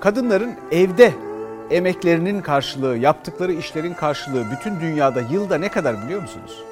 Kadınların 0.00 0.54
evde 0.72 1.14
emeklerinin 1.70 2.40
karşılığı, 2.40 2.96
yaptıkları 2.96 3.52
işlerin 3.52 3.94
karşılığı 3.94 4.44
bütün 4.50 4.80
dünyada 4.80 5.20
yılda 5.20 5.58
ne 5.58 5.68
kadar 5.68 6.04
biliyor 6.04 6.22
musunuz? 6.22 6.62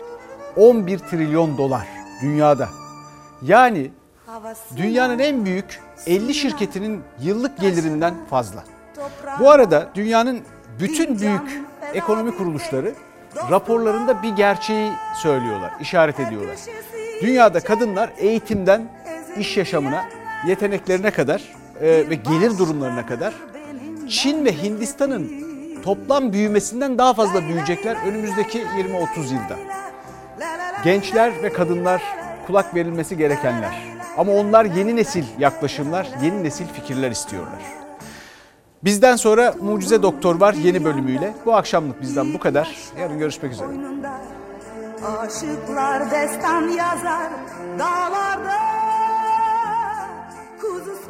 11 0.56 0.98
trilyon 0.98 1.58
dolar 1.58 1.86
dünyada. 2.22 2.68
Yani 3.42 3.90
dünyanın 4.76 5.18
en 5.18 5.44
büyük 5.44 5.80
50 6.06 6.34
şirketinin 6.34 7.02
yıllık 7.20 7.58
gelirinden 7.60 8.14
fazla. 8.30 8.64
Bu 9.40 9.50
arada 9.50 9.88
dünyanın 9.94 10.40
bütün 10.80 11.18
büyük 11.18 11.62
ekonomi 11.94 12.36
kuruluşları 12.36 12.94
raporlarında 13.50 14.22
bir 14.22 14.28
gerçeği 14.28 14.92
söylüyorlar, 15.22 15.72
işaret 15.80 16.20
ediyorlar. 16.20 16.56
Dünyada 17.22 17.60
kadınlar 17.60 18.10
eğitimden 18.18 18.82
iş 19.38 19.56
yaşamına, 19.56 20.04
yeteneklerine 20.46 21.10
kadar 21.10 21.42
e, 21.80 21.86
ve 22.10 22.14
gelir 22.14 22.58
durumlarına 22.58 23.06
kadar 23.06 23.34
Çin 24.08 24.44
ve 24.44 24.62
Hindistan'ın 24.62 25.30
toplam 25.82 26.32
büyümesinden 26.32 26.98
daha 26.98 27.14
fazla 27.14 27.42
büyüyecekler 27.42 27.96
önümüzdeki 28.06 28.58
20-30 28.58 29.18
yılda. 29.18 29.58
Gençler 30.84 31.42
ve 31.42 31.52
kadınlar 31.52 32.02
kulak 32.46 32.74
verilmesi 32.74 33.16
gerekenler. 33.16 33.90
Ama 34.16 34.32
onlar 34.32 34.64
yeni 34.64 34.96
nesil 34.96 35.24
yaklaşımlar, 35.38 36.08
yeni 36.22 36.44
nesil 36.44 36.66
fikirler 36.66 37.10
istiyorlar. 37.10 37.60
Bizden 38.84 39.16
sonra 39.16 39.54
Mucize 39.60 40.02
Doktor 40.02 40.40
var 40.40 40.54
yeni 40.54 40.84
bölümüyle. 40.84 41.34
Bu 41.46 41.54
akşamlık 41.54 42.02
bizden 42.02 42.34
bu 42.34 42.38
kadar. 42.38 42.76
Yarın 43.00 43.18
görüşmek 43.18 43.52
üzere. 43.52 43.68
Aşıklar 45.04 46.10
destan 46.10 46.68
yazar 46.68 47.30
dağlarda 47.78 48.60